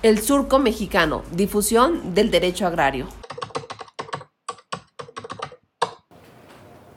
El 0.00 0.22
Surco 0.22 0.60
Mexicano, 0.60 1.24
difusión 1.32 2.14
del 2.14 2.30
derecho 2.30 2.68
agrario. 2.68 3.08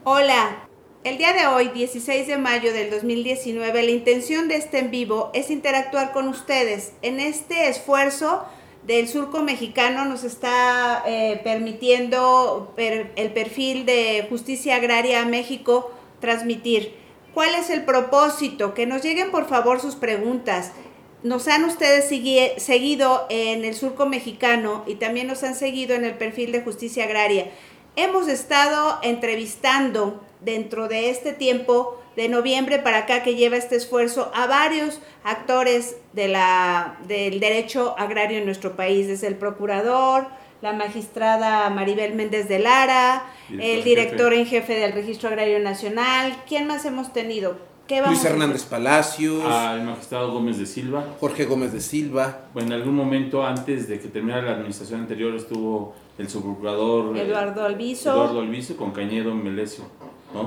Hola, 0.04 0.68
el 1.02 1.18
día 1.18 1.32
de 1.32 1.48
hoy, 1.48 1.70
16 1.70 2.28
de 2.28 2.36
mayo 2.36 2.72
del 2.72 2.92
2019, 2.92 3.82
la 3.82 3.90
intención 3.90 4.46
de 4.46 4.54
este 4.54 4.78
en 4.78 4.92
vivo 4.92 5.32
es 5.34 5.50
interactuar 5.50 6.12
con 6.12 6.28
ustedes 6.28 6.92
en 7.02 7.18
este 7.18 7.68
esfuerzo 7.68 8.44
del 8.86 9.08
surco 9.08 9.42
mexicano 9.42 10.04
nos 10.04 10.22
está 10.22 11.02
eh, 11.04 11.40
permitiendo 11.42 12.72
el 12.76 13.32
perfil 13.32 13.84
de 13.84 14.26
justicia 14.28 14.76
agraria 14.76 15.24
México 15.24 15.90
transmitir. 16.20 17.02
¿Cuál 17.34 17.54
es 17.54 17.70
el 17.70 17.84
propósito? 17.84 18.74
Que 18.74 18.86
nos 18.86 19.02
lleguen 19.02 19.30
por 19.30 19.48
favor 19.48 19.80
sus 19.80 19.94
preguntas. 19.96 20.72
Nos 21.22 21.46
han 21.46 21.64
ustedes 21.64 22.08
seguido 22.08 23.26
en 23.28 23.64
el 23.64 23.74
surco 23.74 24.06
mexicano 24.06 24.82
y 24.88 24.96
también 24.96 25.28
nos 25.28 25.44
han 25.44 25.54
seguido 25.54 25.94
en 25.94 26.04
el 26.04 26.14
perfil 26.14 26.50
de 26.50 26.62
justicia 26.62 27.04
agraria. 27.04 27.46
Hemos 27.94 28.26
estado 28.26 28.98
entrevistando 29.02 30.20
dentro 30.40 30.88
de 30.88 31.10
este 31.10 31.32
tiempo 31.32 32.02
de 32.16 32.28
noviembre 32.28 32.80
para 32.80 32.98
acá 32.98 33.22
que 33.22 33.36
lleva 33.36 33.56
este 33.56 33.76
esfuerzo 33.76 34.32
a 34.34 34.46
varios 34.48 35.00
actores 35.22 35.96
de 36.12 36.26
la, 36.26 36.98
del 37.06 37.38
derecho 37.38 37.94
agrario 37.98 38.38
en 38.38 38.44
nuestro 38.44 38.74
país, 38.74 39.06
desde 39.06 39.28
el 39.28 39.36
procurador, 39.36 40.26
la 40.60 40.72
magistrada 40.72 41.70
Maribel 41.70 42.14
Méndez 42.14 42.48
de 42.48 42.58
Lara, 42.58 43.26
el 43.60 43.84
director 43.84 44.34
en 44.34 44.46
jefe 44.46 44.74
del 44.74 44.92
Registro 44.92 45.28
Agrario 45.28 45.60
Nacional. 45.60 46.36
¿Quién 46.48 46.66
más 46.66 46.84
hemos 46.84 47.12
tenido? 47.12 47.71
Luis 48.00 48.24
Hernández 48.24 48.64
Palacios. 48.64 49.44
Al 49.44 49.82
magistrado 49.84 50.32
Gómez 50.32 50.58
de 50.58 50.66
Silva. 50.66 51.04
Jorge 51.20 51.44
Gómez 51.44 51.72
de 51.72 51.80
Silva. 51.80 52.46
Bueno, 52.54 52.74
en 52.74 52.80
algún 52.80 52.94
momento 52.94 53.44
antes 53.44 53.88
de 53.88 54.00
que 54.00 54.08
terminara 54.08 54.42
la 54.42 54.52
administración 54.52 55.00
anterior 55.00 55.34
estuvo 55.34 55.94
el 56.18 56.28
subprocurador 56.28 57.16
eh, 57.16 57.22
Eduardo 57.22 57.64
Alviso. 57.64 58.12
Eduardo 58.12 58.40
Alviso 58.40 58.76
con 58.76 58.92
Cañedo 58.92 59.34
Melesio. 59.34 59.84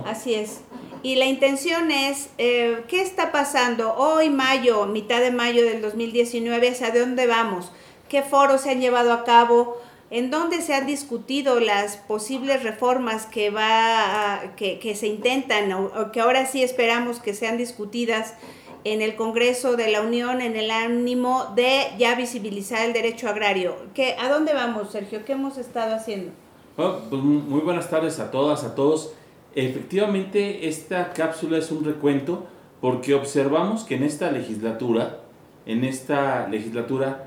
Así 0.06 0.34
es. 0.34 0.62
Y 1.04 1.16
la 1.16 1.26
intención 1.26 1.92
es, 1.92 2.30
eh, 2.40 2.84
¿qué 2.88 3.02
está 3.02 3.32
pasando 3.32 3.94
hoy, 3.94 4.32
mayo, 4.32 4.88
mitad 4.88 5.22
de 5.22 5.32
mayo 5.32 5.64
del 5.64 5.82
2019? 5.82 6.70
¿Hacia 6.70 6.92
dónde 6.92 7.28
vamos? 7.28 7.72
¿Qué 8.10 8.24
foros 8.24 8.62
se 8.62 8.72
han 8.72 8.82
llevado 8.82 9.14
a 9.14 9.24
cabo? 9.24 9.78
¿En 10.12 10.30
dónde 10.30 10.62
se 10.62 10.76
han 10.76 10.86
discutido 10.86 11.60
las 11.60 11.98
posibles 11.98 12.62
reformas 12.62 13.26
que, 13.26 13.50
va 13.50 14.54
que, 14.56 14.96
se 14.96 15.08
intentan 15.08 15.74
o, 15.74 16.12
que 16.12 16.22
ahora 16.22 16.46
sí 16.46 16.62
esperamos 16.62 17.20
que 17.20 17.34
sean 17.34 17.58
discutidas 17.58 18.36
en 18.84 19.02
el 19.02 19.16
Congreso 19.16 19.76
de 19.76 19.90
la 19.92 20.02
Unión 20.02 20.42
en 20.42 20.56
el 20.56 20.70
ánimo 20.70 21.48
de 21.56 21.88
ya 21.98 22.14
visibilizar 22.14 22.86
el 22.86 22.94
derecho 22.94 23.28
agrario? 23.28 23.76
¿Qué, 23.96 24.16
¿A 24.20 24.30
dónde 24.30 24.54
vamos, 24.54 24.92
Sergio? 24.92 25.26
¿Qué 25.26 25.34
hemos 25.34 25.58
estado 25.58 25.96
haciendo? 25.96 26.32
Pues 26.76 27.24
muy 27.24 27.62
buenas 27.62 27.90
tardes 27.90 28.20
a 28.20 28.30
todas, 28.30 28.64
a 28.64 28.76
todos. 28.76 29.12
Efectivamente, 29.56 30.68
esta 30.68 31.14
cápsula 31.14 31.58
es 31.58 31.72
un 31.72 31.84
recuento 31.84 32.46
porque 32.80 33.16
observamos 33.16 33.86
que 33.86 33.96
en 33.96 34.04
esta 34.04 34.30
legislatura, 34.30 35.22
en 35.66 35.84
esta 35.84 36.48
legislatura 36.48 37.25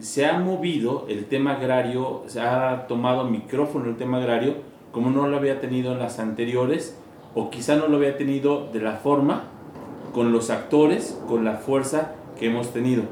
se 0.00 0.26
ha 0.26 0.38
movido 0.38 1.06
el 1.08 1.26
tema 1.26 1.52
agrario, 1.52 2.22
se 2.26 2.40
ha 2.40 2.86
tomado 2.86 3.24
micrófono 3.24 3.86
el 3.86 3.96
tema 3.96 4.18
agrario 4.18 4.54
como 4.92 5.10
no 5.10 5.26
lo 5.26 5.36
había 5.36 5.60
tenido 5.60 5.92
en 5.92 5.98
las 5.98 6.18
anteriores 6.18 6.96
o 7.34 7.50
quizá 7.50 7.76
no 7.76 7.88
lo 7.88 7.96
había 7.96 8.16
tenido 8.16 8.68
de 8.72 8.80
la 8.80 8.92
forma, 8.92 9.44
con 10.12 10.30
los 10.30 10.50
actores, 10.50 11.18
con 11.26 11.44
la 11.44 11.56
fuerza 11.56 12.12
que 12.38 12.46
hemos 12.46 12.72
tenido. 12.72 13.02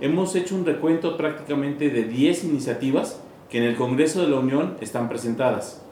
Hemos 0.00 0.34
hecho 0.34 0.54
un 0.54 0.64
recuento 0.64 1.16
prácticamente 1.18 1.90
de 1.90 2.04
10 2.04 2.44
iniciativas 2.44 3.20
que 3.50 3.58
en 3.58 3.64
el 3.64 3.76
Congreso 3.76 4.22
de 4.22 4.28
la 4.28 4.38
Unión 4.38 4.76
están 4.80 5.08
presentadas 5.08 5.82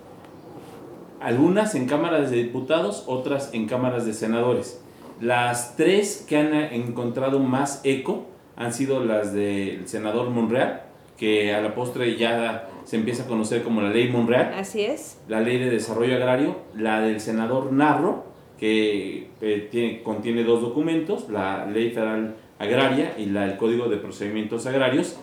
algunas 1.25 1.75
en 1.75 1.87
cámaras 1.87 2.31
de 2.31 2.37
diputados, 2.37 3.05
otras 3.07 3.55
en 3.55 3.67
cámaras 3.67 4.05
de 4.05 4.13
senadores. 4.13 4.79
Las 5.23 5.75
tres 5.75 6.23
que 6.29 6.37
han 6.37 6.53
encontrado 6.53 7.39
más 7.39 7.81
eco 7.83 8.27
han 8.57 8.73
sido 8.73 9.05
las 9.05 9.33
del 9.33 9.87
senador 9.89 10.31
Monreal, 10.31 10.83
que 11.17 11.55
a 11.55 11.61
la 11.61 11.75
postre 11.75 12.17
ya 12.17 12.69
se 12.85 12.97
empieza 12.97 13.25
a 13.25 13.27
conocer 13.27 13.63
como 13.63 13.81
la 13.81 13.91
ley 13.91 14.11
Monreal. 14.11 14.55
Así 14.55 14.83
es. 14.83 15.21
La 15.29 15.41
ley 15.41 15.59
de 15.59 15.71
desarrollo 15.71 16.15
agrario, 16.15 16.57
la 16.77 17.01
del 17.01 17.21
senador 17.21 17.73
Narro, 17.73 18.25
que 18.59 19.29
eh, 19.41 19.69
tiene, 19.71 20.03
contiene 20.03 20.45
dos 20.45 20.61
documentos, 20.61 21.29
la 21.29 21.67
ley 21.67 21.91
federal 21.91 22.37
agraria 22.59 23.15
y 23.19 23.27
la, 23.27 23.47
el 23.47 23.57
código 23.57 23.89
de 23.89 23.97
procedimientos 23.97 24.67
agrarios. 24.67 25.19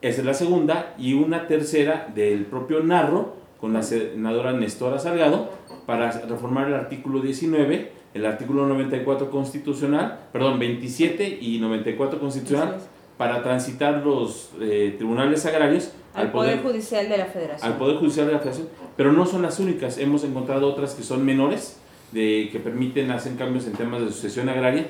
Esa 0.00 0.20
es 0.20 0.26
la 0.26 0.34
segunda. 0.34 0.94
Y 0.98 1.14
una 1.14 1.46
tercera 1.46 2.08
del 2.14 2.44
propio 2.46 2.82
Narro, 2.82 3.34
con 3.60 3.72
la 3.72 3.82
senadora 3.84 4.52
Nestora 4.52 4.98
Salgado 4.98 5.50
para 5.86 6.10
reformar 6.10 6.66
el 6.66 6.74
artículo 6.74 7.20
19, 7.20 7.92
el 8.14 8.26
artículo 8.26 8.66
94 8.66 9.30
constitucional, 9.30 10.20
perdón, 10.32 10.58
27 10.58 11.38
y 11.40 11.58
94 11.58 12.20
constitucional 12.20 12.78
para 13.16 13.42
transitar 13.42 14.04
los 14.04 14.50
eh, 14.60 14.94
tribunales 14.96 15.46
agrarios 15.46 15.92
al, 16.14 16.30
poder, 16.30 16.62
Judicial 16.62 17.08
de 17.08 17.18
la 17.18 17.26
Federación. 17.26 17.72
Al 17.72 17.78
Poder 17.78 17.96
Judicial 17.96 18.26
de 18.26 18.32
la 18.32 18.38
Federación, 18.38 18.68
pero 18.96 19.12
no 19.12 19.24
son 19.24 19.42
las 19.42 19.58
únicas, 19.60 19.98
hemos 19.98 20.24
encontrado 20.24 20.66
otras 20.66 20.94
que 20.94 21.02
son 21.02 21.24
menores, 21.24 21.78
de, 22.12 22.50
que 22.52 22.58
permiten 22.58 23.10
hacer 23.10 23.36
cambios 23.36 23.66
en 23.66 23.72
temas 23.72 24.02
de 24.02 24.08
sucesión 24.08 24.48
agraria, 24.48 24.88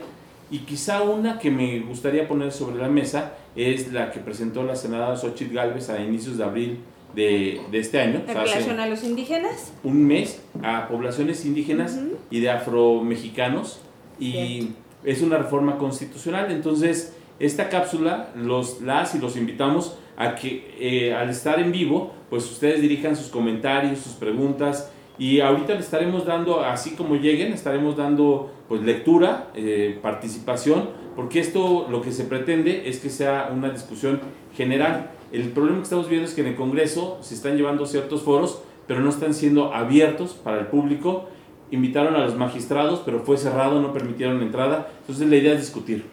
y 0.51 0.61
quizá 0.61 1.03
una 1.03 1.39
que 1.39 1.51
me 1.51 1.81
gustaría 1.81 2.27
poner 2.27 2.53
sobre 2.53 2.77
la 2.77 2.89
mesa 2.89 3.35
es 3.57 3.93
la 3.93 4.11
que 4.11 4.21
presentó 4.21 4.65
la 4.65 4.77
senadora 4.77 5.17
Xochitl 5.17 5.55
Galvez 5.55 5.89
a 5.89 6.03
inicios 6.03 6.37
de 6.37 6.45
abril 6.45 6.81
de, 7.15 7.61
de 7.71 7.79
este 7.79 8.01
año. 8.01 8.23
¿En 8.27 8.35
relación 8.35 8.81
a 8.81 8.87
los 8.87 9.05
indígenas? 9.05 9.73
Un 9.83 10.05
mes 10.07 10.43
a 10.63 10.89
poblaciones 10.89 11.45
indígenas 11.45 11.99
y 12.31 12.41
de 12.41 12.51
afromexicanos 12.51 13.81
y 14.19 14.71
es 15.05 15.23
una 15.23 15.39
reforma 15.39 15.79
constitucional. 15.79 16.51
Entonces, 16.51 17.17
esta 17.39 17.69
cápsula 17.69 18.31
los, 18.37 18.81
las 18.81 19.15
y 19.15 19.19
los 19.19 19.37
invitamos 19.37 19.97
a 20.17 20.35
que 20.35 20.75
eh, 20.79 21.15
al 21.15 21.31
estar 21.31 21.59
en 21.59 21.73
vivo, 21.73 22.13
pues 22.31 22.45
ustedes 22.51 22.81
dirijan 22.81 23.17
sus 23.17 23.29
comentarios, 23.29 23.99
sus 23.99 24.13
preguntas 24.13 24.91
y 25.19 25.41
ahorita 25.41 25.75
le 25.75 25.81
estaremos 25.81 26.25
dando, 26.25 26.61
así 26.61 26.93
como 26.93 27.17
lleguen, 27.17 27.53
estaremos 27.53 27.97
dando 27.97 28.53
pues 28.69 28.83
lectura, 28.83 29.51
eh, 29.55 29.99
participación, 30.01 30.91
porque 31.15 31.41
esto 31.41 31.87
lo 31.91 32.01
que 32.01 32.13
se 32.13 32.25
pretende 32.25 32.89
es 32.89 32.99
que 32.99 33.11
sea 33.11 33.51
una 33.53 33.71
discusión 33.71 34.21
general. 34.57 35.11
El 35.33 35.49
problema 35.49 35.79
que 35.79 35.85
estamos 35.85 36.09
viendo 36.09 36.29
es 36.29 36.35
que 36.35 36.43
en 36.43 36.49
el 36.49 36.57
Congreso 36.57 37.19
se 37.23 37.35
están 37.35 37.57
llevando 37.57 37.87
ciertos 37.87 38.23
foros, 38.23 38.61
pero 38.87 39.01
no 39.01 39.09
están 39.09 39.33
siendo 39.33 39.73
abiertos 39.73 40.33
para 40.33 40.61
el 40.61 40.67
público. 40.67 41.25
Invitaron 41.71 42.15
a 42.15 42.19
los 42.19 42.37
magistrados, 42.37 43.01
pero 43.03 43.21
fue 43.21 43.39
cerrado, 43.39 43.81
no 43.81 43.95
permitieron 43.95 44.43
entrada. 44.43 44.93
Entonces 45.01 45.27
la 45.29 45.37
idea 45.37 45.55
es 45.55 45.61
discutir. 45.61 46.05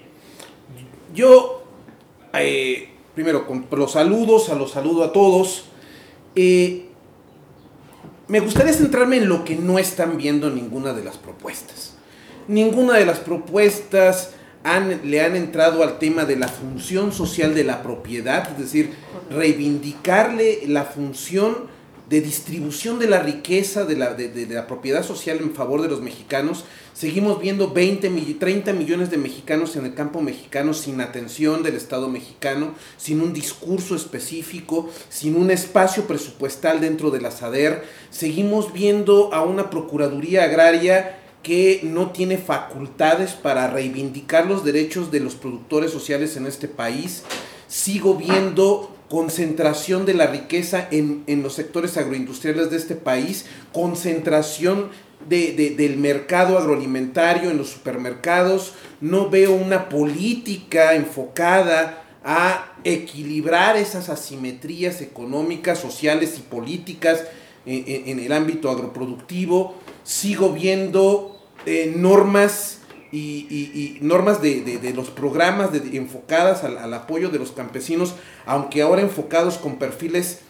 Yo, 1.13 1.63
eh, 2.33 2.91
primero, 3.13 3.45
con 3.45 3.65
los 3.71 3.91
saludos, 3.91 4.49
a 4.49 4.55
los 4.55 4.71
saludo 4.71 5.03
a 5.03 5.11
todos. 5.11 5.65
Eh, 6.35 6.85
me 8.29 8.39
gustaría 8.39 8.71
centrarme 8.71 9.17
en 9.17 9.27
lo 9.27 9.43
que 9.43 9.57
no 9.57 9.79
están 9.79 10.15
viendo 10.15 10.49
ninguna 10.49 10.93
de 10.93 11.03
las 11.03 11.17
propuestas. 11.17 11.97
Ninguna 12.47 12.93
de 12.93 13.05
las 13.05 13.19
propuestas 13.19 14.33
le 15.03 15.21
han 15.21 15.35
entrado 15.35 15.83
al 15.83 15.99
tema 15.99 16.25
de 16.25 16.35
la 16.35 16.47
función 16.47 17.11
social 17.11 17.55
de 17.55 17.63
la 17.63 17.81
propiedad, 17.81 18.49
es 18.51 18.57
decir, 18.57 18.91
reivindicarle 19.29 20.61
la 20.67 20.83
función 20.83 21.79
de 22.09 22.21
distribución 22.21 22.97
de 22.97 23.07
la 23.07 23.21
riqueza 23.21 23.85
de 23.85 23.95
la, 23.95 24.15
de, 24.15 24.47
la, 24.49 24.65
propiedad 24.65 25.03
social 25.03 25.37
en 25.41 25.53
favor 25.53 25.81
de 25.81 25.87
los 25.87 26.01
mexicanos. 26.01 26.65
Seguimos 26.93 27.39
viendo 27.39 27.71
20, 27.71 28.09
30 28.39 28.73
millones 28.73 29.11
de 29.11 29.17
mexicanos 29.17 29.75
en 29.75 29.85
el 29.85 29.93
campo 29.93 30.19
mexicano 30.19 30.73
sin 30.73 31.01
atención 31.01 31.61
del 31.61 31.75
Estado 31.75 32.09
mexicano, 32.09 32.73
sin 32.97 33.21
un 33.21 33.31
discurso 33.31 33.95
específico, 33.95 34.89
sin 35.09 35.35
un 35.35 35.51
espacio 35.51 36.07
presupuestal 36.07 36.81
dentro 36.81 37.11
de 37.11 37.21
la 37.21 37.29
SADER. 37.29 37.83
Seguimos 38.09 38.73
viendo 38.73 39.31
a 39.31 39.43
una 39.43 39.69
Procuraduría 39.69 40.45
Agraria 40.45 41.18
que 41.43 41.81
no 41.83 42.11
tiene 42.11 42.37
facultades 42.37 43.31
para 43.31 43.69
reivindicar 43.69 44.45
los 44.45 44.65
derechos 44.65 45.11
de 45.11 45.21
los 45.21 45.35
productores 45.35 45.91
sociales 45.91 46.35
en 46.35 46.45
este 46.45 46.67
país. 46.67 47.23
Sigo 47.67 48.15
viendo 48.15 48.95
concentración 49.09 50.05
de 50.05 50.13
la 50.13 50.27
riqueza 50.27 50.87
en, 50.91 51.23
los 51.41 51.53
sectores 51.53 51.97
agroindustriales 51.97 52.69
de 52.69 52.77
este 52.77 52.95
país, 52.95 53.45
concentración 53.73 54.89
del 55.27 55.97
mercado 55.97 56.57
agroalimentario 56.57 57.49
en 57.51 57.57
los 57.57 57.69
supermercados, 57.69 58.73
no 59.01 59.29
veo 59.29 59.53
una 59.53 59.89
política 59.89 60.95
enfocada 60.95 62.03
a 62.23 62.73
equilibrar 62.83 63.75
esas 63.77 64.09
asimetrías 64.09 65.01
económicas, 65.01 65.79
sociales 65.79 66.35
y 66.37 66.41
políticas 66.41 67.23
en 67.65 68.19
el 68.19 68.31
ámbito 68.31 68.69
agroproductivo 68.69 69.75
sigo 70.03 70.51
viendo 70.51 71.39
eh, 71.65 71.93
normas 71.95 72.79
y, 73.11 73.47
y- 73.49 73.97
normas 74.01 74.41
de, 74.41 74.61
de- 74.61 74.77
de 74.77 74.93
los 74.93 75.09
programas 75.09 75.71
de- 75.71 75.97
enfocadas 75.97 76.63
al, 76.63 76.77
al 76.77 76.93
apoyo 76.93 77.29
de 77.29 77.39
los 77.39 77.51
campesinos, 77.51 78.13
aunque 78.45 78.81
ahora 78.81 79.01
enfocados 79.01 79.57
con 79.57 79.77
perfiles 79.77 80.41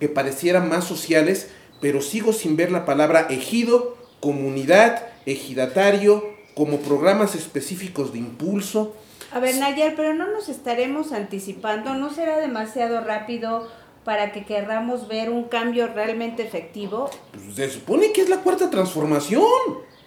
que 0.00 0.08
parecieran 0.08 0.68
más 0.68 0.84
sociales, 0.84 1.48
pero 1.80 2.02
sigo 2.02 2.32
sin 2.32 2.56
ver 2.56 2.72
la 2.72 2.84
palabra 2.84 3.26
ejido, 3.30 3.96
comunidad, 4.20 5.06
ejidatario, 5.26 6.24
como 6.54 6.78
programas 6.78 7.34
específicos 7.36 8.12
de 8.12 8.18
impulso. 8.18 8.94
A 9.32 9.38
ver, 9.40 9.56
Nayar, 9.58 9.94
pero 9.94 10.14
no 10.14 10.26
nos 10.30 10.48
estaremos 10.48 11.12
anticipando, 11.12 11.94
¿no 11.94 12.12
será 12.12 12.38
demasiado 12.38 13.00
rápido 13.02 13.68
para 14.04 14.32
que 14.32 14.44
querramos 14.44 15.08
ver 15.08 15.30
un 15.30 15.44
cambio 15.44 15.88
realmente 15.88 16.42
efectivo? 16.42 17.10
Pues, 17.32 17.56
se 17.56 17.70
supone 17.70 18.12
que 18.12 18.22
es 18.22 18.28
la 18.28 18.38
cuarta 18.38 18.70
transformación. 18.70 19.42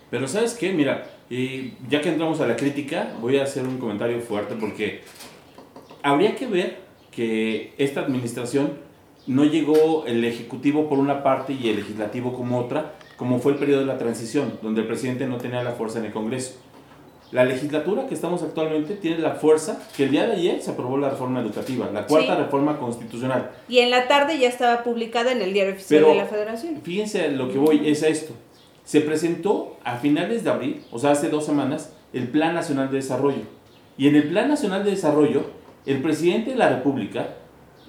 Pero 0.10 0.28
¿sabes 0.28 0.54
qué? 0.54 0.74
Mira, 0.74 1.10
eh, 1.30 1.74
ya 1.90 2.02
que 2.02 2.10
entramos 2.10 2.42
a 2.42 2.48
la 2.48 2.56
crítica, 2.56 3.14
voy 3.22 3.38
a 3.38 3.44
hacer 3.44 3.66
un 3.66 3.78
comentario 3.78 4.20
fuerte 4.20 4.56
porque 4.60 5.02
habría 6.04 6.36
que 6.36 6.48
ver 6.48 6.80
que 7.12 7.74
esta 7.78 8.02
administración 8.02 8.80
no 9.28 9.46
llegó 9.46 10.06
el 10.06 10.26
Ejecutivo 10.26 10.90
por 10.90 11.00
una 11.00 11.24
parte 11.24 11.54
y 11.54 11.70
el 11.70 11.78
Legislativo 11.78 12.34
como 12.34 12.60
otra, 12.60 12.96
como 13.18 13.40
fue 13.40 13.54
el 13.54 13.60
periodo 13.60 13.82
de 13.82 13.86
la 13.86 13.98
transición, 13.98 14.60
donde 14.62 14.82
el 14.82 14.88
presidente 14.88 15.28
no 15.28 15.38
tenía 15.38 15.64
la 15.64 15.72
fuerza 15.72 16.00
en 16.00 16.06
el 16.06 16.12
Congreso. 16.12 16.60
La 17.32 17.46
legislatura 17.46 18.08
que 18.08 18.14
estamos 18.14 18.44
actualmente 18.44 18.96
tiene 18.96 19.20
la 19.20 19.32
fuerza 19.36 19.82
que 19.96 20.04
el 20.04 20.12
día 20.12 20.26
de 20.28 20.34
ayer 20.34 20.62
se 20.62 20.72
aprobó 20.72 20.98
la 20.98 21.10
reforma 21.10 21.40
educativa, 21.40 21.90
la 21.94 22.06
cuarta 22.06 22.36
Sí. 22.36 22.42
reforma 22.44 22.78
constitucional. 22.78 23.52
Y 23.70 23.80
en 23.80 23.90
la 23.90 24.10
tarde 24.10 24.38
ya 24.38 24.50
estaba 24.50 24.84
publicada 24.84 25.32
en 25.32 25.42
el 25.42 25.54
Diario 25.54 25.74
Oficial 25.74 26.02
Pero- 26.02 26.12
de 26.14 26.18
la 26.20 26.26
Federación. 26.26 26.82
Fíjense, 26.84 27.30
lo 27.32 27.50
que 27.50 27.58
voy 27.58 27.88
es 27.88 28.04
a 28.04 28.10
esto. 28.10 28.34
Se 28.84 29.00
presentó 29.00 29.78
a 29.86 29.96
finales 29.98 30.44
de 30.44 30.50
abril, 30.50 30.84
o 30.92 31.00
sea, 31.00 31.12
hace 31.12 31.30
dos 31.30 31.46
semanas, 31.46 31.94
el 32.12 32.28
Plan 32.28 32.54
Nacional 32.54 32.90
de 32.92 32.98
Desarrollo. 32.98 33.44
Y 33.98 34.10
en 34.10 34.16
el 34.18 34.24
Plan 34.24 34.50
Nacional 34.50 34.84
de 34.84 34.92
Desarrollo, 34.92 35.44
el 35.86 36.02
presidente 36.02 36.52
de 36.52 36.58
la 36.58 36.68
República 36.70 37.30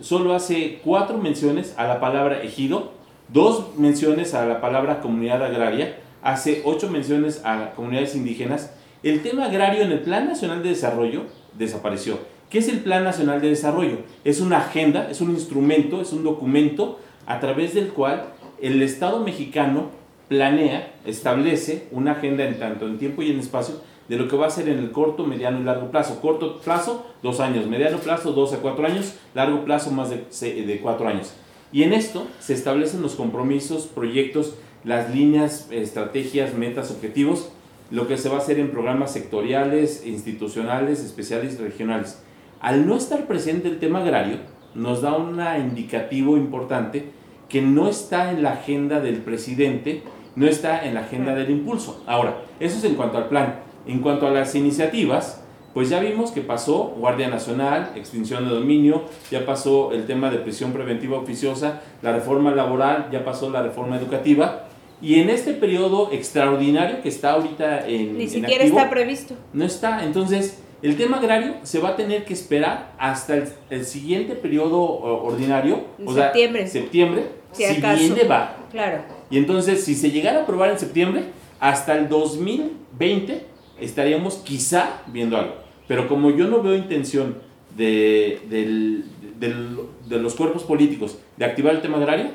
solo 0.01 0.35
hace 0.35 0.81
cuatro 0.85 1.19
menciones 1.19 1.75
a 1.77 1.89
la 1.89 1.99
palabra 1.99 2.43
ejido, 2.43 2.93
dos 3.29 3.77
menciones 3.77 4.35
a 4.35 4.47
la 4.47 4.61
palabra 4.61 5.01
comunidad 5.01 5.43
agraria, 5.43 5.97
hace 6.23 6.63
ocho 6.65 6.89
menciones 6.89 7.41
a 7.45 7.73
comunidades 7.75 8.15
indígenas. 8.15 8.73
El 9.03 9.21
tema 9.23 9.47
agrario 9.47 9.83
en 9.83 9.91
el 9.91 9.99
Plan 9.99 10.29
Nacional 10.29 10.63
de 10.63 10.69
Desarrollo 10.69 11.23
desapareció. 11.59 12.21
¿Qué 12.49 12.59
es 12.59 12.69
el 12.69 12.79
Plan 12.81 13.03
Nacional 13.03 13.41
de 13.41 13.49
Desarrollo? 13.49 13.99
Es 14.23 14.41
una 14.41 14.59
agenda, 14.59 15.11
es 15.11 15.21
un 15.21 15.31
instrumento, 15.31 16.01
es 16.01 16.13
un 16.13 16.23
documento 16.23 17.01
a 17.27 17.41
través 17.41 17.75
del 17.75 17.89
cual 17.89 18.27
el 18.61 18.81
Estado 18.81 19.19
mexicano 19.19 19.91
planea, 20.29 20.95
establece 21.05 21.89
una 21.91 22.13
agenda 22.13 22.45
en 22.45 22.61
tanto 22.61 22.87
en 22.87 22.99
tiempo 22.99 23.23
y 23.23 23.33
en 23.33 23.41
espacio 23.41 23.81
de 24.09 24.17
lo 24.17 24.29
que 24.29 24.37
va 24.37 24.45
a 24.45 24.49
hacer 24.49 24.69
en 24.69 24.79
el 24.79 24.93
corto, 24.93 25.27
mediano 25.27 25.59
y 25.59 25.65
largo 25.65 25.91
plazo. 25.91 26.21
Corto 26.21 26.61
plazo, 26.61 27.05
dos 27.25 27.41
años. 27.41 27.67
Mediano 27.67 27.99
plazo, 27.99 28.31
dos 28.31 28.53
a 28.53 28.59
cuatro 28.59 28.87
años. 28.87 29.15
Largo 29.35 29.65
plazo, 29.65 29.91
más 29.91 30.11
de 30.11 30.81
cuatro 30.81 31.09
años. 31.09 31.33
Y 31.73 31.83
en 31.83 31.93
esto 31.93 32.29
se 32.39 32.55
establecen 32.55 33.03
los 33.03 33.17
compromisos, 33.17 33.89
proyectos, 33.89 34.55
las 34.85 35.13
líneas, 35.13 35.69
estrategias, 35.73 36.55
metas, 36.55 36.93
objetivos, 36.93 37.51
lo 37.93 38.09
que 38.09 38.17
se 38.17 38.31
va 38.31 38.37
a 38.37 38.39
hacer 38.39 38.59
en 38.59 38.71
programas 38.71 39.13
sectoriales, 39.13 40.07
institucionales, 40.07 41.05
especiales 41.05 41.61
regionales. 41.61 42.23
Al 42.61 42.87
no 42.87 42.97
estar 42.97 43.27
presente 43.27 43.69
el 43.69 43.79
tema 43.79 44.01
agrario, 44.01 44.39
nos 44.75 45.03
da 45.03 45.15
un 45.15 45.39
indicativo 45.61 46.39
importante 46.39 47.11
que 47.51 47.61
no 47.61 47.91
está 47.91 48.31
en 48.31 48.43
la 48.43 48.55
agenda 48.55 49.01
del 49.01 49.17
presidente, 49.17 50.03
no 50.37 50.47
está 50.47 50.87
en 50.87 50.95
la 50.95 51.01
agenda 51.01 51.35
del 51.35 51.51
impulso. 51.51 52.03
Ahora, 52.07 52.39
eso 52.61 52.79
es 52.79 52.85
en 52.85 52.95
cuanto 52.95 53.19
al 53.19 53.29
plan. 53.29 53.57
En 53.87 54.01
cuanto 54.01 54.27
a 54.27 54.31
las 54.31 54.55
iniciativas, 54.55 55.43
pues 55.75 55.91
ya 55.91 56.01
vimos 56.01 56.31
que 56.31 56.41
pasó 56.41 56.95
Guardia 56.97 57.29
Nacional, 57.29 57.93
extinción 57.95 58.49
de 58.49 58.55
dominio, 58.55 59.03
ya 59.31 59.45
pasó 59.45 59.93
el 59.93 60.07
tema 60.07 60.31
de 60.31 60.39
prisión 60.39 60.73
preventiva 60.73 61.19
oficiosa, 61.19 61.83
la 62.01 62.13
reforma 62.13 62.55
laboral, 62.55 63.09
ya 63.13 63.23
pasó 63.23 63.51
la 63.51 63.63
reforma 63.63 63.99
educativa. 63.99 64.62
Y 65.03 65.17
en 65.21 65.29
este 65.31 65.53
periodo 65.53 66.11
extraordinario 66.13 67.03
que 67.03 67.09
está 67.09 67.33
ahorita 67.33 67.87
en 67.89 68.17
Ni 68.17 68.25
en 68.25 68.31
siquiera 68.31 68.63
activo, 68.63 68.79
está 68.79 68.89
previsto. 68.91 69.35
no 69.53 69.65
está. 69.65 70.05
Entonces, 70.05 70.63
el 70.81 70.97
tema 70.97 71.19
agrario 71.19 71.55
se 71.65 71.81
va 71.81 71.91
a 71.91 71.97
tener 71.97 72.25
que 72.25 72.33
esperar 72.33 72.93
hasta 72.99 73.35
el, 73.37 73.49
el 73.71 73.85
siguiente 73.85 74.35
periodo 74.37 74.81
ordinario, 74.81 75.85
En 75.99 76.07
o 76.09 76.15
sea, 76.15 76.25
septiembre. 76.27 76.67
septiembre, 76.69 77.23
Si 77.53 77.65
si 77.65 77.77
acaso. 77.79 78.15
va. 78.31 78.57
Claro. 78.71 79.03
Y 79.31 79.39
entonces, 79.39 79.85
si 79.85 79.95
se 79.97 80.11
llegara 80.13 80.39
a 80.41 80.43
aprobar 80.45 80.71
en 80.71 80.79
septiembre, 80.79 81.25
hasta 81.59 81.97
el 81.99 82.09
2020 82.09 83.47
estaríamos 83.81 84.37
quizá 84.37 85.03
viendo 85.09 85.37
algo. 85.37 85.55
Pero 85.89 86.07
como 86.09 86.31
yo 86.31 86.47
no 86.47 86.63
veo 86.63 86.77
intención 86.77 87.39
de, 87.77 88.41
del- 88.49 89.05
del- 89.41 89.79
de 90.09 90.19
los 90.19 90.35
cuerpos 90.35 90.63
políticos 90.63 91.19
de 91.37 91.45
activar 91.45 91.75
el 91.75 91.81
tema 91.83 91.97
agrario, 91.97 92.27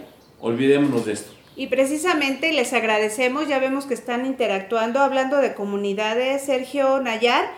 olvidémonos 0.42 1.06
de 1.06 1.14
esto. 1.14 1.32
Y 1.58 1.68
precisamente 1.68 2.54
les 2.54 2.72
agradecemos, 2.72 3.48
ya 3.48 3.58
vemos 3.58 3.88
que 3.88 3.96
están 3.96 4.28
interactuando, 4.28 5.00
hablando 5.00 5.38
de 5.38 5.56
comunidades, 5.56 6.44
Sergio 6.44 7.00
Nayar, 7.00 7.50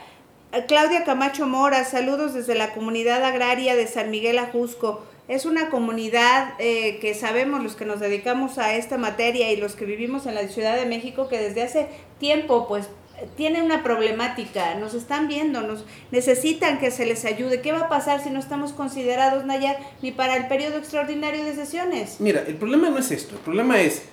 Claudia 0.69 1.04
Camacho 1.04 1.48
Mora, 1.48 1.84
saludos 1.84 2.34
desde 2.34 2.56
la 2.56 2.72
comunidad 2.72 3.22
agraria 3.25 3.75
de 3.75 3.88
San 3.88 4.10
Miguel 4.10 4.40
Ajusco. 4.40 5.04
Es 5.28 5.46
una 5.46 5.69
comunidad 5.69 6.54
eh, 6.60 7.00
que 7.01 7.13
sabemos 7.13 7.62
los 7.62 7.75
que 7.75 7.84
nos 7.84 8.00
dedicamos 8.00 8.57
a 8.57 8.74
esta 8.74 8.98
materia 8.98 9.51
y 9.51 9.57
los 9.57 9.75
que 9.75 9.84
vivimos 9.84 10.25
en 10.28 10.36
la 10.36 10.48
Ciudad 10.48 10.78
de 10.78 10.86
México 10.86 11.28
que 11.28 11.38
desde 11.38 11.63
hace 11.63 11.88
tiempo 12.19 12.69
pues 12.69 12.90
eh, 13.21 13.27
tiene 13.38 13.62
una 13.62 13.83
problemática, 13.83 14.75
nos 14.75 14.94
están 14.94 15.27
viendo, 15.27 15.62
nos 15.62 15.86
necesitan 16.12 16.80
que 16.80 16.92
se 16.92 17.06
les 17.06 17.25
ayude. 17.25 17.62
¿Qué 17.62 17.71
va 17.71 17.81
a 17.81 17.89
pasar 17.89 18.24
si 18.24 18.30
no 18.30 18.39
estamos 18.39 18.74
considerados, 18.74 19.45
Nayar, 19.45 19.77
ni 20.01 20.12
para 20.12 20.36
el 20.36 20.48
periodo 20.48 20.77
extraordinario 20.77 21.44
de 21.44 21.56
sesiones? 21.56 22.18
Mira, 22.19 22.44
el 22.48 22.56
problema 22.56 22.89
no 22.89 22.98
es 22.98 23.12
esto, 23.12 23.36
el 23.36 23.42
problema 23.42 23.80
es, 23.81 24.04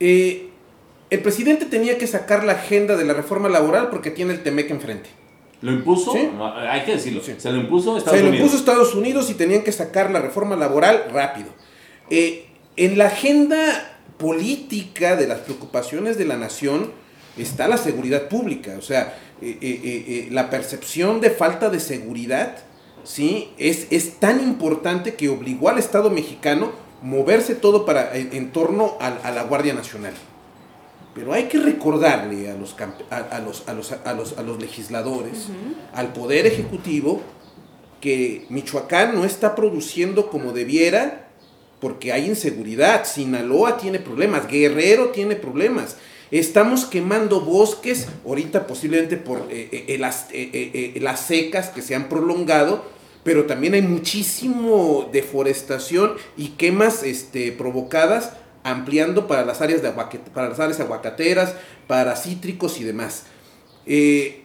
eh, 0.00 0.48
el 1.10 1.20
presidente 1.20 1.66
tenía 1.66 1.98
que 1.98 2.06
sacar 2.06 2.44
la 2.44 2.52
agenda 2.52 2.96
de 2.96 3.04
la 3.04 3.12
reforma 3.14 3.48
laboral 3.48 3.90
porque 3.90 4.10
tiene 4.10 4.32
el 4.32 4.42
TEMEC 4.42 4.70
enfrente. 4.70 5.10
¿Lo 5.60 5.70
impuso? 5.70 6.12
Sí. 6.12 6.28
Hay 6.68 6.82
que 6.84 6.92
decirlo. 6.92 7.22
Sí. 7.22 7.34
Se 7.38 7.52
lo 7.52 7.58
impuso 7.58 7.96
Estados 7.96 8.18
Se 8.18 8.24
lo 8.24 8.30
Unidos. 8.30 8.46
impuso 8.46 8.58
Estados 8.58 8.94
Unidos 8.96 9.30
y 9.30 9.34
tenían 9.34 9.62
que 9.62 9.70
sacar 9.70 10.10
la 10.10 10.20
reforma 10.20 10.56
laboral 10.56 11.04
rápido. 11.12 11.50
Eh, 12.10 12.46
en 12.76 12.98
la 12.98 13.06
agenda 13.06 14.00
política 14.18 15.14
de 15.16 15.28
las 15.28 15.40
preocupaciones 15.40 16.18
de 16.18 16.24
la 16.24 16.36
nación 16.36 16.90
está 17.36 17.68
la 17.68 17.76
seguridad 17.76 18.28
pública, 18.28 18.74
o 18.78 18.82
sea, 18.82 19.18
eh, 19.40 19.58
eh, 19.60 19.80
eh, 19.82 20.28
la 20.30 20.50
percepción 20.50 21.20
de 21.20 21.30
falta 21.30 21.70
de 21.70 21.80
seguridad, 21.80 22.58
¿sí? 23.04 23.50
Es, 23.58 23.86
es 23.90 24.20
tan 24.20 24.40
importante 24.40 25.14
que 25.14 25.28
obligó 25.28 25.68
al 25.68 25.78
Estado 25.78 26.10
mexicano 26.10 26.72
moverse 27.02 27.54
todo 27.54 27.84
para, 27.84 28.16
en, 28.16 28.30
en 28.32 28.52
torno 28.52 28.96
a, 29.00 29.08
a 29.08 29.30
la 29.30 29.42
Guardia 29.44 29.74
Nacional. 29.74 30.14
Pero 31.14 31.32
hay 31.32 31.44
que 31.44 31.58
recordarle 31.58 32.50
a 32.50 32.54
los, 32.54 32.74
a, 33.10 33.16
a 33.16 33.40
los, 33.40 33.68
a 33.68 33.74
los, 33.74 33.92
a 33.92 34.14
los, 34.14 34.38
a 34.38 34.42
los 34.42 34.60
legisladores, 34.60 35.48
al 35.92 36.12
Poder 36.12 36.46
Ejecutivo, 36.46 37.20
que 38.00 38.46
Michoacán 38.48 39.14
no 39.14 39.24
está 39.24 39.54
produciendo 39.54 40.30
como 40.30 40.52
debiera 40.52 41.28
porque 41.80 42.12
hay 42.12 42.26
inseguridad. 42.26 43.04
Sinaloa 43.04 43.76
tiene 43.76 43.98
problemas, 43.98 44.48
Guerrero 44.48 45.08
tiene 45.08 45.36
problemas. 45.36 45.96
Estamos 46.32 46.86
quemando 46.86 47.42
bosques, 47.42 48.08
ahorita 48.26 48.66
posiblemente 48.66 49.18
por 49.18 49.46
eh, 49.50 49.84
eh, 49.86 49.98
las, 49.98 50.28
eh, 50.32 50.50
eh, 50.94 50.98
las 51.00 51.20
secas 51.20 51.68
que 51.68 51.82
se 51.82 51.94
han 51.94 52.08
prolongado, 52.08 52.82
pero 53.22 53.44
también 53.44 53.74
hay 53.74 53.82
muchísimo 53.82 55.08
deforestación 55.12 56.14
y 56.38 56.48
quemas 56.56 57.02
este, 57.02 57.52
provocadas 57.52 58.30
ampliando 58.64 59.26
para 59.26 59.44
las 59.44 59.60
áreas 59.60 59.82
de 59.82 59.88
aguaque- 59.94 60.20
para 60.32 60.48
las 60.48 60.58
áreas 60.58 60.80
aguacateras, 60.80 61.54
para 61.86 62.16
cítricos 62.16 62.80
y 62.80 62.84
demás. 62.84 63.24
Eh, 63.84 64.44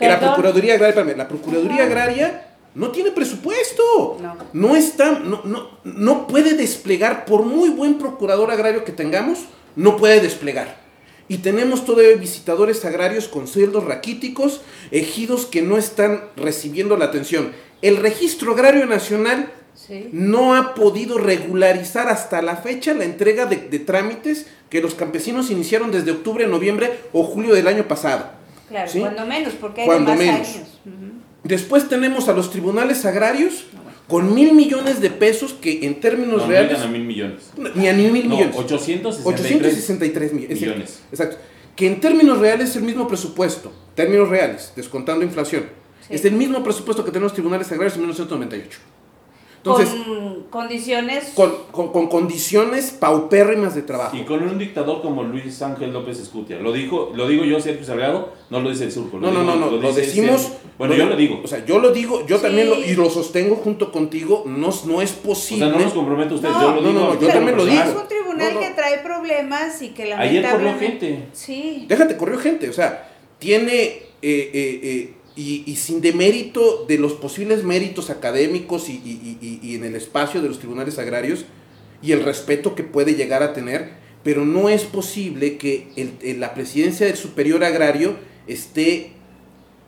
la. 0.00 0.18
Procuraduría 0.20 0.74
Agraria, 0.74 0.88
espérame, 1.00 1.16
la 1.16 1.28
Procuraduría 1.28 1.84
Agraria 1.84 2.56
no 2.74 2.90
tiene 2.90 3.12
presupuesto. 3.12 4.18
No. 4.20 4.36
No 4.52 4.74
está, 4.74 5.12
no, 5.20 5.42
no, 5.44 5.68
no 5.84 6.26
puede 6.26 6.54
desplegar, 6.54 7.24
por 7.24 7.44
muy 7.44 7.68
buen 7.70 7.98
procurador 7.98 8.50
agrario 8.50 8.84
que 8.84 8.90
tengamos, 8.92 9.38
no 9.76 9.96
puede 9.96 10.20
desplegar. 10.20 10.82
Y 11.28 11.38
tenemos 11.38 11.84
todavía 11.84 12.16
visitadores 12.16 12.84
agrarios 12.84 13.28
con 13.28 13.46
sueldos 13.46 13.84
raquíticos, 13.84 14.60
ejidos 14.90 15.46
que 15.46 15.62
no 15.62 15.78
están 15.78 16.24
recibiendo 16.36 16.96
la 16.96 17.06
atención. 17.06 17.52
El 17.82 17.96
Registro 17.96 18.52
Agrario 18.52 18.86
Nacional 18.86 19.50
Sí. 19.74 20.08
no 20.12 20.54
ha 20.54 20.74
podido 20.74 21.18
regularizar 21.18 22.08
hasta 22.08 22.40
la 22.42 22.56
fecha 22.56 22.94
la 22.94 23.04
entrega 23.04 23.44
de, 23.46 23.56
de 23.56 23.80
trámites 23.80 24.46
que 24.70 24.80
los 24.80 24.94
campesinos 24.94 25.50
iniciaron 25.50 25.90
desde 25.90 26.12
octubre, 26.12 26.46
noviembre 26.46 27.00
o 27.12 27.24
julio 27.24 27.54
del 27.54 27.66
año 27.66 27.82
pasado. 27.88 28.30
Claro, 28.68 28.88
¿Sí? 28.90 29.00
cuando 29.00 29.26
menos, 29.26 29.52
porque 29.54 29.80
hay 29.82 29.86
Cuando 29.88 30.10
más 30.10 30.18
menos. 30.18 30.48
años. 30.48 30.68
Después 31.42 31.88
tenemos 31.88 32.28
a 32.28 32.32
los 32.32 32.50
tribunales 32.50 33.04
agrarios 33.04 33.66
con 34.08 34.34
mil 34.34 34.52
millones 34.52 35.00
de 35.00 35.10
pesos 35.10 35.54
que 35.54 35.86
en 35.86 35.98
términos 36.00 36.36
No, 36.38 36.42
no 36.42 36.46
reales... 36.48 36.72
llegan 36.72 36.88
a 36.88 36.90
mil 36.92 37.04
millones. 37.04 37.50
ni 37.74 37.88
a 37.88 37.92
ni 37.92 38.10
mil 38.10 38.28
No, 38.28 38.36
millones. 38.36 38.56
863, 38.56 39.24
863 39.26 40.32
millones. 40.32 40.60
millones. 40.60 41.02
Exacto. 41.10 41.36
que 41.76 41.86
en 41.88 42.00
términos 42.00 42.38
reales 42.38 42.70
es 42.70 42.76
el 42.76 42.82
mismo 42.84 43.08
presupuesto, 43.08 43.72
términos 43.96 44.28
reales, 44.28 44.72
descontando 44.76 45.24
inflación, 45.24 45.64
Sí. 46.06 46.14
es 46.14 46.24
el 46.26 46.32
mismo 46.34 46.62
presupuesto 46.62 47.04
que 47.04 47.10
tienen 47.10 47.24
los 47.24 47.32
tribunales 47.32 47.66
agrarios 47.72 47.94
en 47.94 48.00
1998. 48.02 48.78
Entonces, 49.64 49.88
con 49.88 50.42
condiciones 50.50 51.32
con, 51.34 51.52
con- 51.72 51.90
con 51.90 52.06
condiciones 52.08 52.90
paupérrimas 52.90 53.74
de 53.74 53.80
trabajo. 53.82 54.14
Y 54.16 54.22
con 54.24 54.42
un 54.42 54.58
dictador 54.58 55.00
como 55.00 55.22
Luis 55.22 55.60
Ángel 55.62 55.92
López 55.92 56.20
Escutia. 56.20 56.58
Lo 56.58 56.72
dijo, 56.72 57.12
lo 57.14 57.26
digo 57.26 57.44
yo, 57.44 57.58
Sergio 57.60 57.84
Salgado, 57.84 58.32
no 58.50 58.60
lo 58.60 58.68
dice 58.70 58.84
el 58.84 58.92
surco. 58.92 59.18
No, 59.18 59.30
no, 59.30 59.42
no, 59.42 59.56
no, 59.56 59.70
lo, 59.70 59.92
decimos. 59.92 60.52
Bueno, 60.78 60.94
yo 60.94 61.06
lo 61.06 61.16
digo. 61.16 61.40
O 61.42 61.46
sea, 61.48 61.64
yo 61.64 61.78
lo 61.78 61.92
digo, 61.92 62.26
yo 62.26 62.36
Sí. 62.36 62.42
también 62.42 62.68
lo, 62.68 62.78
y 62.78 62.94
lo 62.94 63.08
sostengo 63.08 63.56
junto 63.56 63.90
contigo, 63.90 64.44
no, 64.46 64.68
no 64.86 65.00
es 65.02 65.12
O 65.24 65.28
posible. 65.28 65.64
sea, 65.66 65.74
no 65.74 65.80
nos 65.82 65.92
compromete 65.94 66.34
usted, 66.34 66.48
No, 66.50 66.60
yo 66.60 66.68
lo 66.74 66.80
no, 66.82 66.88
digo. 66.88 67.00
no, 67.00 67.14
no, 67.14 67.20
yo 67.20 67.28
también 67.28 67.56
lo 67.56 67.64
digo. 67.64 67.82
es 67.82 67.96
un 67.96 68.06
tribunal 68.08 68.54
No, 68.54 68.60
no. 68.60 68.66
que 68.66 68.74
trae 68.74 68.98
problemas 68.98 69.80
y 69.82 69.88
que 69.88 70.12
Ayer 70.12 70.42
lamentablemente 70.42 70.98
corrió 70.98 71.16
gente. 71.16 71.28
sí 71.32 71.86
Déjate, 71.88 72.16
corrió 72.16 72.38
gente, 72.38 72.68
o 72.68 72.72
sea, 72.72 73.10
tiene, 73.38 73.74
eh, 73.82 74.02
eh, 74.22 74.80
eh, 74.82 75.14
y, 75.36 75.64
y 75.66 75.76
sin 75.76 76.00
demérito 76.00 76.84
de 76.86 76.98
los 76.98 77.14
posibles 77.14 77.64
méritos 77.64 78.10
académicos 78.10 78.88
y, 78.88 78.92
y- 78.92 79.38
y- 79.40 79.58
y 79.62 79.74
en 79.74 79.84
el 79.84 79.94
espacio 79.96 80.40
de 80.42 80.48
los 80.48 80.58
tribunales 80.58 80.98
agrarios 80.98 81.44
y 82.02 82.12
el 82.12 82.22
respeto 82.24 82.74
que 82.74 82.84
puede 82.84 83.14
llegar 83.14 83.42
a 83.42 83.52
tener, 83.52 83.92
pero 84.22 84.44
no 84.44 84.68
es 84.68 84.84
posible 84.84 85.56
que 85.58 85.88
el- 85.96 86.12
el- 86.22 86.40
la 86.40 86.54
presidencia 86.54 87.06
del 87.06 87.16
superior 87.16 87.64
agrario 87.64 88.16
esté 88.46 89.12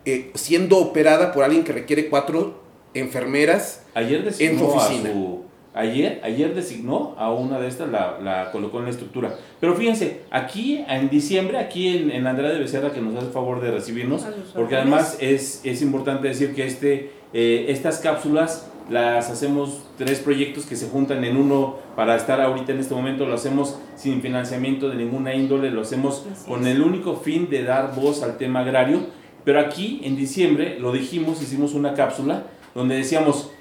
eh, 0.05 0.31
siendo 0.35 0.77
operada 0.77 1.33
por 1.33 1.43
alguien 1.43 1.63
que 1.65 1.73
requiere 1.73 2.07
cuatro 2.07 2.63
enfermeras. 2.93 3.81
Ayer 3.93 4.33
En 4.39 4.57
a 4.57 4.63
oficina. 4.63 5.11
su. 5.11 5.43
Ayer, 5.77 6.19
ayer 6.23 6.55
designó 6.55 7.13
a 7.17 7.31
una 7.31 7.59
de 7.59 7.67
estas, 7.67 7.89
la, 7.89 8.19
la 8.21 8.51
colocó 8.51 8.79
en 8.79 8.85
la 8.85 8.89
estructura. 8.91 9.35
Pero 9.59 9.75
fíjense, 9.75 10.21
aquí 10.31 10.83
en 10.87 11.09
diciembre, 11.09 11.59
aquí 11.59 11.87
en, 11.95 12.11
en 12.11 12.25
Andrade 12.25 12.57
Becerra, 12.59 12.91
que 12.91 13.01
nos 13.01 13.15
hace 13.15 13.27
el 13.27 13.31
favor 13.31 13.61
de 13.61 13.71
recibirnos, 13.71 14.25
porque 14.55 14.75
además 14.75 15.17
es, 15.19 15.61
es 15.63 15.81
importante 15.81 16.27
decir 16.27 16.55
que 16.55 16.65
este, 16.65 17.11
eh, 17.33 17.65
estas 17.69 17.99
cápsulas 17.99 18.67
las 18.89 19.29
hacemos 19.29 19.83
tres 19.97 20.19
proyectos 20.19 20.65
que 20.65 20.75
se 20.75 20.87
juntan 20.87 21.23
en 21.23 21.35
uno 21.35 21.75
para 21.95 22.15
estar 22.15 22.39
ahorita 22.39 22.71
en 22.71 22.79
este 22.79 22.95
momento, 22.95 23.25
lo 23.25 23.33
hacemos 23.33 23.77
sin 23.95 24.21
financiamiento 24.21 24.89
de 24.89 24.95
ninguna 24.95 25.33
índole, 25.33 25.71
lo 25.71 25.81
hacemos 25.81 26.25
con 26.47 26.65
el 26.65 26.81
único 26.81 27.17
fin 27.17 27.49
de 27.49 27.63
dar 27.63 27.93
voz 27.95 28.23
al 28.23 28.37
tema 28.37 28.61
agrario. 28.61 29.01
Pero 29.43 29.59
aquí 29.59 30.01
en 30.03 30.15
diciembre 30.15 30.77
lo 30.79 30.91
dijimos, 30.91 31.41
hicimos 31.41 31.73
una 31.73 31.93
cápsula 31.93 32.43
donde 32.75 32.95
decíamos, 32.95 33.51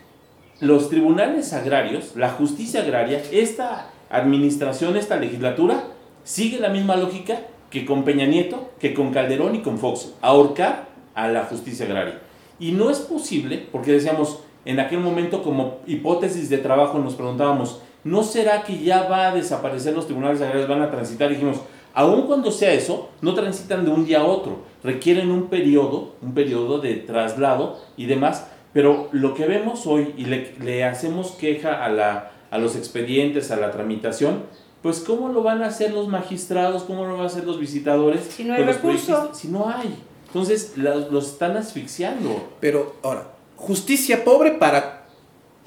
los 0.61 0.89
tribunales 0.89 1.53
agrarios, 1.53 2.17
la 2.17 2.31
justicia 2.31 2.81
agraria, 2.81 3.23
esta 3.31 3.91
administración, 4.11 4.97
esta 4.97 5.17
legislatura, 5.17 5.85
sigue 6.25 6.59
la 6.59 6.69
misma 6.69 6.97
lógica 6.97 7.41
que 7.71 7.85
con 7.85 8.05
Peña 8.05 8.27
Nieto, 8.27 8.71
que 8.81 8.95
con 8.95 9.13
Calderón 9.13 9.55
y 9.57 9.63
con 9.63 9.79
Fox, 9.79 10.13
ahorcar 10.23 10.89
a 11.15 11.29
la 11.29 11.45
justicia 11.45 11.87
agraria. 11.87 12.21
Y 12.59 12.73
no 12.73 12.91
es 12.91 13.01
posible, 13.01 13.67
porque 13.71 13.93
decíamos, 13.93 14.41
en 14.65 14.81
aquel 14.81 15.01
momento 15.01 15.43
como 15.43 15.79
hipótesis 15.87 16.49
de 16.49 16.59
trabajo 16.59 16.99
nos 16.99 17.15
preguntábamos, 17.15 17.81
¿no 18.05 18.23
será 18.23 18.63
que 18.63 18.83
ya 18.83 19.09
va 19.09 19.29
a 19.29 19.35
desaparecer 19.35 19.95
los 19.95 20.07
tribunales 20.07 20.41
agrarios, 20.41 20.69
van 20.69 20.83
a 20.83 20.91
transitar? 20.91 21.31
Y 21.31 21.35
dijimos, 21.35 21.59
aun 21.93 22.23
cuando 22.27 22.51
sea 22.51 22.73
eso, 22.73 23.11
no 23.21 23.35
transitan 23.35 23.85
de 23.85 23.91
un 23.91 24.07
día 24.07 24.21
a 24.21 24.25
otro, 24.25 24.61
requieren 24.83 25.31
un 25.31 25.49
periodo, 25.49 26.15
un 26.23 26.33
periodo 26.33 26.79
de 26.79 26.95
traslado 26.95 27.79
y 27.97 28.07
demás, 28.07 28.47
pero 28.77 29.09
lo 29.13 29.33
que 29.33 29.47
vemos 29.47 29.87
hoy 29.87 30.13
y 30.19 30.27
le, 30.27 30.53
le 30.61 30.85
hacemos 30.85 31.31
queja 31.31 31.83
a, 31.83 31.89
la, 31.89 32.33
a 32.51 32.59
los 32.59 32.77
expedientes, 32.77 33.51
a 33.51 33.57
la 33.57 33.71
tramitación, 33.71 34.43
pues 34.83 35.01
¿cómo 35.01 35.31
lo 35.31 35.43
van 35.43 35.63
a 35.63 35.69
hacer 35.69 35.93
los 35.95 36.09
magistrados? 36.09 36.83
¿Cómo 36.83 37.07
lo 37.07 37.15
van 37.15 37.23
a 37.23 37.27
hacer 37.29 37.45
los 37.45 37.59
visitadores? 37.59 38.25
Si 38.37 38.45
no 38.45 38.53
hay 38.53 38.59
con 38.59 38.67
los 38.67 38.77
recurso. 38.77 39.07
proyectistas? 39.07 39.39
Si 39.41 39.49
no 39.49 39.71
hay. 39.71 39.97
Entonces 40.27 40.73
la- 40.77 40.95
los 40.95 41.27
están 41.33 41.57
asfixiando. 41.57 42.51
Pero 42.61 42.97
ahora, 43.03 43.29
justicia 43.57 44.23
pobre 44.25 44.51
para 44.53 45.07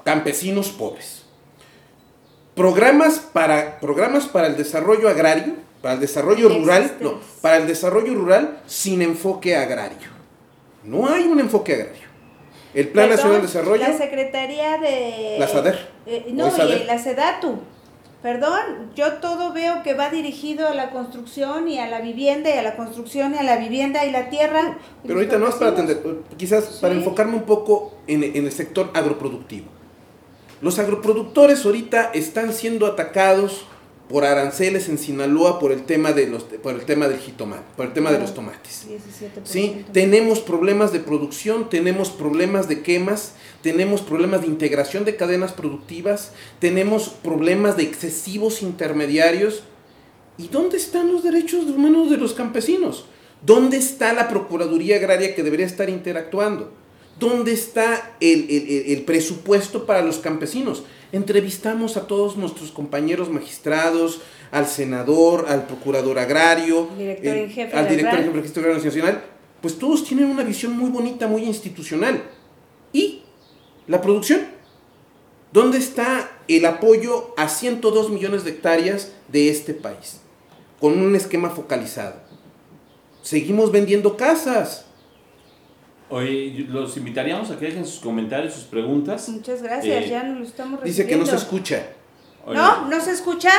campesinos 0.04 0.68
pobres. 0.68 1.24
Programas 2.54 3.18
para, 3.18 3.80
programas 3.80 4.26
para 4.26 4.46
el 4.46 4.56
desarrollo 4.56 5.08
agrario, 5.08 5.54
para 5.82 5.94
el 5.94 6.00
desarrollo 6.00 6.48
rural, 6.48 6.92
no, 7.00 7.14
para 7.40 7.56
el 7.56 7.66
desarrollo 7.66 8.14
rural 8.14 8.60
sin 8.68 9.02
enfoque 9.02 9.56
agrario. 9.56 10.08
No 10.84 11.08
hay 11.08 11.24
un 11.24 11.40
enfoque 11.40 11.74
agrario. 11.74 12.09
El 12.74 12.88
Plan 12.88 13.08
Perdón, 13.08 13.16
Nacional 13.16 13.40
de 13.40 13.46
Desarrollo, 13.46 13.82
La 13.88 13.98
Secretaría 13.98 14.78
de... 14.78 15.36
La 15.38 15.48
SADER. 15.48 15.88
Eh, 16.06 16.26
¿O 16.28 16.32
no, 16.34 16.50
SADER? 16.50 16.82
y 16.82 16.84
la 16.84 16.98
SEDATU. 16.98 17.58
Perdón, 18.22 18.92
yo 18.94 19.14
todo 19.14 19.52
veo 19.54 19.82
que 19.82 19.94
va 19.94 20.10
dirigido 20.10 20.68
a 20.68 20.74
la 20.74 20.90
construcción 20.90 21.68
y 21.68 21.78
a 21.78 21.88
la 21.88 22.00
vivienda 22.02 22.54
y 22.54 22.58
a 22.58 22.62
la 22.62 22.76
construcción 22.76 23.34
y 23.34 23.38
a 23.38 23.42
la 23.42 23.56
vivienda 23.56 24.04
y 24.04 24.10
la 24.10 24.28
tierra. 24.28 24.76
pero 25.02 25.14
ahorita 25.14 25.38
no 25.38 25.48
es 25.48 25.54
para 25.54 25.70
atender, 25.70 26.02
quizás 26.36 26.64
para 26.82 26.92
enfocarme 26.94 27.36
un 27.36 27.44
poco 27.44 27.94
en, 28.06 28.22
en 28.22 28.44
el 28.44 28.52
sector 28.52 28.90
agroproductivo. 28.92 29.68
Los 30.60 30.78
agroproductores 30.78 31.64
ahorita 31.64 32.10
están 32.12 32.52
siendo 32.52 32.86
atacados 32.86 33.64
por 34.10 34.24
aranceles 34.24 34.88
en 34.88 34.98
Sinaloa 34.98 35.58
por 35.60 35.70
el 35.72 35.84
tema 35.84 36.12
de 36.12 36.26
los 36.26 36.42
por 36.42 36.74
el 36.74 36.82
tema 36.84 37.06
del 37.08 37.18
jitomate, 37.20 37.62
por 37.76 37.86
el 37.86 37.92
tema 37.92 38.10
de 38.10 38.18
los 38.18 38.34
tomates. 38.34 38.86
17%. 38.88 39.40
¿sí? 39.44 39.84
Tenemos 39.92 40.40
problemas 40.40 40.92
de 40.92 40.98
producción, 41.00 41.70
tenemos 41.70 42.10
problemas 42.10 42.68
de 42.68 42.82
quemas, 42.82 43.34
tenemos 43.62 44.00
problemas 44.02 44.40
de 44.42 44.48
integración 44.48 45.04
de 45.04 45.14
cadenas 45.16 45.52
productivas, 45.52 46.32
tenemos 46.58 47.08
problemas 47.08 47.76
de 47.76 47.84
excesivos 47.84 48.62
intermediarios. 48.62 49.62
¿Y 50.38 50.48
dónde 50.48 50.76
están 50.78 51.12
los 51.12 51.22
derechos 51.22 51.64
humanos 51.66 52.10
de 52.10 52.16
los 52.16 52.34
campesinos? 52.34 53.04
¿Dónde 53.46 53.76
está 53.76 54.12
la 54.12 54.28
Procuraduría 54.28 54.96
Agraria 54.96 55.34
que 55.34 55.42
debería 55.42 55.66
estar 55.66 55.88
interactuando? 55.88 56.72
¿Dónde 57.18 57.52
está 57.52 58.16
el, 58.20 58.46
el- 58.50 58.68
el- 58.70 58.92
el 58.98 59.02
presupuesto 59.04 59.86
para 59.86 60.02
los 60.02 60.18
campesinos? 60.18 60.82
Entrevistamos 61.12 61.96
a 61.96 62.06
todos 62.06 62.36
nuestros 62.36 62.70
compañeros 62.70 63.30
magistrados, 63.30 64.20
al 64.52 64.66
senador, 64.66 65.46
al 65.48 65.66
procurador 65.66 66.18
agrario, 66.18 66.88
Director 66.96 67.36
eh, 67.36 67.44
en 67.44 67.50
jefe 67.50 67.76
al 67.76 67.88
director 67.88 67.98
en 67.98 68.04
RAN. 68.04 68.16
jefe 68.16 68.26
del 68.28 68.36
Registro 68.36 68.62
Agrario 68.62 68.84
Nacional, 68.84 69.24
pues 69.60 69.78
todos 69.78 70.04
tienen 70.04 70.26
una 70.26 70.44
visión 70.44 70.76
muy 70.76 70.90
bonita, 70.90 71.26
muy 71.26 71.44
institucional. 71.44 72.22
¿Y 72.92 73.22
la 73.86 74.00
producción? 74.00 74.42
¿Dónde 75.52 75.78
está 75.78 76.30
el 76.46 76.64
apoyo 76.64 77.34
a 77.36 77.48
102 77.48 78.10
millones 78.10 78.44
de 78.44 78.50
hectáreas 78.50 79.12
de 79.28 79.50
este 79.50 79.74
país? 79.74 80.20
Con 80.80 80.98
un 80.98 81.16
esquema 81.16 81.50
focalizado. 81.50 82.14
Seguimos 83.22 83.72
vendiendo 83.72 84.16
casas. 84.16 84.86
Hoy 86.10 86.66
los 86.68 86.96
invitaríamos 86.96 87.50
a 87.50 87.58
que 87.58 87.66
dejen 87.66 87.86
sus 87.86 88.00
comentarios, 88.00 88.54
sus 88.54 88.64
preguntas. 88.64 89.28
Muchas 89.28 89.62
gracias, 89.62 90.04
Eh, 90.06 90.08
ya 90.10 90.24
nos 90.24 90.38
lo 90.40 90.44
estamos 90.44 90.82
Dice 90.82 91.06
que 91.06 91.16
no 91.16 91.24
se 91.24 91.36
escucha. 91.36 91.86
Oye, 92.44 92.58
¿No? 92.58 92.88
¿No 92.88 93.00
se 93.00 93.12
escucha? 93.12 93.50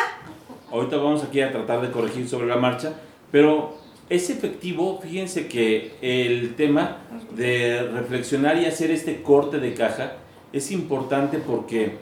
Ahorita 0.69 0.97
vamos 0.97 1.23
aquí 1.23 1.39
a 1.41 1.51
tratar 1.51 1.81
de 1.81 1.91
corregir 1.91 2.27
sobre 2.27 2.47
la 2.47 2.57
marcha, 2.57 2.93
pero 3.31 3.77
es 4.09 4.29
efectivo, 4.29 4.99
fíjense 5.01 5.47
que 5.47 5.95
el 6.01 6.55
tema 6.55 6.97
de 7.35 7.83
reflexionar 7.93 8.57
y 8.57 8.65
hacer 8.65 8.91
este 8.91 9.21
corte 9.21 9.59
de 9.59 9.73
caja 9.73 10.13
es 10.51 10.71
importante 10.71 11.37
porque 11.37 11.97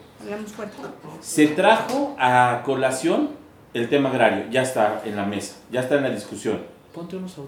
se 1.22 1.48
trajo 1.48 2.15
a 2.18 2.63
colación 2.65 3.29
el 3.75 3.88
tema 3.88 4.10
agrario, 4.10 4.46
ya 4.50 4.63
está 4.63 5.03
en 5.06 5.15
la 5.15 5.25
mesa, 5.25 5.58
ya 5.72 5.82
está 5.82 5.96
en 5.98 6.03
la 6.03 6.10
discusión, 6.10 6.60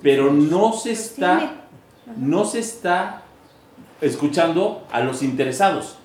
pero 0.03 0.31
no 0.31 0.73
se 0.73 0.89
Pues 0.89 0.99
está. 1.11 1.60
No 2.17 2.45
se 2.45 2.59
está 2.59 3.23
escuchando 4.01 4.85
a 4.91 5.01
los 5.01 5.23
interesados. 5.23 5.97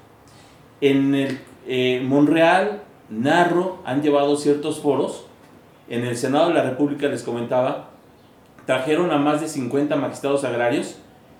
En 0.80 1.14
el 1.14 1.40
eh, 1.66 2.02
Monreal, 2.04 2.82
Narro 3.08 3.78
han 3.84 4.02
llevado 4.02 4.36
ciertos 4.36 4.80
foros. 4.80 5.26
En 5.88 6.04
el 6.04 6.16
Senado 6.16 6.48
de 6.48 6.54
la 6.54 6.62
República 6.62 7.06
les 7.08 7.22
comentaba, 7.22 7.90
trajeron 8.66 9.12
a 9.12 9.18
más 9.18 9.40
de 9.40 9.48
50 9.48 9.94
magistrados 9.96 10.44
agrarios 10.44 10.96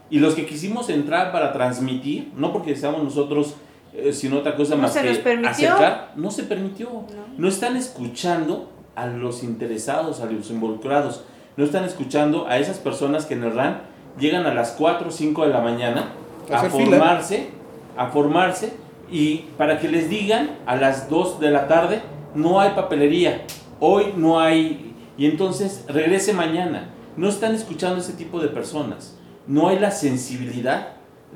y 0.09 0.21
los 0.21 0.35
que 0.35 0.47
quisimos 0.47 0.89
entrar 0.89 1.33
para 1.33 1.53
transmitir, 1.53 2.31
no 2.37 2.53
porque 2.53 2.77
seamos 2.77 3.03
nosotros, 3.03 3.55
eh, 3.93 4.13
sino 4.13 4.39
otra 4.39 4.55
cosa 4.55 4.77
¿No 4.77 4.83
más 4.83 4.93
se 4.93 5.03
que 5.03 5.09
nos 5.09 5.19
permitió? 5.19 5.51
acercar, 5.51 6.13
no 6.15 6.31
se 6.31 6.45
permitió. 6.45 6.89
No. 6.91 7.07
No 7.37 7.49
están 7.49 7.77
escuchando 7.77 8.71
a 8.95 9.07
los 9.07 9.43
interesados, 9.43 10.21
a 10.21 10.27
los 10.27 10.51
involucrados. 10.51 11.25
No 11.57 11.65
están 11.65 11.85
escuchando 11.85 12.47
a 12.47 12.59
esas 12.59 12.79
personas 12.79 13.27
que 13.27 13.35
en 13.35 13.43
el 13.45 13.55
RAN 13.55 13.81
llegan 14.19 14.47
a 14.47 14.55
las 14.55 14.73
4 14.73 15.09
o 15.09 15.11
5 15.11 15.47
de 15.47 15.53
la 15.53 15.61
mañana 15.61 16.13
A 16.51 16.55
a 16.55 16.59
hacer 16.59 16.71
fila. 16.71 16.85
formarse, 16.85 17.51
a 17.97 18.07
formarse 18.09 18.73
y 19.11 19.45
para 19.57 19.79
que 19.79 19.89
les 19.89 20.09
digan 20.09 20.51
a 20.67 20.77
las 20.77 21.09
2 21.09 21.41
de 21.41 21.51
la 21.51 21.69
tarde 21.69 22.03
no 22.35 22.61
hay 22.61 22.71
papelería, 22.71 23.45
hoy 23.81 24.13
no 24.17 24.41
hay 24.41 24.95
y 25.17 25.27
entonces 25.27 25.85
regrese 25.89 26.33
mañana. 26.33 26.91
No 27.17 27.29
están 27.29 27.55
escuchando 27.55 27.97
a 27.97 28.01
ese 28.01 28.13
tipo 28.13 28.41
de 28.41 28.49
personas. 28.49 29.17
No 29.47 29.69
hay 29.69 29.79
la 29.79 29.91
sensibilidad 29.91 30.89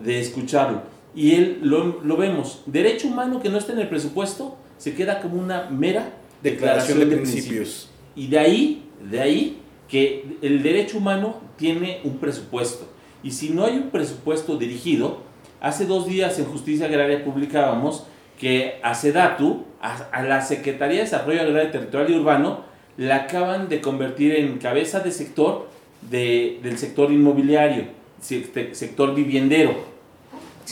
de 0.03 0.21
escucharlo. 0.21 0.83
Y 1.15 1.35
él 1.37 1.61
lo, 1.63 2.03
lo 2.03 2.17
vemos. 2.19 2.63
Derecho 2.67 3.09
humano 3.09 3.41
que 3.41 3.49
no 3.49 3.57
está 3.57 3.73
en 3.73 3.79
el 3.79 3.89
presupuesto 3.89 4.59
se 4.77 4.95
queda 4.95 5.21
como 5.21 5.41
una 5.41 5.71
mera 5.71 6.13
Declaración 6.43 7.01
de 7.01 7.07
principios. 7.07 7.91
Y 8.17 8.29
de 8.29 8.39
ahí, 8.39 8.91
de 9.11 9.21
ahí 9.21 9.60
que 9.91 10.25
el 10.41 10.63
derecho 10.63 10.99
humano 10.99 11.41
tiene 11.57 12.01
un 12.05 12.19
presupuesto. 12.19 12.87
Y 13.23 13.33
si 13.33 13.51
no 13.51 13.65
hay 13.65 13.77
un 13.77 13.91
presupuesto 13.91 14.57
dirigido, 14.57 15.19
hace 15.61 15.85
dos 15.85 16.07
días 16.07 16.39
en 16.39 16.47
Justicia 16.47 16.87
Agraria 16.87 17.25
publicábamos 17.25 18.07
que 18.39 18.79
a 18.83 18.95
SEDATU, 18.95 19.65
a, 19.83 20.23
la 20.23 20.41
Secretaría 20.43 20.99
de 20.99 21.05
Desarrollo 21.05 21.43
Agrario 21.43 21.71
Territorial 21.71 22.11
y 22.11 22.19
Urbano, 22.19 22.61
la 22.97 23.17
acaban 23.17 23.69
de 23.69 23.81
convertir 23.81 24.37
en 24.37 24.59
cabeza 24.59 25.01
de 25.01 25.11
sector 25.11 25.69
del 26.03 26.79
sector 26.79 27.13
inmobiliario, 27.13 27.85
sector 28.21 29.15
viviendero. 29.15 29.75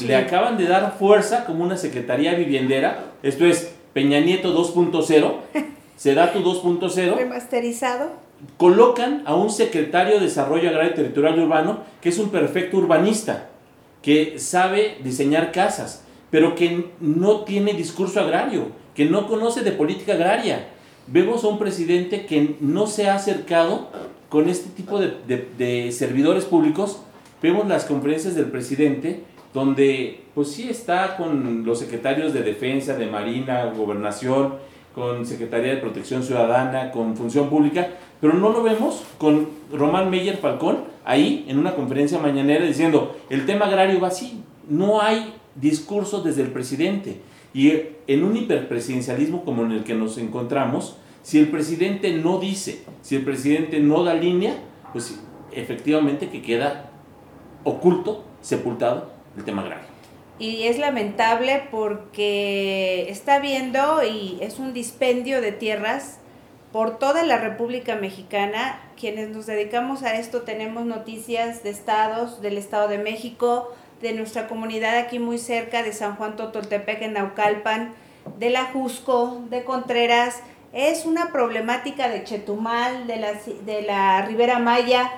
Le 0.07 0.15
acaban 0.15 0.57
de 0.57 0.67
dar 0.67 0.97
fuerza 0.97 1.45
como 1.45 1.65
una 1.65 1.77
secretaría 1.77 2.35
viviendera, 2.35 3.13
esto 3.23 3.45
es 3.45 3.75
Peña 3.93 4.21
Nieto 4.21 4.57
2.0, 4.57 5.35
SEDATU 5.97 6.39
2.0. 6.39 7.17
Remasterizado. 7.17 8.28
Colocan 8.57 9.23
a 9.27 9.35
un 9.35 9.51
secretario 9.51 10.15
de 10.15 10.27
Desarrollo 10.27 10.69
Agrario 10.69 10.95
Territorial 10.95 11.41
Urbano 11.41 11.81
que 12.01 12.09
es 12.11 12.19
un 12.19 12.31
perfecto 12.31 12.77
urbanista, 12.77 13.49
que 14.03 14.39
sabe 14.39 14.99
diseñar 15.03 15.53
casas, 15.53 16.05
pero 16.31 16.55
que 16.55 16.91
no 17.01 17.41
tiene 17.41 17.73
discurso 17.73 18.21
agrario, 18.21 18.69
que 18.95 19.07
no 19.07 19.27
conoce 19.27 19.63
de 19.63 19.73
política 19.73 20.15
agraria. 20.15 20.69
Vemos 21.07 21.43
a 21.43 21.49
un 21.49 21.59
presidente 21.59 22.27
que 22.27 22.57
no 22.61 22.87
se 22.87 23.09
ha 23.09 23.15
acercado 23.15 23.89
con 24.29 24.49
este 24.49 24.71
tipo 24.71 25.01
de, 25.01 25.91
servidores 25.93 26.45
públicos. 26.45 27.01
Vemos 27.43 27.67
las 27.67 27.85
conferencias 27.85 28.35
del 28.35 28.47
presidente 28.47 29.23
donde 29.55 30.21
pues 30.35 30.53
sí 30.53 30.69
está 30.69 31.17
con 31.17 31.65
los 31.65 31.79
secretarios 31.79 32.35
de 32.35 32.43
defensa, 32.43 32.95
de 32.95 33.07
marina, 33.07 33.65
gobernación, 33.67 34.55
con 34.99 35.25
Secretaría 35.25 35.75
de 35.75 35.81
Protección 35.81 36.25
Ciudadana, 36.25 36.91
con 36.91 37.17
Función 37.17 37.49
Pública, 37.49 37.89
pero 38.21 38.35
no 38.35 38.51
lo 38.51 38.65
vemos 38.65 39.05
con 39.17 39.49
Román 39.73 40.11
Meyer 40.11 40.39
Falcón 40.39 40.79
ahí 41.05 41.47
en 41.49 41.59
una 41.59 41.77
conferencia 41.77 42.19
mañanera 42.19 42.67
diciendo, 42.67 43.17
el 43.31 43.47
tema 43.47 43.67
agrario 43.67 44.01
va 44.01 44.09
así, 44.09 44.43
no 44.69 45.01
hay 45.01 45.35
discurso 45.55 46.21
desde 46.21 46.43
el 46.43 46.49
presidente. 46.49 47.21
Y 47.55 47.73
en 48.09 48.25
un 48.25 48.37
hiperpresidencialismo 48.37 49.45
como 49.45 49.65
en 49.65 49.73
el 49.73 49.85
que 49.85 49.95
nos 49.95 50.19
encontramos, 50.19 50.97
si 51.23 51.39
el 51.39 51.49
presidente 51.49 52.13
no 52.13 52.41
dice, 52.41 52.83
si 53.03 53.15
el 53.15 53.23
presidente 53.23 53.79
no 53.79 54.03
da 54.03 54.15
línea, 54.15 54.57
pues 54.93 55.21
efectivamente 55.53 56.29
que 56.29 56.43
queda 56.43 56.91
oculto, 57.63 58.25
sepultado 58.41 59.13
el 59.37 59.45
tema 59.45 59.63
agrario. 59.63 59.98
Y 60.39 60.69
es 60.69 60.79
lamentable 60.79 61.67
porque 61.71 63.11
está 63.11 63.41
viendo 63.41 64.05
y 64.05 64.39
es 64.41 64.61
un 64.61 64.73
dispendio 64.73 65.41
de 65.41 65.51
tierras 65.51 66.19
por 66.73 66.99
toda 66.99 67.25
la 67.25 67.39
República 67.39 67.97
Mexicana. 67.97 68.81
Quienes 68.99 69.31
nos 69.31 69.47
dedicamos 69.47 70.05
a 70.05 70.15
esto 70.15 70.43
tenemos 70.43 70.85
noticias 70.85 71.65
de 71.65 71.71
estados, 71.71 72.41
del 72.41 72.57
Estado 72.57 72.87
de 72.87 72.99
México, 72.99 73.75
de 74.01 74.13
nuestra 74.13 74.47
comunidad 74.47 74.97
aquí 74.97 75.19
muy 75.19 75.39
cerca 75.39 75.83
de 75.83 75.93
San 75.93 76.15
Juan 76.15 76.37
Totoltepec 76.37 77.03
en 77.03 77.15
Naucalpan, 77.15 77.95
de 78.39 78.51
la 78.51 78.67
Jusco, 78.67 79.43
de 79.51 79.65
Contreras. 79.65 80.41
Es 80.73 81.05
una 81.05 81.33
problemática 81.33 82.09
de 82.09 82.23
Chetumal, 82.23 83.09
de 83.09 83.17
la, 83.17 83.33
de 83.65 83.83
la 83.83 84.23
Ribera 84.23 84.61
Maya. 84.61 85.11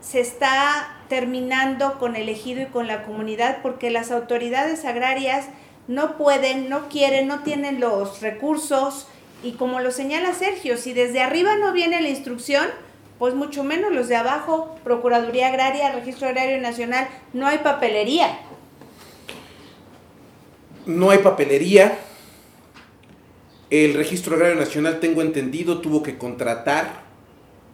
Se 0.00 0.20
está 0.20 0.93
terminando 1.08 1.98
con 1.98 2.16
el 2.16 2.28
ejido 2.28 2.62
y 2.62 2.66
con 2.66 2.86
la 2.86 3.02
comunidad 3.02 3.58
porque 3.62 3.90
las 3.90 4.10
autoridades 4.10 4.84
agrarias 4.84 5.46
no 5.86 6.16
pueden, 6.16 6.68
no 6.68 6.88
quieren, 6.88 7.28
no 7.28 7.40
tienen 7.40 7.80
los 7.80 8.20
recursos 8.20 9.06
y 9.42 9.52
como 9.52 9.80
lo 9.80 9.90
señala 9.90 10.32
Sergio, 10.32 10.78
si 10.78 10.94
desde 10.94 11.20
arriba 11.20 11.56
no 11.56 11.72
viene 11.72 12.00
la 12.00 12.08
instrucción, 12.08 12.66
pues 13.18 13.34
mucho 13.34 13.62
menos 13.62 13.92
los 13.92 14.08
de 14.08 14.16
abajo, 14.16 14.74
Procuraduría 14.82 15.48
Agraria, 15.48 15.92
Registro 15.92 16.28
Agrario 16.28 16.60
Nacional, 16.60 17.08
no 17.34 17.46
hay 17.46 17.58
papelería. 17.58 18.38
No 20.86 21.10
hay 21.10 21.18
papelería. 21.18 21.98
El 23.68 23.94
Registro 23.94 24.36
Agrario 24.36 24.56
Nacional, 24.56 24.98
tengo 24.98 25.20
entendido, 25.20 25.80
tuvo 25.80 26.02
que 26.02 26.16
contratar 26.16 27.02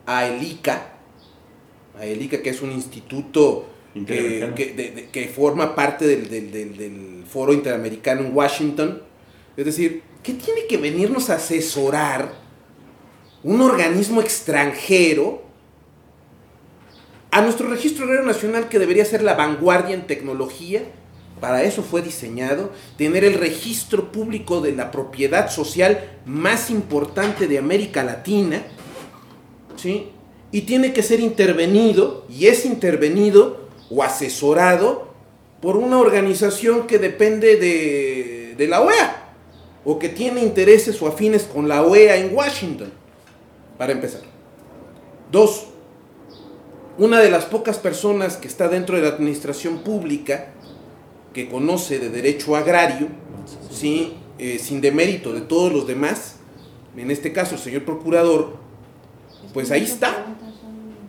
a 0.06 0.26
ELICA, 0.26 0.82
ELICA 2.04 2.42
que 2.42 2.50
es 2.50 2.62
un 2.62 2.72
instituto 2.72 3.68
que, 4.06 5.08
que, 5.12 5.28
forma 5.28 5.74
parte 5.74 6.06
del, 6.06 6.28
del 6.52 7.24
Foro 7.28 7.52
Interamericano 7.52 8.22
en 8.22 8.34
Washington. 8.34 9.02
Es 9.56 9.64
decir, 9.64 10.02
¿qué 10.22 10.34
tiene 10.34 10.66
que 10.68 10.76
venirnos 10.76 11.30
a 11.30 11.36
asesorar? 11.36 12.40
un 13.42 13.60
organismo 13.60 14.20
extranjero 14.20 15.42
a 17.30 17.40
nuestro 17.42 17.68
registro 17.68 18.04
agrario 18.04 18.26
nacional 18.26 18.68
que 18.68 18.78
debería 18.78 19.04
ser 19.04 19.22
la 19.22 19.34
vanguardia 19.34 19.94
en 19.94 20.06
tecnología. 20.06 20.82
Para 21.40 21.62
eso 21.62 21.82
fue 21.82 22.02
diseñado, 22.02 22.70
tener 22.98 23.24
el 23.24 23.34
registro 23.34 24.12
público 24.12 24.60
de 24.60 24.72
la 24.72 24.90
propiedad 24.90 25.50
social 25.50 26.18
más 26.26 26.70
importante 26.70 27.46
de 27.46 27.56
América 27.56 28.04
Latina, 28.04 28.62
¿sí? 29.76 30.08
Y 30.52 30.62
tiene 30.62 30.92
que 30.92 31.02
ser 31.02 31.20
intervenido, 31.20 32.24
y 32.28 32.46
es 32.46 32.64
intervenido 32.64 33.68
o 33.90 34.02
asesorado 34.02 35.08
por 35.60 35.76
una 35.76 35.98
organización 35.98 36.86
que 36.86 36.98
depende 36.98 37.56
de, 37.56 38.66
la 38.66 38.80
OEA, 38.82 39.34
o 39.84 39.98
que 39.98 40.08
tiene 40.08 40.42
intereses 40.42 41.00
o 41.00 41.06
afines 41.06 41.44
con 41.44 41.68
la 41.68 41.82
OEA 41.82 42.16
en 42.16 42.34
Washington 42.34 42.92
para 43.78 43.92
empezar. 43.92 44.22
Dos, 45.30 45.66
una 46.98 47.20
de 47.20 47.30
las 47.30 47.46
pocas 47.46 47.78
personas 47.78 48.36
que 48.36 48.48
está 48.48 48.68
dentro 48.68 48.96
de 48.96 49.02
la 49.02 49.08
administración 49.08 49.78
pública 49.78 50.48
que 51.32 51.48
conoce 51.48 51.98
de 51.98 52.10
derecho 52.10 52.56
agrario, 52.56 53.08
¿sí? 53.70 54.14
Eh, 54.38 54.58
sin 54.58 54.80
demérito 54.80 55.32
de 55.32 55.42
todos 55.42 55.72
los 55.72 55.86
demás, 55.86 56.36
en 56.96 57.10
este 57.10 57.32
caso 57.32 57.54
el 57.54 57.60
señor 57.60 57.84
procurador, 57.84 58.56
pues 59.52 59.70
ahí 59.70 59.84
está, 59.84 60.26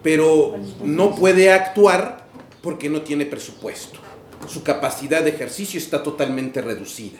pero 0.03 0.55
no 0.83 1.15
puede 1.15 1.51
actuar 1.51 2.27
porque 2.61 2.89
no 2.89 3.01
tiene 3.01 3.25
presupuesto. 3.25 3.99
Su 4.47 4.63
capacidad 4.63 5.23
de 5.23 5.29
ejercicio 5.29 5.79
está 5.79 6.01
totalmente 6.01 6.61
reducida 6.61 7.19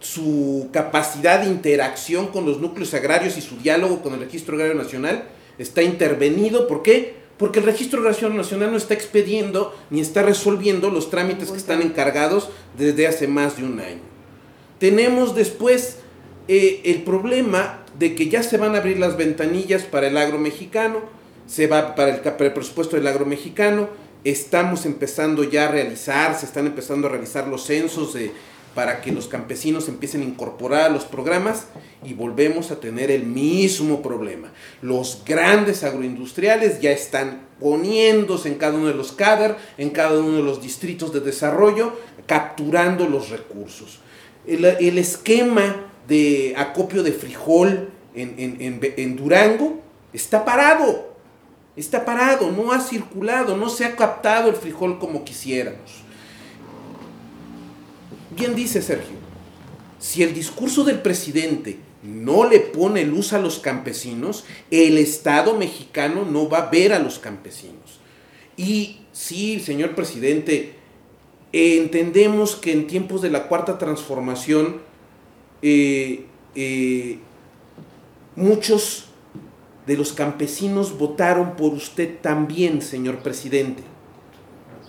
su 0.00 0.68
capacidad 0.72 1.40
de 1.40 1.48
interacción 1.48 2.28
con 2.28 2.44
los 2.46 2.60
núcleos 2.60 2.92
agrarios 2.94 3.36
y 3.36 3.40
su 3.40 3.56
diálogo 3.58 4.02
con 4.02 4.14
el 4.14 4.20
Registro 4.20 4.54
Agrario 4.54 4.74
Nacional 4.74 5.24
está 5.58 5.82
intervenido. 5.82 6.68
¿Por 6.68 6.82
qué? 6.82 7.14
Porque 7.38 7.58
el 7.58 7.66
Registro 7.66 8.00
Agrario 8.00 8.28
Nacional 8.30 8.70
no 8.70 8.76
está 8.76 8.94
expediendo 8.94 9.74
ni 9.90 10.00
está 10.00 10.22
resolviendo 10.22 10.90
los 10.90 11.10
trámites 11.10 11.50
que 11.50 11.56
están 11.56 11.82
encargados 11.82 12.50
desde 12.78 13.06
hace 13.06 13.26
más 13.26 13.56
de 13.56 13.64
un 13.64 13.80
año. 13.80 14.00
Tenemos 14.78 15.34
después 15.34 15.98
eh, 16.48 16.82
el 16.84 17.02
problema 17.02 17.84
de 17.98 18.14
que 18.14 18.28
ya 18.28 18.42
se 18.42 18.56
van 18.56 18.74
a 18.74 18.78
abrir 18.78 18.98
las 18.98 19.16
ventanillas 19.16 19.82
para 19.82 20.08
el 20.08 20.16
agro 20.16 20.38
mexicano, 20.38 21.00
se 21.46 21.66
va 21.66 21.94
para 21.94 22.14
el, 22.14 22.20
para 22.20 22.46
el 22.46 22.52
presupuesto 22.52 22.96
del 22.96 23.06
agro 23.06 23.26
mexicano, 23.26 23.88
estamos 24.24 24.86
empezando 24.86 25.44
ya 25.44 25.68
a 25.68 25.70
realizar, 25.70 26.38
se 26.38 26.46
están 26.46 26.66
empezando 26.66 27.06
a 27.06 27.10
realizar 27.10 27.46
los 27.46 27.64
censos 27.64 28.14
de 28.14 28.32
para 28.76 29.00
que 29.00 29.10
los 29.10 29.26
campesinos 29.26 29.88
empiecen 29.88 30.20
a 30.20 30.26
incorporar 30.26 30.82
a 30.82 30.88
los 30.90 31.06
programas 31.06 31.64
y 32.04 32.12
volvemos 32.12 32.70
a 32.70 32.78
tener 32.78 33.10
el 33.10 33.24
mismo 33.24 34.02
problema. 34.02 34.52
Los 34.82 35.22
grandes 35.24 35.82
agroindustriales 35.82 36.82
ya 36.82 36.90
están 36.90 37.46
poniéndose 37.58 38.48
en 38.48 38.56
cada 38.56 38.74
uno 38.74 38.88
de 38.88 38.94
los 38.94 39.12
CADER, 39.12 39.56
en 39.78 39.88
cada 39.88 40.18
uno 40.20 40.36
de 40.36 40.42
los 40.42 40.60
distritos 40.60 41.10
de 41.14 41.20
desarrollo, 41.20 41.94
capturando 42.26 43.08
los 43.08 43.30
recursos. 43.30 44.00
El, 44.46 44.66
esquema 44.98 45.90
de 46.08 46.54
acopio 46.56 47.02
de 47.02 47.12
frijol 47.12 47.90
en, 48.14 48.80
en 48.96 49.16
Durango 49.16 49.80
está 50.12 50.44
parado, 50.44 51.14
está 51.76 52.04
parado, 52.04 52.50
no 52.50 52.72
ha 52.72 52.80
circulado, 52.80 53.56
no 53.56 53.68
se 53.68 53.84
ha 53.84 53.94
captado 53.94 54.48
el 54.48 54.56
frijol 54.56 54.98
como 54.98 55.24
quisiéramos. 55.24 56.06
Bien 58.30 58.54
dice 58.54 58.82
Sergio, 58.82 59.16
si 59.98 60.22
el 60.22 60.34
discurso 60.34 60.84
del 60.84 61.00
presidente 61.00 61.78
no 62.02 62.48
le 62.48 62.60
pone 62.60 63.04
luz 63.04 63.32
a 63.32 63.38
los 63.38 63.58
campesinos, 63.58 64.44
el 64.70 64.98
Estado 64.98 65.56
mexicano 65.56 66.24
no 66.24 66.48
va 66.48 66.58
a 66.58 66.70
ver 66.70 66.92
a 66.92 66.98
los 66.98 67.18
campesinos. 67.18 68.00
Y 68.56 69.00
sí, 69.12 69.60
señor 69.60 69.94
presidente, 69.94 70.74
entendemos 71.52 72.56
que 72.56 72.72
en 72.72 72.86
tiempos 72.86 73.22
de 73.22 73.30
la 73.30 73.48
cuarta 73.48 73.78
transformación, 73.78 74.80
muchos 78.36 79.08
de 79.86 79.96
los 79.96 80.12
campesinos 80.12 80.98
votaron 80.98 81.56
por 81.56 81.72
usted 81.72 82.18
también, 82.20 82.82
señor 82.82 83.18
presidente. 83.18 83.82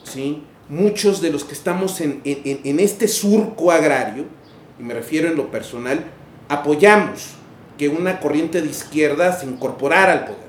¿Sí? 0.03 0.43
muchos 0.69 1.21
de 1.21 1.31
los 1.31 1.43
que 1.43 1.53
estamos 1.53 2.01
en, 2.01 2.21
este 2.23 3.07
surco 3.07 3.71
agrario, 3.71 4.25
y 4.79 4.83
me 4.83 4.93
refiero 4.93 5.27
en 5.27 5.35
lo 5.35 5.49
personal, 5.49 6.05
apoyamos 6.49 7.29
que 7.77 7.89
una 7.89 8.19
corriente 8.19 8.61
de 8.61 8.67
izquierda 8.67 9.31
se 9.33 9.45
incorporara 9.45 10.13
al 10.13 10.25
poder. 10.25 10.47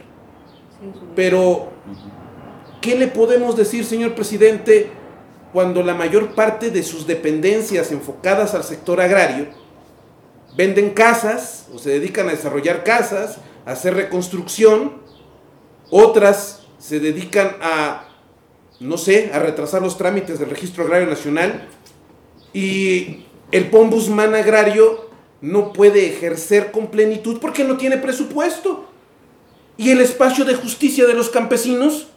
Pero, 1.15 1.71
¿qué 2.81 2.97
le 2.97 3.09
podemos 3.09 3.57
decir, 3.57 3.85
señor 3.85 4.15
presidente, 4.15 4.91
cuando 5.53 5.83
la 5.83 5.95
mayor 5.95 6.35
parte 6.35 6.71
de 6.71 6.83
sus 6.83 7.07
dependencias 7.07 7.91
enfocadas 7.93 8.55
al 8.55 8.65
sector 8.65 9.01
agrario 9.01 9.47
venden 10.59 10.91
casas 10.91 11.69
o 11.73 11.79
se 11.79 11.91
dedican 11.91 12.27
a 12.29 12.33
desarrollar 12.33 12.83
casas, 12.83 13.39
a 13.65 13.71
hacer 13.71 13.95
reconstrucción, 13.95 14.95
otras 15.89 16.67
se 16.81 16.99
dedican 16.99 17.57
a, 17.63 18.09
no 18.81 18.99
sé, 18.99 19.31
a 19.33 19.39
retrasar 19.39 19.83
los 19.83 19.97
trámites 19.97 20.41
del 20.41 20.51
registro 20.51 20.83
agrario 20.83 21.07
nacional 21.07 21.69
y 22.53 23.25
el 23.53 23.71
Pombusman 23.71 24.35
agrario 24.35 25.09
no 25.41 25.73
puede 25.73 26.09
ejercer 26.09 26.73
con 26.73 26.89
plenitud 26.89 27.39
porque 27.41 27.63
no 27.63 27.77
tiene 27.77 27.97
presupuesto. 27.97 28.89
Y 29.77 29.91
el 29.91 30.01
espacio 30.01 30.45
de 30.45 30.57
justicia 30.57 31.07
de 31.07 31.15
los 31.15 31.29
campesinos 31.31 32.09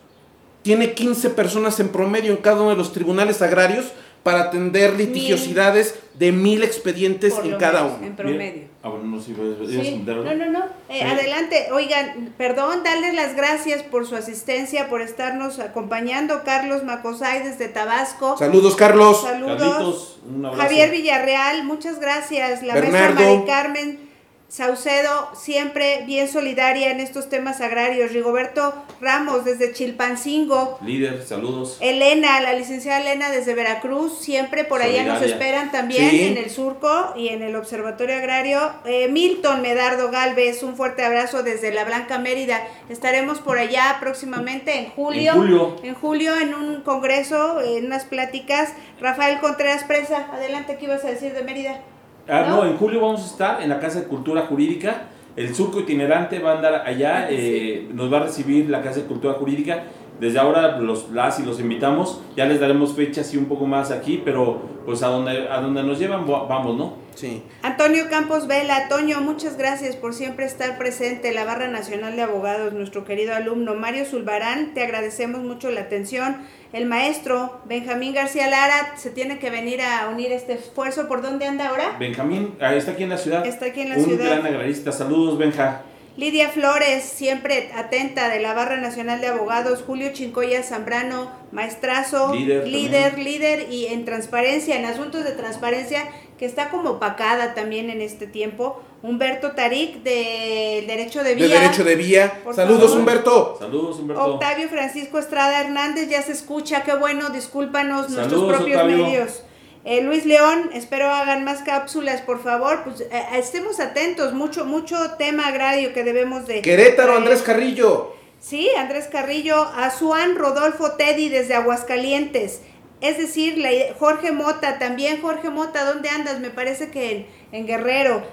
tiene 0.64 0.96
15 0.96 1.30
personas 1.30 1.80
en 1.80 1.90
promedio 1.90 2.32
en 2.32 2.38
cada 2.38 2.62
uno 2.62 2.72
de 2.72 2.76
los 2.76 2.92
tribunales 2.92 3.44
agrarios 3.44 3.86
para 4.24 4.42
atender 4.42 4.96
litigiosidades 4.96 5.96
de 6.14 6.32
mil 6.32 6.64
expedientes 6.64 7.34
en 7.44 7.56
cada 7.58 7.86
uno. 7.86 8.06
En 8.06 8.16
promedio. 8.16 8.72
Ah, 8.84 8.90
bueno, 8.90 9.06
no, 9.06 9.22
sí, 9.22 9.34
no, 9.34 10.24
no, 10.24 10.46
no. 10.50 10.66
Eh, 10.90 11.04
adelante. 11.04 11.68
Oigan, 11.72 12.34
perdón, 12.38 12.84
darles 12.84 13.14
las 13.14 13.36
gracias 13.36 13.84
por 13.84 14.08
su 14.08 14.16
asistencia, 14.16 14.90
por 14.90 15.02
estarnos 15.02 15.60
acompañando. 15.60 16.44
Carlos 16.44 16.84
Macosay 16.84 17.44
desde 17.44 17.68
Tabasco. 17.68 18.38
Saludos, 18.38 18.76
Carlos. 18.76 19.22
Saludos. 19.22 20.20
Javier 20.58 20.90
Villarreal, 20.90 21.64
muchas 21.64 22.00
gracias. 22.00 22.64
La 22.64 22.74
Bernardo. 22.74 23.22
Mari 23.22 23.46
Carmen. 23.46 24.11
Saucedo, 24.52 25.30
siempre 25.34 26.04
bien 26.06 26.28
solidaria 26.28 26.92
en 26.92 27.00
estos 27.00 27.30
temas 27.30 27.62
agrarios. 27.62 28.12
Rigoberto 28.12 28.74
Ramos, 29.00 29.46
desde 29.46 29.72
Chilpancingo. 29.72 30.78
Líder, 30.86 31.26
saludos. 31.26 31.78
Elena, 31.80 32.42
la 32.42 32.52
licenciada 32.52 33.00
Elena, 33.00 33.32
desde 33.32 33.56
Veracruz, 33.56 34.20
siempre 34.20 34.66
por 34.66 34.82
allá 34.82 35.06
nos 35.06 35.22
esperan 35.22 35.72
también 35.72 36.14
en 36.14 36.38
el 36.38 36.50
Surco 36.50 37.14
y 37.16 37.30
en 37.30 37.44
el 37.44 37.56
Observatorio 37.56 38.18
Agrario. 38.18 38.74
Eh, 38.84 39.08
Milton 39.08 39.62
Medardo 39.62 40.12
Galvez, 40.12 40.64
un 40.64 40.76
fuerte 40.76 41.06
abrazo 41.06 41.44
desde 41.44 41.72
la 41.72 41.86
Blanca 41.86 42.18
Mérida. 42.18 42.62
Estaremos 42.90 43.40
por 43.40 43.58
allá 43.58 44.00
próximamente 44.02 44.78
en 44.78 44.90
julio. 44.90 45.32
En 45.32 45.40
julio. 45.40 45.76
En 45.82 45.96
julio, 45.96 46.36
en 46.36 46.56
un 46.56 46.82
congreso, 46.82 47.62
en 47.62 47.86
unas 47.86 48.04
pláticas. 48.04 48.74
Rafael 49.00 49.40
Contreras 49.40 49.86
Presa, 49.86 50.28
adelante, 50.34 50.76
¿qué 50.78 50.88
ibas 50.88 51.06
a 51.06 51.08
decir 51.08 51.32
de 51.32 51.42
Mérida? 51.42 51.80
Ah, 52.28 52.46
¿No? 52.48 52.66
en 52.66 52.78
julio 52.78 53.02
vamos 53.02 53.22
a 53.22 53.26
estar 53.26 53.62
en 53.62 53.70
la 53.70 53.80
Casa 53.80 54.02
de 54.02 54.08
Cultura 54.08 54.44
Jurídica. 54.44 55.04
El 55.36 55.56
surco 55.56 55.80
itinerante 55.80 56.40
va 56.40 56.52
a 56.52 56.56
andar 56.58 56.84
allá, 56.86 57.26
ah, 57.26 57.28
eh, 57.30 57.90
nos 57.94 58.12
va 58.12 58.18
a 58.18 58.24
recibir 58.24 58.70
la 58.70 58.82
Casa 58.82 59.02
de 59.02 59.06
Cultura 59.06 59.34
Jurídica. 59.34 59.84
Desde 60.20 60.38
ahora 60.38 60.78
los, 60.78 61.10
las 61.10 61.40
y 61.40 61.44
los 61.44 61.60
invitamos, 61.60 62.22
ya 62.36 62.46
les 62.46 62.60
daremos 62.60 62.94
fechas 62.94 63.34
y 63.34 63.38
un 63.38 63.46
poco 63.46 63.66
más 63.66 63.90
aquí, 63.90 64.22
pero 64.24 64.62
pues 64.86 65.02
a 65.02 65.08
donde, 65.08 65.48
a 65.50 65.60
donde 65.62 65.82
nos 65.82 65.98
llevan 65.98 66.28
vamos, 66.28 66.78
¿no? 66.78 66.94
Sí. 67.16 67.44
Antonio 67.62 68.10
Campos 68.10 68.48
Vela, 68.48 68.88
Toño, 68.88 69.22
muchas 69.22 69.58
gracias 69.58 69.96
por 69.96 70.14
siempre 70.14 70.46
estar 70.46 70.78
presente, 70.78 71.34
la 71.34 71.46
Barra 71.46 71.68
Nacional 71.68 72.16
de 72.16 72.24
Abogados, 72.24 72.74
nuestro 72.74 73.06
querido 73.06 73.36
alumno 73.36 73.76
Mario 73.76 74.06
Zulbarán, 74.06 74.74
te 74.74 74.84
agradecemos 74.84 75.42
mucho 75.42 75.72
la 75.72 75.82
atención 75.82 76.38
el 76.74 76.86
maestro 76.86 77.60
Benjamín 77.66 78.14
García 78.14 78.48
Lara 78.48 78.94
se 78.96 79.10
tiene 79.10 79.40
que 79.40 79.50
venir 79.50 79.82
a 79.82 80.08
unir 80.08 80.32
este 80.32 80.54
esfuerzo. 80.54 81.10
¿Por 81.10 81.22
dónde 81.22 81.46
anda 81.46 81.68
ahora? 81.68 81.98
Benjamín, 82.00 82.56
está 82.62 82.92
aquí 82.92 83.04
en 83.04 83.10
la 83.10 83.18
ciudad. 83.18 83.46
Está 83.46 83.66
aquí 83.66 83.82
en 83.82 83.90
la 83.90 83.98
Un 83.98 84.06
ciudad. 84.06 84.24
Un 84.24 84.42
gran 84.42 84.46
agrarista. 84.46 84.94
Saludos, 84.94 85.38
Benja. 85.38 85.82
Lidia 86.16 86.50
Flores, 86.50 87.04
siempre 87.04 87.72
atenta 87.76 88.30
de 88.30 88.40
la 88.40 88.54
Barra 88.54 88.78
Nacional 88.78 89.22
de 89.22 89.28
Abogados, 89.28 89.82
Julio 89.86 90.12
Chincoya 90.12 90.62
Zambrano, 90.62 91.32
maestrazo, 91.52 92.34
líder, 92.36 92.68
líder, 92.68 93.18
líder, 93.18 93.72
y 93.72 93.88
en 93.88 94.04
transparencia, 94.04 94.78
en 94.78 94.86
asuntos 94.86 95.24
de 95.24 95.32
transparencia, 95.32 96.04
que 96.42 96.48
está 96.48 96.70
como 96.72 96.98
pacada 96.98 97.54
también 97.54 97.92
en 97.92 98.02
este 98.02 98.26
tiempo. 98.26 98.82
Humberto 99.04 99.52
Tarik, 99.52 100.02
de 100.02 100.84
Derecho 100.88 101.24
de 101.24 101.36
Vía. 101.36 101.46
De 101.46 101.54
Derecho 101.54 101.84
de 101.84 101.96
Vía. 101.96 102.42
Saludos, 102.56 102.96
Humberto. 102.96 103.58
Saludos, 103.60 104.00
Humberto. 104.00 104.26
Octavio 104.26 104.68
Francisco 104.68 105.20
Estrada 105.20 105.62
Hernández, 105.62 106.10
ya 106.10 106.24
se 106.24 106.32
escucha, 106.32 106.82
qué 106.82 106.96
bueno, 106.96 107.30
discúlpanos 107.30 108.10
nuestros 108.10 108.56
propios 108.56 108.84
medios. 108.86 109.44
Eh, 109.86 110.02
Luis 110.02 110.26
León, 110.26 110.72
espero 110.74 111.12
hagan 111.12 111.44
más 111.44 111.62
cápsulas, 111.62 112.22
por 112.22 112.42
favor. 112.42 112.86
Pues 112.86 113.02
eh, 113.02 113.24
estemos 113.36 113.80
atentos, 113.80 114.34
mucho, 114.34 114.66
mucho 114.66 114.98
tema 115.20 115.46
agrario 115.46 115.94
que 115.94 116.04
debemos 116.04 116.48
de. 116.48 116.64
Querétaro, 116.64 117.18
Andrés 117.18 117.44
Carrillo. 117.44 118.16
Sí, 118.40 118.68
Andrés 118.80 119.08
Carrillo, 119.12 119.62
Azuán 119.76 120.36
Rodolfo 120.36 120.94
Teddy 120.94 121.30
desde 121.30 121.54
Aguascalientes. 121.54 122.62
Es 123.02 123.18
decir, 123.18 123.58
la, 123.58 123.70
Jorge 124.00 124.32
Mota, 124.32 124.80
también 124.80 125.22
Jorge 125.22 125.50
Mota, 125.50 125.86
¿dónde 125.86 126.10
andas? 126.10 126.40
Me 126.40 126.50
parece 126.50 126.92
que 126.92 127.12
en, 127.12 127.26
en 127.52 127.68
Guerrero. 127.68 128.24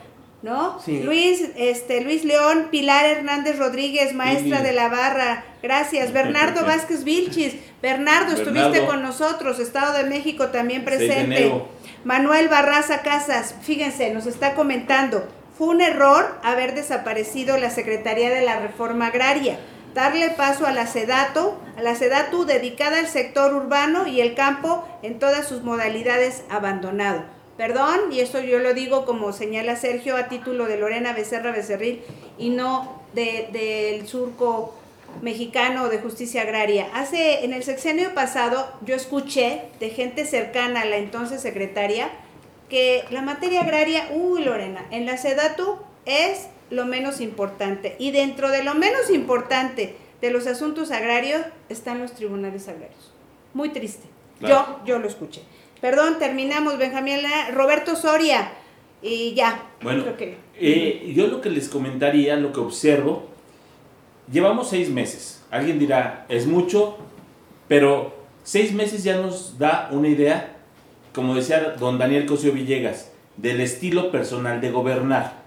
¿no? 0.43 0.79
Luis, 0.87 1.51
este, 1.57 2.01
Luis 2.01 2.25
León, 2.25 2.69
Pilar 2.71 3.05
Hernández 3.05 3.59
Rodríguez, 3.59 4.15
maestra 4.15 4.63
de 4.63 4.73
la 4.73 4.89
barra, 4.89 5.45
gracias. 5.63 6.13
Bernardo 6.13 6.65
Vázquez 6.65 7.03
Vilchis, 7.05 7.55
Bernardo, 7.83 8.37
estuviste 8.37 8.87
con 8.87 9.03
nosotros, 9.03 9.59
Estado 9.59 9.99
de 9.99 10.05
México 10.05 10.49
también 10.49 10.85
presente. 10.85 11.53
Manuel 12.05 12.49
Barraza 12.49 13.03
Casas, 13.03 13.57
fíjense, 13.63 14.15
nos 14.15 14.27
está 14.27 14.55
comentando, 14.55 15.27
fue 15.57 15.69
un 15.69 15.81
error 15.81 16.39
haber 16.45 16.77
desaparecido 16.77 17.59
la 17.59 17.71
Secretaría 17.71 18.31
de 18.31 18.43
la 18.43 18.61
Reforma 18.61 19.09
Agraria, 19.09 19.59
darle 19.95 20.31
paso 20.31 20.67
a 20.67 20.73
la 20.73 20.87
SEDATO, 20.87 21.61
a 21.77 21.83
la 21.83 21.95
SEDATU 21.95 22.45
dedicada 22.45 22.99
al 22.99 23.09
sector 23.09 23.55
urbano 23.55 24.07
y 24.07 24.21
el 24.21 24.35
campo 24.35 24.87
en 25.03 25.19
todas 25.19 25.49
sus 25.49 25.63
modalidades 25.63 26.43
abandonado 26.51 27.39
Perdón, 27.59 28.13
y 28.13 28.21
esto 28.21 28.41
yo 28.41 28.61
lo 28.61 28.73
digo 28.73 29.05
como 29.05 29.33
señala 29.33 29.75
Sergio 29.75 30.17
a 30.17 30.29
título 30.29 30.67
de 30.67 30.77
Lorena 30.77 31.13
Becerra 31.13 31.51
Becerril 31.51 32.03
y 32.39 32.51
no 32.51 33.03
del 33.15 34.07
surco 34.07 34.77
mexicano 35.23 35.89
de 35.89 35.99
justicia 35.99 36.43
agraria. 36.43 36.87
Hace, 36.95 37.45
en 37.45 37.53
el 37.53 37.65
sexenio 37.65 38.15
pasado, 38.15 38.73
yo 38.83 38.95
escuché 38.95 39.63
de 39.81 39.91
gente 39.91 40.25
cercana 40.25 40.83
a 40.83 40.85
la 40.85 40.99
entonces 40.99 41.43
secretaria 41.43 42.11
que 42.69 43.05
la 43.11 43.23
materia 43.23 43.63
agraria, 43.63 44.07
uy 44.15 44.45
Lorena, 44.45 44.87
en 44.93 45.05
la 45.05 45.17
SEDATU 45.17 45.79
es 46.07 46.47
lo 46.71 46.87
menos 46.87 47.21
importante. 47.21 47.97
Y 47.99 48.11
dentro 48.11 48.51
de 48.51 48.63
lo 48.63 48.75
menos 48.75 49.11
importante 49.11 49.97
de 50.21 50.31
los 50.31 50.47
asuntos 50.47 50.91
agrarios 50.91 51.43
están 51.69 52.01
los 52.01 52.13
tribunales 52.13 52.69
agrarios. 52.69 53.13
Muy 53.55 53.71
triste. 53.71 54.07
Yo, 54.41 54.81
yo 54.85 54.99
lo 54.99 55.09
escuché. 55.09 55.43
Perdón, 55.81 56.19
terminamos, 56.19 56.79
Benjamín. 56.79 57.21
Roberto 57.53 57.97
Soria. 57.97 58.53
Y 59.01 59.35
ya. 59.35 59.71
Bueno, 59.81 60.05
eh, 60.57 61.13
yo 61.15 61.29
lo 61.29 61.41
que 61.41 61.51
les 61.51 61.69
comentaría, 61.69 62.37
lo 62.37 62.53
que 62.53 62.61
observo, 62.61 63.29
llevamos 64.31 64.71
seis 64.71 64.91
meses. 64.91 65.45
Alguien 65.51 65.79
dirá, 65.79 66.27
es 66.29 66.47
mucho, 66.47 66.99
pero 67.69 68.15
seis 68.43 68.73
meses 68.73 69.05
ya 69.05 69.17
nos 69.17 69.59
da 69.59 69.89
una 69.93 70.09
idea, 70.09 70.57
como 71.15 71.37
decía 71.37 71.77
don 71.79 71.99
Daniel 71.99 72.27
Cosio 72.27 72.53
Villegas, 72.53 73.13
del 73.37 73.61
estilo 73.61 74.11
personal 74.11 74.61
de 74.61 74.71
gobernar. 74.73 75.43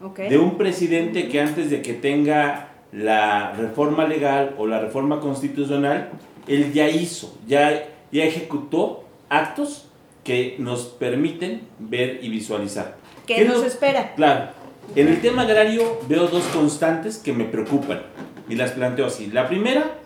De 0.00 0.38
un 0.38 0.56
presidente 0.56 1.28
que 1.28 1.40
antes 1.40 1.70
de 1.70 1.82
que 1.82 1.92
tenga 1.92 2.68
la 2.92 3.52
reforma 3.52 4.06
legal 4.06 4.54
o 4.56 4.66
la 4.66 4.80
reforma 4.80 5.20
constitucional, 5.20 6.10
él 6.46 6.72
ya 6.72 6.88
hizo, 6.88 7.36
ya, 7.46 7.84
ya 8.12 8.24
ejecutó 8.24 9.04
actos 9.28 9.88
que 10.22 10.56
nos 10.58 10.84
permiten 10.84 11.62
ver 11.78 12.20
y 12.22 12.28
visualizar. 12.28 12.96
¿Qué, 13.26 13.44
nos 13.44 13.64
espera? 13.64 14.14
Claro. 14.14 14.50
En 14.94 15.08
el 15.08 15.20
tema 15.20 15.42
agrario 15.42 15.98
veo 16.08 16.28
dos 16.28 16.44
constantes 16.44 17.18
que 17.18 17.32
me 17.32 17.44
preocupan 17.44 18.02
y 18.48 18.54
las 18.54 18.72
planteo 18.72 19.06
así. 19.06 19.26
La 19.26 19.48
primera, 19.48 19.98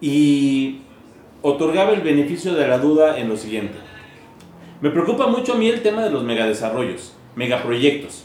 y 0.00 0.80
otorgaba 1.40 1.92
el 1.92 2.02
beneficio 2.02 2.54
de 2.54 2.68
la 2.68 2.78
duda 2.78 3.18
en 3.18 3.28
lo 3.28 3.36
siguiente. 3.36 3.78
Me 4.80 4.90
preocupa 4.90 5.26
mucho 5.28 5.54
a 5.54 5.56
mí 5.56 5.68
el 5.68 5.82
tema 5.82 6.02
de 6.02 6.10
los 6.10 6.24
megadesarrollos, 6.24 7.14
megaproyectos, 7.36 8.23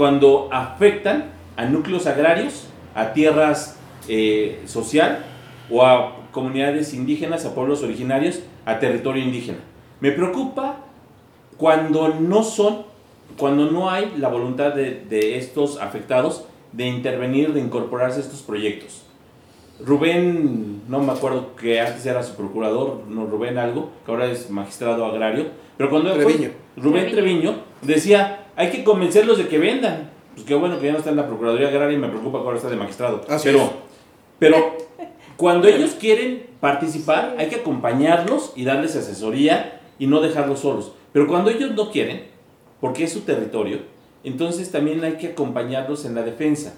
cuando 0.00 0.48
afectan 0.50 1.26
a 1.58 1.66
núcleos 1.66 2.06
agrarios, 2.06 2.68
a 2.94 3.12
tierras 3.12 3.76
eh, 4.08 4.62
social 4.64 5.26
o 5.68 5.84
a 5.84 6.16
comunidades 6.30 6.94
indígenas, 6.94 7.44
a 7.44 7.54
pueblos 7.54 7.82
originarios, 7.82 8.40
a 8.64 8.78
territorio 8.78 9.22
indígena. 9.22 9.58
Me 10.00 10.10
preocupa 10.12 10.78
cuando 11.58 12.14
no 12.14 12.42
son, 12.44 12.84
cuando 13.36 13.70
no 13.70 13.90
hay 13.90 14.14
la 14.16 14.28
voluntad 14.28 14.72
de, 14.72 15.36
estos 15.36 15.78
afectados 15.78 16.46
de 16.72 16.86
intervenir, 16.86 17.52
de 17.52 17.60
incorporarse 17.60 18.20
a 18.20 18.22
estos 18.22 18.40
proyectos. 18.40 19.02
Rubén, 19.84 20.80
no 20.88 21.00
me 21.00 21.12
acuerdo 21.12 21.54
que 21.56 21.78
antes 21.78 22.06
era 22.06 22.22
su 22.22 22.36
procurador, 22.36 23.02
no 23.06 23.26
Rubén 23.26 23.58
algo, 23.58 23.90
que 24.06 24.12
ahora 24.12 24.30
es 24.30 24.48
magistrado 24.48 25.04
agrario, 25.04 25.48
pero 25.76 25.90
cuando 25.90 26.14
Treviño. 26.14 26.52
Rubén 26.78 27.10
Treviño 27.10 27.56
decía, 27.82 28.46
hay 28.60 28.70
que 28.70 28.84
convencerlos 28.84 29.38
de 29.38 29.48
que 29.48 29.58
vendan. 29.58 30.10
Pues 30.34 30.46
qué 30.46 30.54
bueno 30.54 30.78
que 30.78 30.86
ya 30.86 30.92
no 30.92 30.98
está 30.98 31.08
en 31.08 31.16
la 31.16 31.26
Procuraduría 31.26 31.68
Agraria 31.68 31.96
y 31.96 32.00
me 32.00 32.08
preocupa 32.08 32.40
que 32.40 32.44
ahora 32.44 32.56
está 32.58 32.68
de 32.68 32.76
magistrado. 32.76 33.22
pero 33.42 33.72
Pero 34.38 34.76
cuando 35.36 35.66
ellos 35.66 35.96
quieren 35.98 36.46
participar, 36.60 37.36
hay 37.38 37.48
que 37.48 37.56
acompañarlos 37.56 38.52
y 38.56 38.64
darles 38.64 38.96
asesoría 38.96 39.80
y 39.98 40.06
no 40.06 40.20
dejarlos 40.20 40.60
solos. 40.60 40.92
Pero 41.12 41.26
cuando 41.26 41.50
ellos 41.50 41.70
no 41.74 41.90
quieren, 41.90 42.26
porque 42.82 43.04
es 43.04 43.12
su 43.14 43.22
territorio, 43.22 43.78
entonces 44.24 44.70
también 44.70 45.02
hay 45.04 45.14
que 45.14 45.28
acompañarlos 45.28 46.04
en 46.04 46.14
la 46.14 46.22
defensa. 46.22 46.74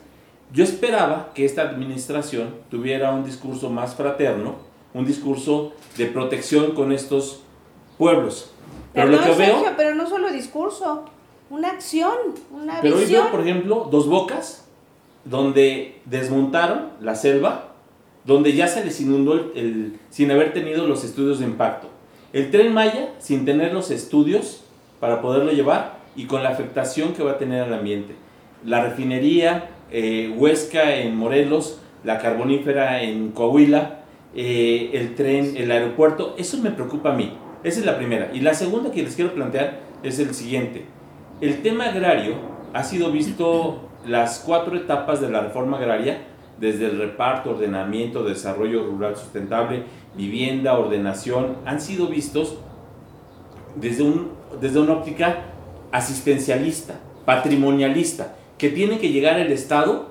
Yo 0.52 0.62
esperaba 0.62 1.32
que 1.34 1.44
esta 1.44 1.62
administración 1.62 2.54
tuviera 2.70 3.10
un 3.10 3.24
discurso 3.24 3.70
más 3.70 3.96
fraterno, 3.96 4.54
un 4.94 5.04
discurso 5.04 5.72
de 5.96 6.06
protección 6.06 6.76
con 6.76 6.92
estos 6.92 7.40
pueblos. 7.98 8.52
Pero 8.92 9.08
lo 9.08 9.18
que 9.18 9.30
veo... 9.30 9.36
Sergio, 9.36 9.72
pero 9.76 9.96
no 9.96 10.08
solo 10.08 10.30
discurso, 10.30 11.06
una 11.52 11.68
acción, 11.68 12.12
una 12.50 12.80
Pero 12.80 12.94
hoy 12.96 13.02
visión. 13.02 13.24
veo, 13.24 13.30
por 13.30 13.40
ejemplo, 13.42 13.88
dos 13.90 14.08
bocas, 14.08 14.66
donde 15.26 16.00
desmontaron 16.06 16.88
la 17.00 17.14
selva, 17.14 17.68
donde 18.24 18.54
ya 18.54 18.66
se 18.68 18.82
les 18.84 19.00
inundó 19.02 19.34
el, 19.34 19.52
el- 19.54 19.98
sin 20.10 20.30
haber 20.30 20.52
tenido 20.54 20.86
los 20.86 21.04
estudios 21.04 21.38
de 21.40 21.44
impacto. 21.44 21.88
El 22.32 22.50
tren 22.50 22.72
Maya, 22.72 23.10
sin 23.18 23.44
tener 23.44 23.74
los 23.74 23.90
estudios 23.90 24.62
para 24.98 25.20
poderlo 25.20 25.52
llevar 25.52 25.98
y 26.16 26.24
con 26.24 26.42
la 26.42 26.48
afectación 26.48 27.12
que 27.12 27.22
va 27.22 27.32
a 27.32 27.38
tener 27.38 27.62
al 27.62 27.74
ambiente. 27.74 28.14
La 28.64 28.82
refinería, 28.82 29.68
eh, 29.90 30.34
Huesca 30.38 30.96
en 30.96 31.14
Morelos, 31.16 31.80
la 32.04 32.18
carbonífera 32.18 33.02
en 33.02 33.32
Coahuila, 33.32 33.98
eh, 34.34 34.90
el 34.94 35.14
tren, 35.14 35.54
el 35.58 35.70
aeropuerto, 35.70 36.34
eso 36.38 36.56
me 36.58 36.70
preocupa 36.70 37.12
a 37.12 37.16
mí. 37.16 37.34
Esa 37.62 37.80
es 37.80 37.86
la 37.86 37.98
primera. 37.98 38.30
Y 38.32 38.40
la 38.40 38.54
segunda 38.54 38.90
que 38.90 39.02
les 39.02 39.14
quiero 39.14 39.34
plantear 39.34 39.80
es 40.02 40.18
el 40.18 40.34
siguiente. 40.34 40.86
El 41.42 41.60
tema 41.60 41.86
agrario 41.86 42.36
ha 42.72 42.84
sido 42.84 43.10
visto 43.10 43.80
las 44.06 44.44
cuatro 44.46 44.76
etapas 44.76 45.20
de 45.20 45.28
la 45.28 45.40
reforma 45.40 45.76
agraria, 45.76 46.22
desde 46.60 46.86
el 46.86 46.98
reparto, 46.98 47.50
ordenamiento, 47.50 48.22
desarrollo 48.22 48.84
rural 48.84 49.16
sustentable, 49.16 49.82
vivienda, 50.16 50.78
ordenación, 50.78 51.56
han 51.64 51.80
sido 51.80 52.06
vistos 52.06 52.58
desde, 53.74 54.04
un, 54.04 54.30
desde 54.60 54.78
una 54.78 54.92
óptica 54.92 55.46
asistencialista, 55.90 57.00
patrimonialista, 57.24 58.36
que 58.56 58.68
tiene 58.68 59.00
que 59.00 59.08
llegar 59.08 59.40
el 59.40 59.50
Estado 59.50 60.10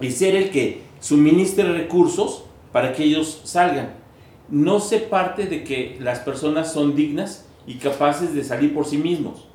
y 0.00 0.12
ser 0.12 0.36
el 0.36 0.50
que 0.50 0.82
suministre 1.00 1.72
recursos 1.72 2.44
para 2.70 2.92
que 2.92 3.02
ellos 3.02 3.40
salgan. 3.42 3.94
No 4.48 4.78
se 4.78 4.98
parte 4.98 5.46
de 5.46 5.64
que 5.64 5.96
las 5.98 6.20
personas 6.20 6.72
son 6.72 6.94
dignas 6.94 7.48
y 7.66 7.78
capaces 7.78 8.32
de 8.32 8.44
salir 8.44 8.72
por 8.72 8.86
sí 8.86 8.98
mismos. 8.98 9.48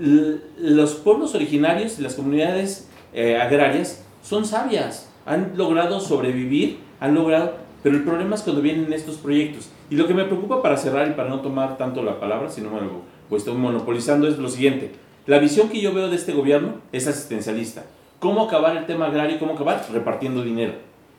Los 0.00 0.94
pueblos 0.94 1.34
originarios 1.34 1.98
y 1.98 2.02
las 2.02 2.14
comunidades 2.14 2.88
eh, 3.12 3.36
agrarias 3.36 4.02
son 4.22 4.46
sabias, 4.46 5.10
han 5.26 5.52
logrado 5.56 6.00
sobrevivir, 6.00 6.78
han 7.00 7.14
logrado, 7.14 7.54
pero 7.82 7.96
el 7.96 8.04
problema 8.04 8.34
es 8.34 8.42
cuando 8.42 8.62
vienen 8.62 8.92
estos 8.92 9.16
proyectos. 9.16 9.68
Y 9.90 9.96
lo 9.96 10.06
que 10.06 10.14
me 10.14 10.24
preocupa 10.24 10.62
para 10.62 10.76
cerrar 10.76 11.08
y 11.08 11.12
para 11.12 11.28
no 11.28 11.40
tomar 11.40 11.76
tanto 11.76 12.02
la 12.02 12.18
palabra, 12.18 12.48
si 12.48 12.62
no 12.62 12.70
me 12.70 12.80
lo 12.80 13.02
pues 13.28 13.42
estoy 13.42 13.56
monopolizando, 13.56 14.26
es 14.26 14.38
lo 14.38 14.48
siguiente. 14.48 14.90
La 15.26 15.38
visión 15.38 15.68
que 15.68 15.80
yo 15.80 15.92
veo 15.92 16.08
de 16.08 16.16
este 16.16 16.32
gobierno 16.32 16.80
es 16.92 17.06
asistencialista. 17.06 17.84
¿Cómo 18.18 18.42
acabar 18.42 18.76
el 18.76 18.86
tema 18.86 19.06
agrario 19.06 19.38
cómo 19.38 19.52
acabar? 19.52 19.86
Repartiendo 19.92 20.42
dinero. 20.42 20.72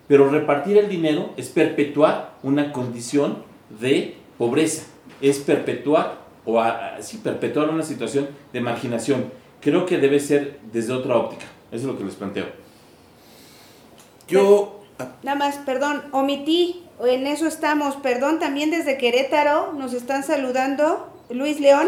Pero 0.07 0.29
repartir 0.29 0.77
el 0.77 0.89
dinero 0.89 1.29
es 1.37 1.49
perpetuar 1.49 2.33
una 2.43 2.73
condición 2.73 3.37
de 3.79 4.15
pobreza, 4.37 4.87
es 5.21 5.39
perpetuar 5.39 6.17
o 6.45 6.59
a- 6.59 6.95
a- 6.95 7.01
sí, 7.01 7.17
perpetuar 7.23 7.69
una 7.69 7.83
situación 7.83 8.29
de 8.53 8.61
marginación. 8.61 9.31
Creo 9.61 9.85
que 9.85 9.97
debe 9.97 10.19
ser 10.19 10.59
desde 10.71 10.93
otra 10.93 11.15
óptica. 11.17 11.45
Eso 11.71 11.81
es 11.81 11.93
lo 11.93 11.97
que 11.97 12.03
les 12.03 12.15
planteo. 12.15 12.45
Yo, 14.27 14.81
ah, 14.99 15.07
Nada 15.23 15.37
más, 15.37 15.57
perdón, 15.57 16.03
omití, 16.11 16.83
en 17.05 17.27
eso 17.27 17.47
estamos, 17.47 17.95
perdón, 17.97 18.39
también 18.39 18.71
desde 18.71 18.97
Querétaro 18.97 19.73
nos 19.73 19.93
están 19.93 20.23
saludando 20.23 21.11
Luis 21.29 21.59
León, 21.59 21.87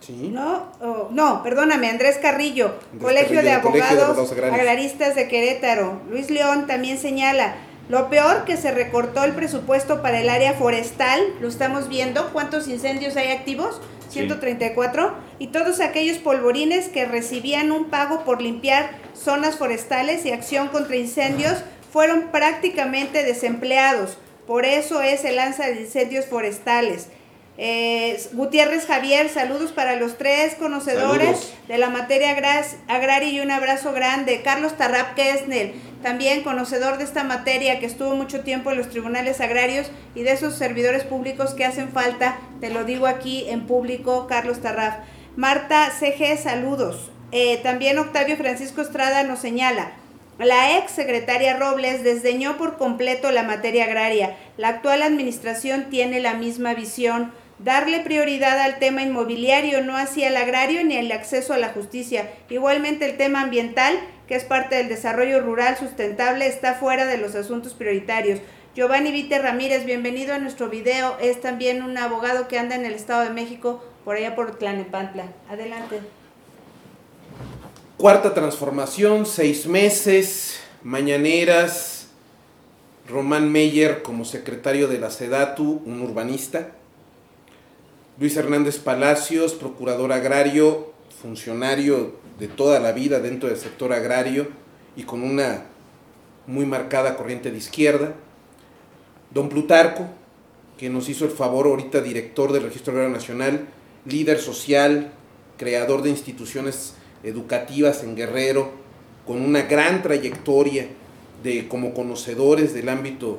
sí, 0.00 0.30
¿no? 0.32 0.64
Oh, 0.80 1.08
no, 1.10 1.42
perdóname, 1.42 1.88
Andrés 1.90 2.18
Carrillo, 2.20 2.74
Andrés 2.92 3.02
Colegio 3.02 3.36
Carrillo, 3.36 3.54
de 3.56 3.60
Colegio 3.62 3.96
de 3.96 4.02
Abogados. 4.02 4.32
Agraristas 4.52 5.14
de 5.14 5.28
Querétaro. 5.28 6.00
Luis 6.10 6.30
León 6.30 6.66
también 6.66 6.98
señala, 6.98 7.54
lo 7.90 8.08
peor 8.08 8.44
que 8.44 8.56
se 8.56 8.70
recortó 8.70 9.24
el 9.24 9.32
presupuesto 9.32 10.00
para 10.00 10.20
el 10.20 10.28
área 10.28 10.54
forestal, 10.54 11.20
lo 11.40 11.48
estamos 11.48 11.88
viendo, 11.88 12.32
¿cuántos 12.32 12.68
incendios 12.68 13.16
hay 13.16 13.32
activos? 13.32 13.80
Sí. 14.08 14.20
134, 14.20 15.12
y 15.40 15.48
todos 15.48 15.80
aquellos 15.80 16.18
polvorines 16.18 16.88
que 16.88 17.04
recibían 17.04 17.72
un 17.72 17.90
pago 17.90 18.24
por 18.24 18.40
limpiar 18.40 18.90
zonas 19.12 19.56
forestales 19.56 20.24
y 20.24 20.30
acción 20.30 20.68
contra 20.68 20.94
incendios 20.94 21.58
fueron 21.92 22.28
prácticamente 22.30 23.24
desempleados. 23.24 24.18
Por 24.46 24.66
eso 24.66 25.02
es 25.02 25.24
el 25.24 25.36
lanza 25.36 25.66
de 25.66 25.80
incendios 25.80 26.26
forestales. 26.26 27.08
Eh, 27.62 28.18
Gutiérrez 28.32 28.86
Javier, 28.86 29.28
saludos 29.28 29.70
para 29.72 29.96
los 29.96 30.16
tres 30.16 30.54
conocedores 30.54 31.40
Saludos. 31.40 31.54
de 31.68 31.76
la 31.76 31.90
materia 31.90 32.30
agraria 32.88 33.28
y 33.28 33.40
un 33.40 33.50
abrazo 33.50 33.92
grande. 33.92 34.40
Carlos 34.40 34.78
Tarrap 34.78 35.14
Kessner, 35.14 35.74
también 36.02 36.42
conocedor 36.42 36.96
de 36.96 37.04
esta 37.04 37.22
materia 37.22 37.78
que 37.78 37.84
estuvo 37.84 38.16
mucho 38.16 38.40
tiempo 38.40 38.70
en 38.70 38.78
los 38.78 38.88
tribunales 38.88 39.42
agrarios 39.42 39.90
y 40.14 40.22
de 40.22 40.32
esos 40.32 40.56
servidores 40.56 41.04
públicos 41.04 41.52
que 41.52 41.66
hacen 41.66 41.90
falta, 41.90 42.38
te 42.62 42.70
lo 42.70 42.84
digo 42.84 43.06
aquí 43.06 43.44
en 43.50 43.66
público, 43.66 44.26
Carlos 44.26 44.62
Tarraf. 44.62 44.94
Marta 45.36 45.90
CG, 45.90 46.38
saludos. 46.42 47.10
Eh, 47.30 47.58
también 47.62 47.98
Octavio 47.98 48.38
Francisco 48.38 48.80
Estrada 48.80 49.22
nos 49.24 49.38
señala, 49.38 49.92
la 50.38 50.78
ex 50.78 50.92
secretaria 50.92 51.58
Robles 51.58 52.02
desdeñó 52.02 52.56
por 52.56 52.78
completo 52.78 53.30
la 53.30 53.42
materia 53.42 53.84
agraria. 53.84 54.38
La 54.56 54.68
actual 54.68 55.02
administración 55.02 55.90
tiene 55.90 56.20
la 56.20 56.32
misma 56.32 56.72
visión. 56.72 57.30
Darle 57.62 58.00
prioridad 58.00 58.58
al 58.58 58.78
tema 58.78 59.02
inmobiliario, 59.02 59.84
no 59.84 59.94
hacia 59.94 60.28
el 60.28 60.36
agrario 60.38 60.82
ni 60.82 60.96
el 60.96 61.12
acceso 61.12 61.52
a 61.52 61.58
la 61.58 61.68
justicia. 61.68 62.32
Igualmente 62.48 63.04
el 63.04 63.18
tema 63.18 63.42
ambiental, 63.42 64.00
que 64.26 64.34
es 64.34 64.44
parte 64.44 64.76
del 64.76 64.88
desarrollo 64.88 65.40
rural 65.40 65.76
sustentable, 65.76 66.46
está 66.46 66.72
fuera 66.72 67.04
de 67.04 67.18
los 67.18 67.34
asuntos 67.34 67.74
prioritarios. 67.74 68.40
Giovanni 68.74 69.12
Vite 69.12 69.38
Ramírez, 69.38 69.84
bienvenido 69.84 70.32
a 70.32 70.38
nuestro 70.38 70.70
video. 70.70 71.18
Es 71.20 71.42
también 71.42 71.82
un 71.82 71.98
abogado 71.98 72.48
que 72.48 72.58
anda 72.58 72.76
en 72.76 72.86
el 72.86 72.94
Estado 72.94 73.24
de 73.24 73.30
México, 73.30 73.84
por 74.06 74.16
allá 74.16 74.34
por 74.34 74.56
Tlanepantla. 74.56 75.24
Adelante. 75.50 76.00
cuarta 77.98 78.32
transformación, 78.32 79.26
seis 79.26 79.66
meses, 79.66 80.60
mañaneras, 80.82 82.08
Román 83.06 83.52
Meyer 83.52 84.00
como 84.00 84.24
secretario 84.24 84.88
de 84.88 84.98
la 84.98 85.10
SEDATU, 85.10 85.82
un 85.84 86.00
urbanista, 86.00 86.70
Luis 88.20 88.36
Hernández 88.36 88.78
Palacios, 88.78 89.54
procurador 89.54 90.12
agrario, 90.12 90.92
funcionario 91.22 92.16
de 92.38 92.48
toda 92.48 92.78
la 92.78 92.92
vida 92.92 93.18
dentro 93.18 93.48
del 93.48 93.56
sector 93.56 93.94
agrario 93.94 94.48
y 94.94 95.04
con 95.04 95.22
una 95.22 95.64
muy 96.46 96.66
marcada 96.66 97.16
corriente 97.16 97.50
de 97.50 97.56
izquierda, 97.56 98.14
don 99.30 99.48
Plutarco, 99.48 100.06
que 100.76 100.90
nos 100.90 101.08
hizo 101.08 101.24
el 101.24 101.30
favor 101.30 101.66
ahorita 101.66 102.02
director 102.02 102.52
del 102.52 102.64
Registro 102.64 102.92
Agrario 102.92 103.14
Nacional, 103.14 103.68
líder 104.04 104.38
social, 104.38 105.12
creador 105.56 106.02
de 106.02 106.10
instituciones 106.10 106.96
educativas 107.22 108.02
en 108.02 108.16
Guerrero, 108.16 108.70
con 109.26 109.40
una 109.40 109.62
gran 109.62 110.02
trayectoria 110.02 110.88
de, 111.42 111.68
como 111.68 111.94
conocedores 111.94 112.74
del 112.74 112.90
ámbito 112.90 113.38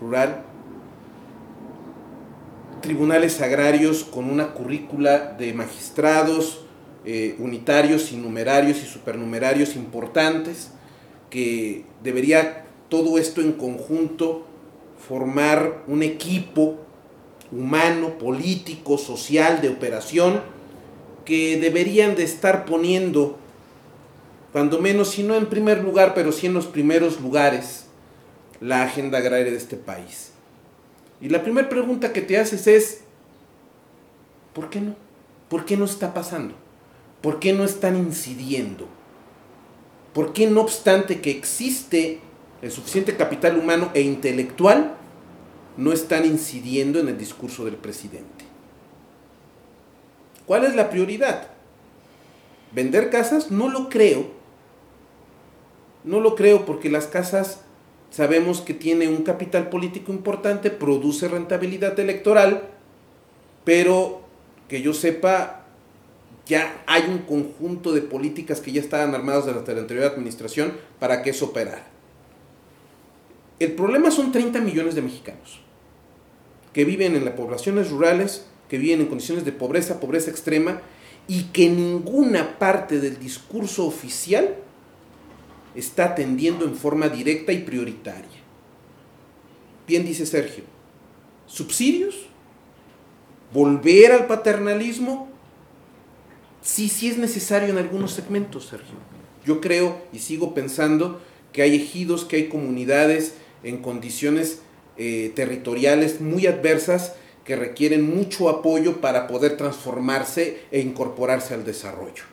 rural, 0.00 0.46
tribunales 2.80 3.40
agrarios 3.40 4.04
con 4.04 4.30
una 4.30 4.52
currícula 4.52 5.34
de 5.38 5.52
magistrados 5.52 6.60
eh, 7.04 7.34
unitarios 7.38 8.12
y 8.12 8.16
numerarios 8.16 8.82
y 8.82 8.86
supernumerarios 8.86 9.74
importantes, 9.74 10.72
que 11.30 11.84
debería 12.02 12.66
todo 12.88 13.18
esto 13.18 13.40
en 13.40 13.52
conjunto 13.52 14.46
formar 15.08 15.82
un 15.86 16.02
equipo 16.02 16.76
humano, 17.52 18.18
político, 18.18 18.98
social, 18.98 19.60
de 19.62 19.70
operación, 19.70 20.42
que 21.24 21.58
deberían 21.58 22.16
de 22.16 22.24
estar 22.24 22.64
poniendo, 22.64 23.38
cuando 24.52 24.78
menos, 24.78 25.10
si 25.10 25.22
no 25.22 25.36
en 25.36 25.46
primer 25.46 25.82
lugar, 25.82 26.12
pero 26.14 26.32
sí 26.32 26.46
en 26.46 26.54
los 26.54 26.66
primeros 26.66 27.20
lugares, 27.20 27.86
la 28.60 28.82
agenda 28.82 29.18
agraria 29.18 29.50
de 29.50 29.56
este 29.56 29.76
país. 29.76 30.29
Y 31.20 31.28
la 31.28 31.42
primera 31.42 31.68
pregunta 31.68 32.12
que 32.12 32.22
te 32.22 32.38
haces 32.38 32.66
es, 32.66 33.00
¿por 34.54 34.70
qué 34.70 34.80
no? 34.80 34.96
¿Por 35.48 35.64
qué 35.64 35.76
no 35.76 35.84
está 35.84 36.14
pasando? 36.14 36.54
¿Por 37.20 37.40
qué 37.40 37.52
no 37.52 37.64
están 37.64 37.96
incidiendo? 37.96 38.88
¿Por 40.14 40.32
qué 40.32 40.46
no 40.48 40.60
obstante 40.60 41.20
que 41.20 41.30
existe 41.30 42.20
el 42.62 42.70
suficiente 42.70 43.16
capital 43.16 43.58
humano 43.58 43.90
e 43.94 44.00
intelectual, 44.00 44.96
no 45.76 45.92
están 45.92 46.24
incidiendo 46.24 46.98
en 46.98 47.08
el 47.08 47.18
discurso 47.18 47.64
del 47.64 47.76
presidente? 47.76 48.44
¿Cuál 50.46 50.64
es 50.64 50.74
la 50.74 50.90
prioridad? 50.90 51.48
¿Vender 52.72 53.10
casas? 53.10 53.50
No 53.50 53.68
lo 53.68 53.88
creo. 53.88 54.30
No 56.04 56.20
lo 56.20 56.34
creo 56.34 56.64
porque 56.64 56.88
las 56.88 57.06
casas 57.06 57.60
sabemos 58.10 58.60
que 58.60 58.74
tiene 58.74 59.08
un 59.08 59.22
capital 59.22 59.70
político 59.70 60.12
importante, 60.12 60.70
produce 60.70 61.28
rentabilidad 61.28 61.98
electoral, 61.98 62.68
pero 63.64 64.22
que 64.68 64.82
yo 64.82 64.92
sepa, 64.92 65.64
ya 66.46 66.82
hay 66.86 67.04
un 67.08 67.18
conjunto 67.18 67.92
de 67.92 68.02
políticas 68.02 68.60
que 68.60 68.72
ya 68.72 68.80
estaban 68.80 69.14
armadas 69.14 69.46
desde 69.46 69.74
la 69.74 69.80
anterior 69.80 70.06
administración 70.06 70.72
para 70.98 71.22
que 71.22 71.30
eso 71.30 71.46
operara. 71.46 71.86
El 73.58 73.72
problema 73.72 74.10
son 74.10 74.32
30 74.32 74.60
millones 74.60 74.94
de 74.94 75.02
mexicanos 75.02 75.60
que 76.72 76.84
viven 76.84 77.16
en 77.16 77.24
las 77.24 77.34
poblaciones 77.34 77.90
rurales, 77.90 78.46
que 78.68 78.78
viven 78.78 79.00
en 79.00 79.06
condiciones 79.06 79.44
de 79.44 79.52
pobreza, 79.52 80.00
pobreza 80.00 80.30
extrema, 80.30 80.80
y 81.26 81.44
que 81.44 81.68
ninguna 81.68 82.58
parte 82.58 83.00
del 83.00 83.18
discurso 83.18 83.86
oficial 83.86 84.56
está 85.74 86.06
atendiendo 86.06 86.64
en 86.64 86.74
forma 86.74 87.08
directa 87.08 87.52
y 87.52 87.58
prioritaria. 87.58 88.40
Bien 89.86 90.04
dice 90.04 90.26
Sergio, 90.26 90.64
subsidios, 91.46 92.14
volver 93.52 94.12
al 94.12 94.26
paternalismo, 94.26 95.28
sí, 96.62 96.88
sí 96.88 97.08
es 97.08 97.18
necesario 97.18 97.68
en 97.68 97.78
algunos 97.78 98.12
segmentos, 98.12 98.66
Sergio. 98.66 98.96
Yo 99.44 99.60
creo 99.60 100.02
y 100.12 100.18
sigo 100.18 100.54
pensando 100.54 101.20
que 101.52 101.62
hay 101.62 101.74
ejidos, 101.74 102.24
que 102.24 102.36
hay 102.36 102.48
comunidades 102.48 103.34
en 103.62 103.78
condiciones 103.78 104.60
eh, 104.96 105.32
territoriales 105.34 106.20
muy 106.20 106.46
adversas 106.46 107.14
que 107.44 107.56
requieren 107.56 108.02
mucho 108.14 108.48
apoyo 108.48 109.00
para 109.00 109.26
poder 109.26 109.56
transformarse 109.56 110.60
e 110.70 110.80
incorporarse 110.80 111.54
al 111.54 111.64
desarrollo. 111.64 112.24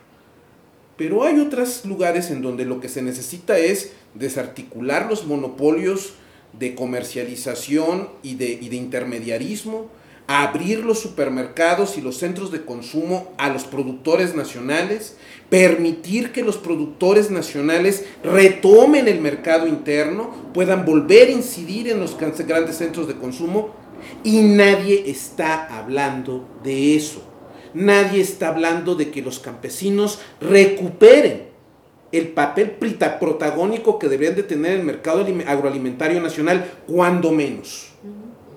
Pero 0.97 1.23
hay 1.23 1.39
otros 1.39 1.85
lugares 1.85 2.31
en 2.31 2.41
donde 2.41 2.65
lo 2.65 2.81
que 2.81 2.89
se 2.89 3.03
necesita 3.03 3.57
es 3.57 3.91
desarticular 4.15 5.07
los 5.07 5.25
monopolios 5.25 6.13
de 6.57 6.73
comercialización 6.73 8.09
y 8.23 8.35
de, 8.35 8.53
intermediarismo, 8.71 9.89
abrir 10.25 10.83
los 10.83 10.99
supermercados 10.99 11.97
y 11.97 12.01
los 12.01 12.17
centros 12.17 12.51
de 12.51 12.65
consumo 12.65 13.31
a 13.37 13.49
los 13.49 13.63
productores 13.63 14.35
nacionales, 14.35 15.15
permitir 15.49 16.31
que 16.31 16.43
los 16.43 16.57
productores 16.57 17.31
nacionales 17.31 18.05
retomen 18.23 19.07
el 19.07 19.21
mercado 19.21 19.67
interno, 19.67 20.51
puedan 20.53 20.83
volver 20.83 21.29
a 21.29 21.31
incidir 21.31 21.87
en 21.89 21.99
los 21.99 22.17
grandes 22.17 22.77
centros 22.77 23.07
de 23.07 23.15
consumo 23.15 23.69
y 24.23 24.41
nadie 24.41 25.09
está 25.09 25.77
hablando 25.77 26.47
de 26.63 26.95
eso. 26.95 27.26
Nadie 27.73 28.21
está 28.21 28.49
hablando 28.49 28.95
de 28.95 29.11
que 29.11 29.21
los 29.21 29.39
campesinos 29.39 30.19
recuperen 30.41 31.47
el 32.11 32.29
papel 32.29 32.71
protagónico 33.19 33.99
que 33.99 34.07
deberían 34.07 34.35
de 34.35 34.43
tener 34.43 34.79
el 34.79 34.85
mercado 34.85 35.25
agroalimentario 35.45 36.21
nacional, 36.21 36.71
cuando 36.87 37.31
menos. 37.31 37.89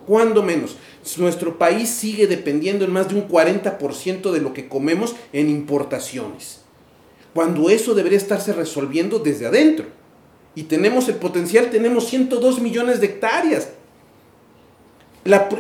Cuando 0.06 0.42
menos. 0.42 0.76
Nuestro 1.18 1.58
país 1.58 1.88
sigue 1.88 2.26
dependiendo 2.26 2.84
en 2.84 2.92
más 2.92 3.08
de 3.08 3.16
un 3.16 3.28
40% 3.28 4.30
de 4.30 4.40
lo 4.40 4.52
que 4.52 4.68
comemos 4.68 5.16
en 5.32 5.48
importaciones. 5.48 6.60
Cuando 7.34 7.70
eso 7.70 7.94
debería 7.94 8.18
estarse 8.18 8.52
resolviendo 8.52 9.18
desde 9.18 9.46
adentro. 9.46 9.86
Y 10.54 10.64
tenemos 10.64 11.08
el 11.08 11.16
potencial, 11.16 11.70
tenemos 11.70 12.06
102 12.08 12.60
millones 12.60 13.00
de 13.00 13.06
hectáreas. 13.06 13.70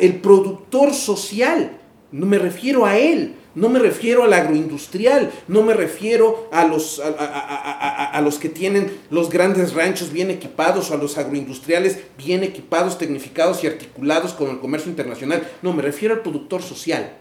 el 0.00 0.14
productor 0.16 0.94
social, 0.94 1.78
no 2.12 2.26
me 2.26 2.38
refiero 2.38 2.86
a 2.86 2.98
él, 2.98 3.36
no 3.54 3.68
me 3.68 3.80
refiero 3.80 4.22
al 4.22 4.32
agroindustrial, 4.32 5.30
no 5.48 5.62
me 5.62 5.74
refiero 5.74 6.48
a 6.52 6.64
los, 6.64 7.00
a, 7.00 8.20
los 8.22 8.38
que 8.38 8.48
tienen 8.48 8.96
los 9.10 9.28
grandes 9.28 9.74
ranchos 9.74 10.12
bien 10.12 10.30
equipados 10.30 10.90
o 10.90 10.94
a 10.94 10.98
los 10.98 11.18
agroindustriales 11.18 11.98
bien 12.16 12.44
equipados, 12.44 12.98
tecnificados 12.98 13.64
y 13.64 13.66
articulados 13.66 14.34
con 14.34 14.50
el 14.50 14.60
comercio 14.60 14.90
internacional. 14.90 15.48
No, 15.62 15.72
me 15.72 15.82
refiero 15.82 16.14
al 16.14 16.22
productor 16.22 16.62
social. 16.62 17.16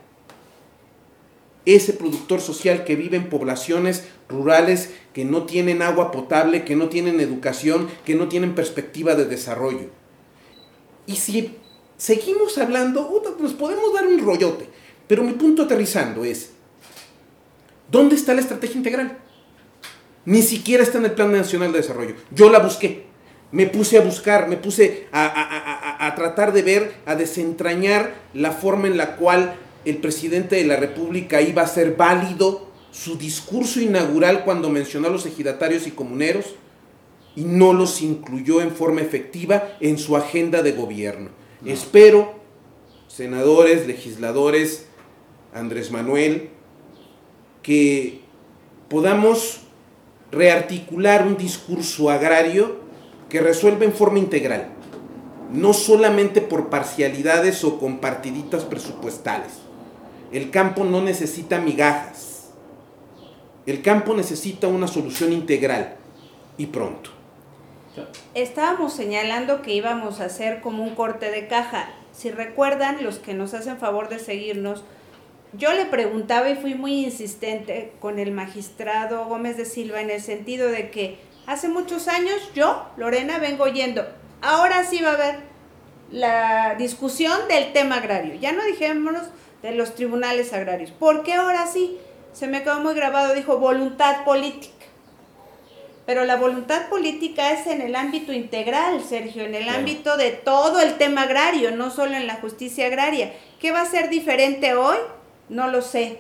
Ese 1.66 1.94
productor 1.94 2.42
social 2.42 2.84
que 2.84 2.96
vive 2.96 3.18
en 3.18 3.30
poblaciones 3.30 4.06
rurales 4.28 4.92
que 5.14 5.26
no 5.26 5.44
tienen 5.44 5.82
agua 5.82 6.12
potable, 6.12 6.64
que 6.64 6.76
no 6.76 6.90
tienen 6.90 7.20
educación, 7.20 7.90
que 8.06 8.16
no 8.16 8.28
tienen 8.28 8.56
perspectiva 8.56 9.16
de 9.16 9.26
desarrollo. 9.26 9.90
Y 11.06 11.16
si 11.16 11.58
seguimos 11.98 12.58
hablando, 12.60 13.22
nos 13.40 13.54
podemos 13.54 13.94
dar 13.94 14.08
un 14.08 14.20
rollote. 14.20 14.69
Pero 15.10 15.24
mi 15.24 15.34
punto 15.34 15.64
aterrizando 15.64 16.24
es, 16.24 16.52
¿dónde 17.90 18.16
está 18.16 18.36
la 18.36 18.42
estrategia 18.42 18.78
integral? 18.78 19.18
Ni 20.24 20.44
siquiera 20.44 20.84
está 20.84 21.00
en 21.00 21.06
el 21.06 21.14
Plan 21.14 21.32
Nacional 21.32 21.72
de 21.72 21.80
Desarrollo. 21.80 22.14
Yo 22.30 22.52
la 22.52 22.60
busqué, 22.60 23.06
me 23.52 23.66
puse 23.66 23.98
a 23.98 24.02
buscar, 24.02 24.48
me 24.48 24.56
puse 24.56 25.08
a, 25.12 26.14
tratar 26.16 26.54
de 26.54 26.62
ver, 26.62 26.94
a 27.08 27.16
desentrañar 27.16 28.14
la 28.36 28.52
forma 28.52 28.86
en 28.86 28.98
la 28.98 29.16
cual 29.16 29.56
el 29.84 29.98
presidente 29.98 30.58
de 30.58 30.66
la 30.66 30.76
República 30.76 31.42
iba 31.42 31.64
a 31.64 31.68
ser 31.68 31.96
válido 31.96 32.70
su 32.92 33.18
discurso 33.18 33.82
inaugural 33.82 34.44
cuando 34.44 34.70
mencionó 34.70 35.08
a 35.08 35.12
los 35.12 35.26
ejidatarios 35.26 35.88
y 35.88 35.92
comuneros 35.92 36.54
y 37.36 37.46
no 37.46 37.74
los 37.74 38.04
incluyó 38.04 38.62
en 38.62 38.70
forma 38.70 39.02
efectiva 39.02 39.76
en 39.80 39.98
su 39.98 40.16
agenda 40.16 40.62
de 40.62 40.74
gobierno. 40.74 41.32
Espero, 41.66 42.36
senadores, 43.08 43.88
legisladores, 43.88 44.89
Andrés 45.54 45.92
Manuel, 45.92 46.50
que 47.64 48.22
podamos 48.88 49.62
rearticular 50.32 51.26
un 51.26 51.38
discurso 51.38 52.10
agrario 52.10 52.78
que 53.30 53.42
resuelva 53.42 53.86
en 53.86 53.94
forma 53.94 54.20
integral, 54.20 54.70
no 55.52 55.74
solamente 55.74 56.42
por 56.42 56.70
parcialidades 56.70 57.64
o 57.64 57.80
compartiditas 57.80 58.64
presupuestales. 58.66 59.54
El 60.32 60.52
campo 60.52 60.84
no 60.84 61.02
necesita 61.02 61.60
migajas. 61.60 62.50
El 63.66 63.82
campo 63.82 64.14
necesita 64.14 64.68
una 64.68 64.88
solución 64.88 65.34
integral 65.34 65.96
y 66.58 66.68
pronto. 66.68 67.12
Estábamos 68.34 68.94
señalando 68.94 69.62
que 69.62 69.74
íbamos 69.74 70.20
a 70.20 70.26
hacer 70.26 70.62
como 70.62 70.84
un 70.84 70.96
corte 70.96 71.32
de 71.32 71.48
caja. 71.48 71.90
Si 72.14 72.32
recuerdan, 72.32 73.04
los 73.04 73.20
que 73.20 73.34
nos 73.34 73.54
hacen 73.54 73.78
favor 73.78 74.10
de 74.10 74.20
seguirnos, 74.20 74.84
yo 75.54 75.74
le 75.74 75.86
preguntaba 75.86 76.50
y 76.50 76.56
fui 76.56 76.76
muy 76.76 77.06
insistente 77.06 77.94
con 78.00 78.20
el 78.20 78.32
magistrado 78.32 79.26
Gómez 79.26 79.58
de 79.58 79.66
Silva 79.66 80.02
en 80.02 80.10
el 80.10 80.22
sentido 80.22 80.70
de 80.70 80.92
que 80.92 81.18
hace 81.48 81.68
muchos 81.68 82.08
años 82.08 82.38
yo, 82.54 82.86
Lorena, 82.98 83.40
vengo 83.40 83.64
oyendo, 83.64 84.06
ahora 84.42 84.84
sí 84.84 85.02
va 85.02 85.12
a 85.12 85.14
haber 85.14 85.36
la 86.12 86.76
discusión 86.76 87.48
del 87.48 87.74
tema 87.74 87.96
agrario. 87.98 88.36
Ya 88.36 88.52
no 88.52 88.64
dijémonos 88.64 89.24
de 89.62 89.72
los 89.74 89.96
tribunales 89.96 90.54
agrarios. 90.54 90.92
¿Por 90.92 91.24
qué 91.24 91.34
ahora 91.34 91.68
sí? 91.68 91.98
Se 92.34 92.48
me 92.48 92.64
quedó 92.64 92.80
muy 92.80 92.94
grabado, 92.94 93.34
dijo 93.34 93.58
voluntad 93.58 94.24
política. 94.24 94.74
Pero 96.06 96.26
la 96.26 96.38
voluntad 96.38 96.90
política 96.90 97.52
es 97.52 97.68
en 97.68 97.82
el 97.82 97.96
ámbito 97.96 98.34
integral, 98.34 99.04
Sergio, 99.04 99.44
en 99.44 99.54
el 99.54 99.70
ámbito 99.70 100.18
de 100.18 100.32
todo 100.32 100.80
el 100.80 100.98
tema 100.98 101.24
agrario, 101.24 101.72
no 101.72 101.92
solo 101.92 102.16
en 102.16 102.26
la 102.26 102.36
justicia 102.36 102.88
agraria. 102.88 103.34
¿Qué 103.60 103.72
va 103.72 103.82
a 103.82 103.86
ser 103.86 104.10
diferente 104.10 104.74
hoy? 104.74 104.98
No 105.50 105.68
lo 105.68 105.82
sé. 105.82 106.20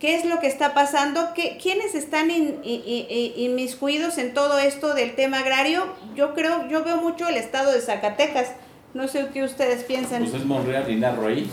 ¿Qué 0.00 0.14
es 0.14 0.26
lo 0.26 0.40
que 0.40 0.46
está 0.46 0.74
pasando? 0.74 1.32
¿Qué, 1.34 1.56
¿Quiénes 1.56 1.94
están 1.94 2.30
inmiscuidos 2.30 4.18
en 4.18 4.34
todo 4.34 4.58
esto 4.58 4.92
del 4.92 5.14
tema 5.14 5.38
agrario? 5.38 5.86
Yo 6.14 6.34
creo, 6.34 6.68
yo 6.68 6.84
veo 6.84 6.98
mucho 6.98 7.26
el 7.28 7.36
estado 7.36 7.72
de 7.72 7.80
Zacatecas. 7.80 8.48
No 8.96 9.06
sé 9.08 9.28
qué 9.30 9.42
ustedes 9.42 9.84
piensan. 9.84 10.22
Pues 10.22 10.32
es 10.32 10.46
Monreal 10.46 10.90
y 10.90 10.96
Narro 10.96 11.26
ahí. 11.26 11.50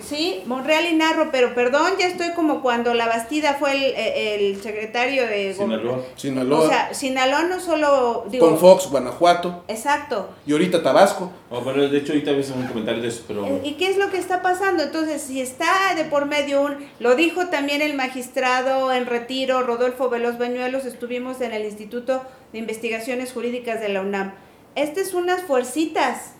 Sí, 0.00 0.42
Monreal 0.46 0.86
y 0.86 0.94
Narro, 0.94 1.28
pero 1.30 1.54
perdón, 1.54 1.92
ya 1.98 2.06
estoy 2.06 2.30
como 2.30 2.62
cuando 2.62 2.94
la 2.94 3.06
Bastida 3.06 3.54
fue 3.58 3.72
el, 3.72 4.54
eh, 4.54 4.58
secretario 4.62 5.26
de... 5.26 5.52
Sinaloa. 5.52 5.98
Sinaloa. 6.16 6.60
O 6.60 6.66
sea, 6.66 6.94
Sinaloa 6.94 7.42
no 7.42 7.60
solo... 7.60 8.24
Con 8.38 8.58
Fox, 8.58 8.88
Guanajuato. 8.90 9.62
Exacto. 9.68 10.30
Y 10.46 10.52
ahorita 10.52 10.82
Tabasco. 10.82 11.30
Oh, 11.50 11.60
bueno, 11.60 11.86
de 11.86 11.98
hecho 11.98 12.12
ahorita 12.12 12.32
ves 12.32 12.50
un 12.50 12.66
comentario 12.66 13.02
de 13.02 13.08
eso, 13.08 13.24
pero... 13.28 13.44
Eh, 13.44 13.60
¿Y 13.62 13.72
qué 13.72 13.90
es 13.90 13.98
lo 13.98 14.10
que 14.10 14.16
está 14.16 14.40
pasando? 14.40 14.82
Entonces, 14.82 15.20
si 15.20 15.42
está 15.42 15.94
de 15.94 16.04
por 16.04 16.24
medio 16.24 16.62
un... 16.62 16.78
Lo 16.98 17.14
dijo 17.14 17.48
también 17.48 17.82
el 17.82 17.92
magistrado 17.92 18.90
en 18.90 19.04
retiro, 19.04 19.62
Rodolfo 19.64 20.08
Veloz 20.08 20.38
Bañuelos, 20.38 20.86
estuvimos 20.86 21.42
en 21.42 21.52
el 21.52 21.66
Instituto 21.66 22.22
de 22.54 22.58
Investigaciones 22.58 23.34
Jurídicas 23.34 23.82
de 23.82 23.90
la 23.90 24.00
UNAM. 24.00 24.32
Estas 24.76 25.08
es 25.08 25.14
unas 25.14 25.42
fuercitas 25.42 26.36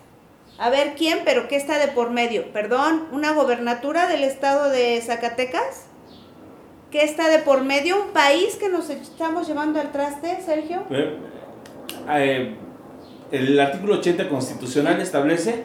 a 0.60 0.68
ver 0.68 0.94
quién, 0.94 1.20
pero 1.24 1.48
qué 1.48 1.56
está 1.56 1.78
de 1.78 1.88
por 1.88 2.10
medio. 2.10 2.52
Perdón, 2.52 3.06
una 3.12 3.32
gobernatura 3.32 4.06
del 4.08 4.24
estado 4.24 4.68
de 4.68 5.00
Zacatecas. 5.00 5.86
¿Qué 6.90 7.02
está 7.02 7.30
de 7.30 7.38
por 7.38 7.64
medio? 7.64 8.02
Un 8.04 8.10
país 8.10 8.56
que 8.56 8.68
nos 8.68 8.90
estamos 8.90 9.48
llevando 9.48 9.80
al 9.80 9.90
traste, 9.90 10.38
Sergio. 10.44 10.82
Eh, 10.90 11.16
eh, 12.10 12.54
el 13.32 13.58
artículo 13.58 13.94
80 13.94 14.28
constitucional 14.28 15.00
establece 15.00 15.64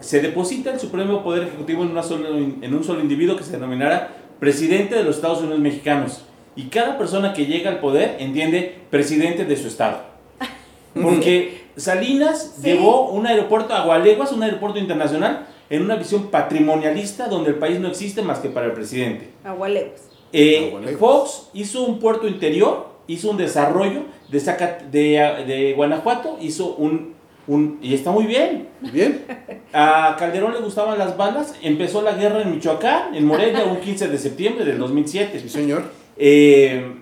se 0.00 0.20
deposita 0.20 0.72
el 0.72 0.80
Supremo 0.80 1.22
Poder 1.22 1.48
Ejecutivo 1.48 1.82
en, 1.82 1.90
una 1.90 2.02
en 2.02 2.74
un 2.74 2.84
solo 2.84 3.00
individuo 3.00 3.36
que 3.36 3.44
se 3.44 3.52
denominará 3.52 4.14
presidente 4.40 4.94
de 4.94 5.04
los 5.04 5.16
Estados 5.16 5.40
Unidos 5.40 5.58
mexicanos. 5.58 6.24
Y 6.54 6.68
cada 6.68 6.96
persona 6.96 7.34
que 7.34 7.44
llega 7.44 7.70
al 7.70 7.80
poder 7.80 8.16
entiende 8.18 8.78
presidente 8.88 9.44
de 9.44 9.56
su 9.56 9.68
estado. 9.68 10.00
Porque 10.94 11.65
Salinas 11.76 12.54
Sí. 12.56 12.70
llevó 12.70 13.10
un 13.10 13.26
aeropuerto 13.26 13.74
a 13.74 13.84
Gualeguas, 13.84 14.32
un 14.32 14.42
aeropuerto 14.42 14.78
internacional, 14.78 15.46
en 15.68 15.82
una 15.82 15.96
visión 15.96 16.28
patrimonialista 16.28 17.28
donde 17.28 17.50
el 17.50 17.56
país 17.56 17.80
no 17.80 17.88
existe 17.88 18.22
más 18.22 18.38
que 18.38 18.48
para 18.48 18.66
el 18.66 18.72
presidente. 18.72 19.28
Agualeguas. 19.44 20.02
Eh. 20.32 20.96
Fox 20.98 21.48
hizo 21.54 21.82
un 21.84 21.98
puerto 21.98 22.26
interior, 22.28 22.88
hizo 23.06 23.30
un 23.30 23.36
desarrollo 23.36 24.02
de, 24.30 24.38
Zacat- 24.40 24.90
de, 24.90 25.44
de 25.46 25.72
Guanajuato, 25.74 26.38
hizo 26.40 26.74
un, 26.76 27.14
un... 27.46 27.78
y 27.82 27.94
está 27.94 28.10
muy 28.10 28.26
bien. 28.26 28.68
Bien. 28.92 29.24
A 29.72 30.16
Calderón 30.18 30.52
le 30.52 30.60
gustaban 30.60 30.98
las 30.98 31.16
balas, 31.16 31.54
empezó 31.62 32.02
la 32.02 32.12
guerra 32.12 32.42
en 32.42 32.50
Michoacán, 32.52 33.14
en 33.14 33.24
Morelia, 33.24 33.64
un 33.64 33.78
15 33.80 34.08
de 34.08 34.18
septiembre 34.18 34.64
del 34.64 34.78
2007. 34.78 35.40
Sí, 35.40 35.48
señor. 35.48 35.84
Eh, 36.16 36.92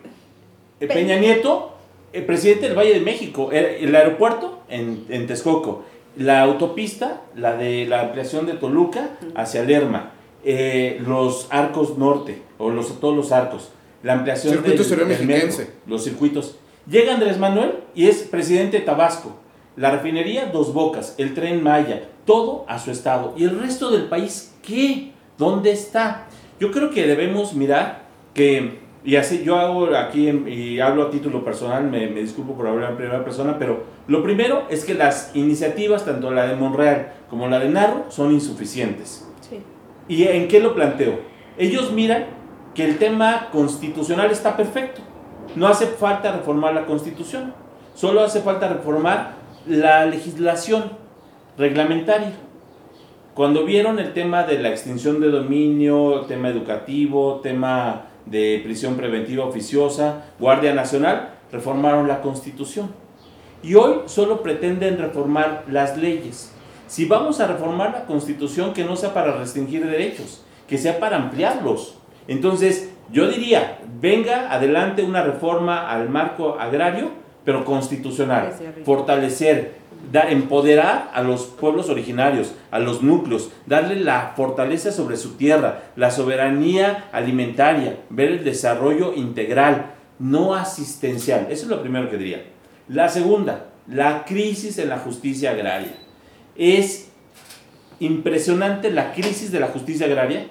Pe- 0.79 0.87
Peña 0.89 1.17
Nieto, 1.17 1.73
el 2.13 2.25
presidente 2.25 2.67
del 2.69 2.77
Valle 2.77 2.95
de 2.95 3.01
México, 3.01 3.51
el, 3.53 3.65
el 3.65 3.95
aeropuerto 3.97 4.54
en, 4.69 5.05
en 5.09 5.27
Texcoco, 5.27 5.85
la 6.17 6.43
autopista, 6.43 7.23
la 7.37 7.57
de 7.57 7.87
la 7.87 8.01
ampliación 8.03 8.47
de 8.47 8.53
Toluca 8.55 9.11
hacia 9.35 9.63
Lerma, 9.65 10.13
eh, 10.45 11.01
los 11.07 11.49
arcos 11.51 11.99
norte, 11.99 12.43
o 12.59 12.71
los, 12.71 13.01
todos 13.01 13.17
los 13.17 13.33
arcos, 13.33 13.71
la 14.03 14.13
ampliación 14.15 14.53
Circuito 14.55 14.71
del- 14.73 14.81
exterior 14.81 15.09
del 15.09 15.27
mexiquense. 15.27 15.59
metro, 15.61 15.75
los 15.87 16.05
circuitos. 16.05 16.57
Llega 16.89 17.15
Andrés 17.15 17.39
Manuel 17.39 17.77
y 17.95 18.07
es 18.09 18.19
presidente 18.25 18.79
de 18.81 18.85
Tabasco. 18.85 19.37
La 19.77 19.91
refinería 19.91 20.47
Dos 20.47 20.73
Bocas, 20.75 21.15
el 21.19 21.35
tren 21.35 21.63
Maya, 21.63 22.09
todo 22.27 22.65
a 22.69 22.79
su 22.79 22.91
estado. 22.91 23.35
¿Y 23.37 23.45
el 23.45 23.59
resto 23.59 23.91
del 23.91 24.05
país 24.05 24.55
qué? 24.63 25.13
¿Dónde 25.39 25.73
está? 25.73 26.27
Yo 26.61 26.71
creo 26.71 26.91
que 26.91 27.07
debemos 27.07 27.55
mirar 27.55 28.05
que, 28.35 28.81
y 29.05 29.17
así 29.17 29.43
yo 29.45 29.57
hago 29.57 29.95
aquí 29.97 30.29
en- 30.29 30.49
y 30.49 30.81
hablo 30.81 31.03
a 31.05 31.11
título 31.11 31.45
personal, 31.45 31.85
me, 31.85 32.09
me 32.09 32.21
disculpo 32.21 32.55
por 32.55 32.67
hablar 32.67 32.93
en 32.93 32.97
primera 32.97 33.23
persona, 33.25 33.59
pero 33.59 33.85
lo 34.09 34.23
primero 34.23 34.63
es 34.71 34.85
que 34.85 34.95
las 34.95 35.31
iniciativas, 35.35 36.05
tanto 36.05 36.31
la 36.31 36.47
de 36.47 36.57
Monreal 36.57 37.13
como 37.29 37.49
la 37.49 37.59
de 37.59 37.69
Narro, 37.69 38.05
son 38.09 38.33
insuficientes. 38.33 39.29
Sí. 39.49 39.61
¿Y 40.09 40.25
en 40.25 40.49
qué 40.49 40.61
lo 40.61 40.75
planteo? 40.75 41.21
Ellos 41.59 41.93
miran 41.93 42.25
que 42.75 42.85
el 42.85 42.99
tema 42.99 43.49
constitucional 43.53 44.31
está 44.31 44.57
perfecto. 44.57 45.03
No 45.55 45.69
hace 45.69 45.87
falta 45.87 46.33
reformar 46.33 46.75
la 46.75 46.87
constitución. 46.87 47.55
Solo 47.95 48.23
hace 48.23 48.41
falta 48.41 48.69
reformar 48.69 49.35
la 49.67 50.05
legislación 50.07 50.85
reglamentaria. 51.57 52.33
Cuando 53.35 53.65
vieron 53.65 53.99
el 53.99 54.13
tema 54.13 54.45
de 54.45 54.59
la 54.59 54.71
extinción 54.71 55.21
de 55.21 55.29
dominio, 55.29 56.23
tema 56.29 56.49
educativo, 56.49 57.41
tema 57.43 58.07
de 58.27 58.61
prisión 58.65 58.97
preventiva 58.97 59.45
oficiosa, 59.45 60.25
Guardia 60.39 60.75
Nacional, 60.75 61.35
reformaron 61.53 62.09
la 62.09 62.21
constitución. 62.21 62.91
Y 63.63 63.75
hoy 63.75 64.01
solo 64.07 64.43
pretenden 64.43 64.99
reformar 64.99 65.65
las 65.71 65.97
leyes. 65.97 66.53
Si 66.87 67.07
vamos 67.07 67.41
a 67.41 67.47
reformar 67.47 67.93
la 67.93 68.05
constitución, 68.07 68.73
que 68.75 68.85
no 68.85 68.97
sea 68.97 69.15
para 69.15 69.37
restringir 69.37 69.87
derechos, 69.87 70.45
que 70.69 70.79
sea 70.79 70.99
para 70.99 71.17
ampliarlos. 71.17 71.99
Entonces, 72.29 72.91
yo 73.11 73.29
diría, 73.29 73.79
venga 74.01 74.53
adelante 74.53 75.03
una 75.03 75.23
reforma 75.23 75.91
al 75.91 76.09
marco 76.09 76.57
agrario, 76.59 77.11
pero 77.45 77.65
constitucional. 77.65 78.53
Fortalecer, 78.85 79.77
empoderar 80.21 81.11
a 81.13 81.23
los 81.23 81.45
pueblos 81.45 81.89
originarios, 81.89 82.53
a 82.71 82.79
los 82.79 83.03
núcleos, 83.03 83.51
darle 83.67 83.97
la 83.97 84.33
fortaleza 84.37 84.93
sobre 84.93 85.17
su 85.17 85.37
tierra, 85.37 85.91
la 85.97 86.11
soberanía 86.11 87.09
alimentaria, 87.13 87.99
ver 88.11 88.31
el 88.31 88.45
desarrollo 88.45 89.15
integral, 89.15 89.95
no 90.19 90.55
asistencial. 90.55 91.47
Eso 91.51 91.65
es 91.65 91.69
lo 91.69 91.83
primero 91.83 92.11
que 92.11 92.17
diría. 92.17 92.45
La 92.89 93.09
segunda, 93.09 93.67
la 93.89 94.25
crisis 94.25 94.79
en 94.79 94.89
la 94.89 94.99
justicia 94.99 95.51
agraria. 95.51 95.95
Es 96.57 97.11
impresionante 98.01 98.91
la 98.91 99.13
crisis 99.13 99.51
de 99.51 99.61
la 99.61 99.69
justicia 99.69 100.07
agraria 100.07 100.47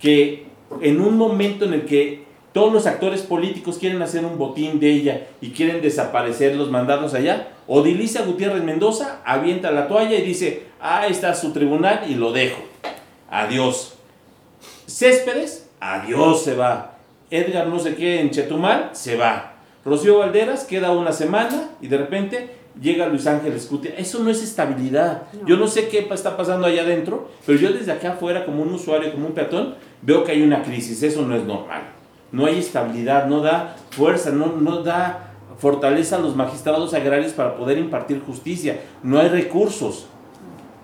que 0.00 0.46
en 0.80 1.00
un 1.00 1.16
momento 1.16 1.64
en 1.64 1.74
el 1.74 1.84
que 1.84 2.23
todos 2.54 2.72
los 2.72 2.86
actores 2.86 3.22
políticos 3.22 3.78
quieren 3.78 4.00
hacer 4.00 4.24
un 4.24 4.38
botín 4.38 4.78
de 4.78 4.88
ella 4.88 5.26
y 5.40 5.50
quieren 5.50 5.82
desaparecerlos, 5.82 6.70
mandarlos 6.70 7.12
allá, 7.12 7.48
Odilisa 7.66 8.22
Gutiérrez 8.22 8.62
Mendoza 8.62 9.20
avienta 9.24 9.72
la 9.72 9.88
toalla 9.88 10.16
y 10.16 10.22
dice, 10.22 10.62
ah, 10.80 11.08
está 11.08 11.34
su 11.34 11.52
tribunal 11.52 12.04
y 12.08 12.14
lo 12.14 12.30
dejo. 12.30 12.62
Adiós. 13.28 13.94
Céspedes, 14.86 15.68
adiós 15.80 16.44
se 16.44 16.54
va. 16.54 16.98
Edgar 17.28 17.66
no 17.66 17.80
sé 17.80 17.96
qué 17.96 18.20
en 18.20 18.30
Chetumal, 18.30 18.90
se 18.92 19.16
va. 19.16 19.54
Rocío 19.84 20.18
Valderas 20.18 20.62
queda 20.62 20.92
una 20.92 21.10
semana 21.10 21.70
y 21.80 21.88
de 21.88 21.98
repente 21.98 22.50
llega 22.80 23.08
Luis 23.08 23.26
Ángel 23.26 23.54
Escutia. 23.54 23.94
Eso 23.98 24.20
no 24.20 24.30
es 24.30 24.44
estabilidad. 24.44 25.24
No. 25.32 25.48
Yo 25.48 25.56
no 25.56 25.66
sé 25.66 25.88
qué 25.88 26.06
está 26.08 26.36
pasando 26.36 26.68
allá 26.68 26.82
adentro, 26.82 27.30
pero 27.44 27.58
yo 27.58 27.72
desde 27.72 27.90
acá 27.90 28.12
afuera, 28.12 28.44
como 28.44 28.62
un 28.62 28.72
usuario, 28.74 29.10
como 29.10 29.26
un 29.26 29.34
peatón, 29.34 29.74
veo 30.02 30.22
que 30.22 30.30
hay 30.30 30.42
una 30.42 30.62
crisis. 30.62 31.02
Eso 31.02 31.22
no 31.22 31.34
es 31.34 31.42
normal. 31.42 31.93
No 32.34 32.46
hay 32.46 32.58
estabilidad, 32.58 33.28
no 33.28 33.42
da 33.42 33.76
fuerza, 33.90 34.32
no, 34.32 34.56
no 34.56 34.82
da 34.82 35.34
fortaleza 35.58 36.16
a 36.16 36.18
los 36.18 36.34
magistrados 36.34 36.92
agrarios 36.92 37.32
para 37.32 37.56
poder 37.56 37.78
impartir 37.78 38.20
justicia. 38.26 38.80
No 39.04 39.20
hay 39.20 39.28
recursos. 39.28 40.06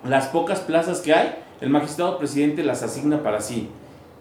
Las 0.07 0.27
pocas 0.27 0.61
plazas 0.61 1.01
que 1.01 1.13
hay, 1.13 1.35
el 1.59 1.69
magistrado 1.69 2.17
presidente 2.17 2.63
las 2.63 2.83
asigna 2.83 3.21
para 3.21 3.41
sí. 3.41 3.67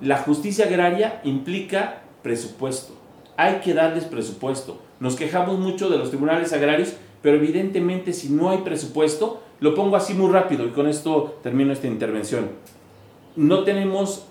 La 0.01 0.19
justicia 0.19 0.65
agraria 0.65 1.21
implica 1.23 2.01
presupuesto. 2.25 2.95
Hay 3.37 3.61
que 3.61 3.75
darles 3.75 4.07
presupuesto. 4.07 4.81
Nos 4.99 5.15
quejamos 5.15 5.61
mucho 5.61 5.89
de 5.89 5.99
los 5.99 6.09
tribunales 6.09 6.53
agrarios, 6.53 6.95
pero 7.23 7.37
evidentemente 7.37 8.13
si 8.13 8.31
no 8.31 8.51
hay 8.51 8.59
presupuesto, 8.59 9.41
lo 9.61 9.77
pongo 9.77 9.95
así 9.95 10.15
muy 10.15 10.33
rápido 10.33 10.67
y 10.67 10.71
con 10.71 10.89
esto 10.89 11.39
termino 11.45 11.73
esta 11.73 11.87
intervención. 11.87 12.49
No 13.37 13.63
tenemos 13.63 14.27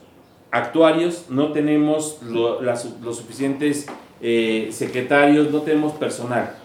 actuarios, 0.51 1.25
no 1.29 1.51
tenemos 1.51 2.19
los 2.23 3.17
suficientes 3.17 3.87
eh, 4.21 4.69
secretarios, 4.71 5.51
no 5.51 5.61
tenemos 5.61 5.93
personal. 5.93 6.55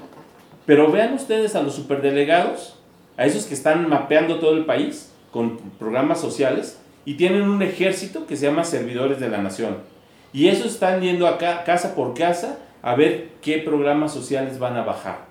Pero 0.66 0.90
vean 0.90 1.14
ustedes 1.14 1.54
a 1.54 1.62
los 1.62 1.74
superdelegados, 1.74 2.78
a 3.16 3.26
esos 3.26 3.44
que 3.44 3.54
están 3.54 3.88
mapeando 3.88 4.38
todo 4.38 4.56
el 4.56 4.64
país 4.64 5.12
con 5.30 5.58
programas 5.78 6.20
sociales 6.20 6.78
y 7.04 7.14
tienen 7.14 7.42
un 7.42 7.62
ejército 7.62 8.26
que 8.26 8.36
se 8.36 8.46
llama 8.46 8.64
servidores 8.64 9.20
de 9.20 9.28
la 9.28 9.38
nación. 9.38 9.76
Y 10.32 10.48
esos 10.48 10.72
están 10.72 11.00
yendo 11.00 11.28
acá 11.28 11.64
casa 11.64 11.94
por 11.94 12.14
casa 12.14 12.58
a 12.82 12.94
ver 12.94 13.30
qué 13.40 13.58
programas 13.58 14.12
sociales 14.12 14.58
van 14.58 14.76
a 14.76 14.82
bajar. 14.82 15.26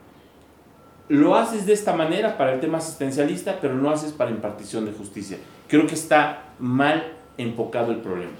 Lo 1.10 1.36
haces 1.36 1.66
de 1.66 1.74
esta 1.74 1.94
manera 1.94 2.38
para 2.38 2.54
el 2.54 2.62
tema 2.62 2.78
asistencialista, 2.78 3.58
pero 3.60 3.74
no 3.74 3.90
haces 3.90 4.14
para 4.14 4.32
impartición 4.32 4.86
de 4.86 4.94
justicia. 4.94 5.38
Creo 5.68 5.86
que 5.86 5.96
está 5.96 6.54
mal 6.60 7.14
enfocado 7.38 7.92
el 7.92 8.00
problema. 8.00 8.34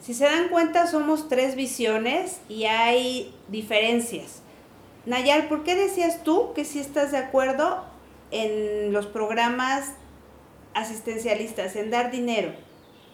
Si 0.00 0.14
se 0.14 0.24
dan 0.24 0.48
cuenta, 0.48 0.86
somos 0.86 1.28
tres 1.28 1.56
visiones 1.56 2.40
y 2.48 2.64
hay 2.64 3.34
diferencias. 3.48 4.42
Nayar, 5.04 5.48
¿por 5.48 5.64
qué 5.64 5.74
decías 5.74 6.22
tú 6.22 6.52
que 6.54 6.64
sí 6.64 6.78
estás 6.78 7.12
de 7.12 7.18
acuerdo 7.18 7.84
en 8.30 8.92
los 8.92 9.06
programas 9.06 9.92
asistencialistas, 10.74 11.76
en 11.76 11.90
dar 11.90 12.10
dinero? 12.10 12.52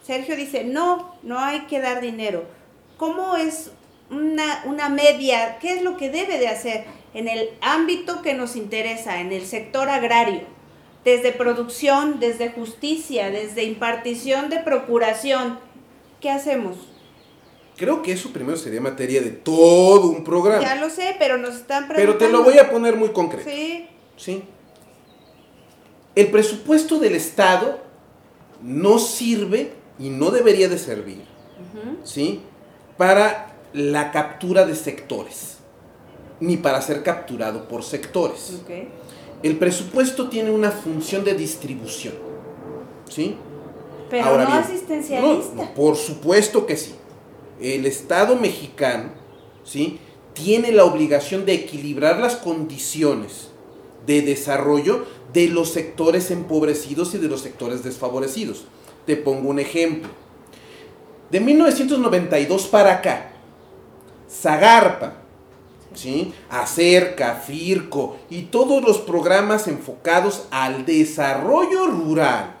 Sergio 0.03 0.35
dice, 0.35 0.65
no, 0.65 1.15
no 1.23 1.39
hay 1.39 1.61
que 1.61 1.79
dar 1.79 2.01
dinero. 2.01 2.43
¿Cómo 2.97 3.37
es 3.37 3.71
una, 4.09 4.63
una 4.65 4.89
media? 4.89 5.57
¿Qué 5.59 5.73
es 5.73 5.81
lo 5.81 5.97
que 5.97 6.09
debe 6.09 6.37
de 6.37 6.47
hacer 6.47 6.85
en 7.13 7.27
el 7.27 7.49
ámbito 7.61 8.21
que 8.21 8.33
nos 8.33 8.55
interesa, 8.55 9.21
en 9.21 9.31
el 9.31 9.45
sector 9.45 9.89
agrario? 9.89 10.41
Desde 11.03 11.31
producción, 11.31 12.19
desde 12.19 12.51
justicia, 12.51 13.29
desde 13.29 13.63
impartición 13.63 14.49
de 14.49 14.59
procuración. 14.59 15.59
¿Qué 16.21 16.29
hacemos? 16.29 16.77
Creo 17.75 18.01
que 18.01 18.11
eso 18.13 18.31
primero 18.31 18.55
sería 18.55 18.79
materia 18.79 19.21
de 19.21 19.31
todo 19.31 20.07
un 20.07 20.23
programa. 20.23 20.61
Ya 20.61 20.75
lo 20.75 20.89
sé, 20.89 21.15
pero 21.19 21.37
nos 21.37 21.55
están 21.55 21.87
Pero 21.87 21.95
preguntando. 21.95 22.25
te 22.25 22.31
lo 22.31 22.43
voy 22.43 22.57
a 22.59 22.69
poner 22.69 22.95
muy 22.95 23.09
concreto. 23.09 23.49
Sí, 23.49 23.87
¿sí? 24.15 24.43
El 26.15 26.27
presupuesto 26.27 26.99
del 26.99 27.15
Estado 27.15 27.79
no 28.61 28.99
sirve 28.99 29.73
y 29.99 30.09
no 30.09 30.29
debería 30.31 30.69
de 30.69 30.77
servir, 30.77 31.23
¿sí? 32.03 32.41
Para 32.97 33.55
la 33.73 34.11
captura 34.11 34.65
de 34.65 34.75
sectores, 34.75 35.57
ni 36.39 36.57
para 36.57 36.81
ser 36.81 37.01
capturado 37.03 37.67
por 37.67 37.83
sectores. 37.83 38.61
ok. 38.63 38.71
El 39.43 39.57
presupuesto 39.57 40.29
tiene 40.29 40.49
una 40.51 40.71
función 40.71 41.23
de 41.23 41.33
distribución, 41.33 42.13
¿sí? 43.09 43.35
Pero 44.09 44.25
Ahora 44.25 44.45
no 44.45 44.51
bien, 44.51 44.63
asistencialista. 44.63 45.55
no, 45.55 45.63
no, 45.63 45.73
por 45.73 45.95
supuesto 45.97 46.65
que 46.65 46.77
sí. 46.77 46.95
El 47.59 47.85
Estado 47.85 48.35
mexicano, 48.35 49.09
¿sí? 49.63 49.99
Tiene 50.33 50.71
la 50.71 50.85
obligación 50.85 51.45
de 51.45 51.53
equilibrar 51.53 52.19
las 52.19 52.37
condiciones 52.37 53.49
de 54.05 54.21
desarrollo 54.21 55.05
de 55.33 55.47
los 55.47 55.69
sectores 55.69 56.31
empobrecidos 56.31 57.13
y 57.15 57.17
de 57.17 57.27
los 57.27 57.41
sectores 57.41 57.83
desfavorecidos. 57.83 58.65
Te 59.05 59.17
pongo 59.17 59.49
un 59.49 59.59
ejemplo. 59.59 60.09
De 61.29 61.39
1992 61.39 62.67
para 62.67 62.93
acá, 62.93 63.31
Zagarpa, 64.29 65.22
¿sí? 65.95 66.33
Acerca, 66.49 67.35
Firco 67.35 68.17
y 68.29 68.43
todos 68.43 68.83
los 68.83 68.99
programas 68.99 69.67
enfocados 69.67 70.47
al 70.51 70.85
desarrollo 70.85 71.87
rural 71.87 72.57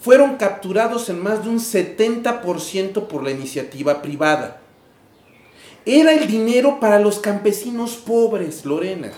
fueron 0.00 0.36
capturados 0.36 1.08
en 1.08 1.20
más 1.20 1.42
de 1.42 1.50
un 1.50 1.58
70% 1.58 3.08
por 3.08 3.24
la 3.24 3.32
iniciativa 3.32 4.02
privada. 4.02 4.60
Era 5.84 6.12
el 6.12 6.28
dinero 6.28 6.78
para 6.80 7.00
los 7.00 7.18
campesinos 7.18 7.96
pobres, 7.96 8.64
Lorena. 8.64 9.12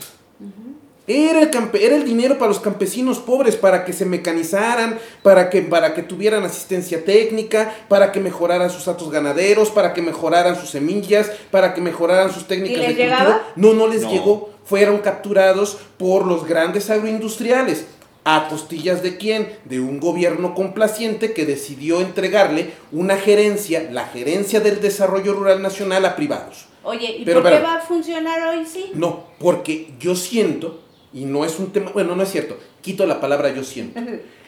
Era 1.08 1.40
el, 1.40 1.50
era 1.80 1.96
el, 1.96 2.04
dinero 2.04 2.36
para 2.36 2.50
los 2.50 2.60
campesinos 2.60 3.18
pobres, 3.18 3.56
para 3.56 3.84
que 3.86 3.94
se 3.94 4.04
mecanizaran, 4.04 4.98
para 5.22 5.48
que, 5.48 5.62
para 5.62 5.94
que 5.94 6.02
tuvieran 6.02 6.44
asistencia 6.44 7.02
técnica, 7.04 7.74
para 7.88 8.12
que 8.12 8.20
mejoraran 8.20 8.68
sus 8.70 8.86
atos 8.88 9.10
ganaderos, 9.10 9.70
para 9.70 9.94
que 9.94 10.02
mejoraran 10.02 10.54
sus 10.60 10.68
semillas, 10.70 11.30
para 11.50 11.72
que 11.72 11.80
mejoraran 11.80 12.30
sus 12.32 12.46
técnicas 12.46 12.76
¿Y 12.76 12.80
les 12.80 12.88
de 12.88 12.94
cultivo. 13.06 13.18
llegaba? 13.18 13.42
No, 13.56 13.72
no 13.72 13.86
les 13.86 14.02
No. 14.02 14.10
llegó. 14.10 14.50
Fueron 14.66 14.98
capturados 14.98 15.78
por 15.96 16.26
los 16.26 16.46
grandes 16.46 16.90
agroindustriales. 16.90 17.86
¿A 18.24 18.48
costillas 18.48 19.02
de 19.02 19.16
quién? 19.16 19.48
De 19.64 19.80
un 19.80 20.00
gobierno 20.00 20.54
complaciente 20.54 21.32
que 21.32 21.46
decidió 21.46 22.02
entregarle 22.02 22.72
una 22.92 23.16
gerencia, 23.16 23.88
la 23.90 24.04
gerencia 24.06 24.60
del 24.60 24.82
desarrollo 24.82 25.32
rural 25.32 25.62
nacional 25.62 26.04
a 26.04 26.14
privados. 26.14 26.66
Oye, 26.82 27.16
¿y 27.18 27.24
Pero, 27.24 27.42
por 27.42 27.50
qué 27.50 27.60
va 27.60 27.76
a 27.76 27.80
funcionar 27.80 28.48
hoy 28.48 28.66
sí? 28.66 28.92
No, 28.94 29.24
porque 29.38 29.92
yo 29.98 30.14
siento, 30.14 30.80
y 31.12 31.24
no 31.24 31.44
es 31.44 31.58
un 31.58 31.72
tema, 31.72 31.90
bueno, 31.92 32.14
no 32.16 32.22
es 32.22 32.30
cierto, 32.30 32.58
quito 32.82 33.06
la 33.06 33.20
palabra 33.20 33.54
yo 33.54 33.64
siento. 33.64 34.00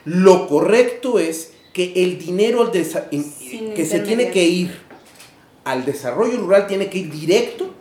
Lo 0.04 0.46
correcto 0.48 1.18
es 1.18 1.52
que 1.72 1.92
el 1.96 2.18
dinero 2.18 2.62
al 2.62 2.72
desa- 2.72 3.08
que 3.10 3.84
se 3.86 4.00
tiene 4.00 4.30
que 4.30 4.44
ir 4.44 4.70
al 5.64 5.84
desarrollo 5.84 6.38
rural 6.38 6.66
tiene 6.66 6.88
que 6.88 6.98
ir 6.98 7.10
directo 7.10 7.74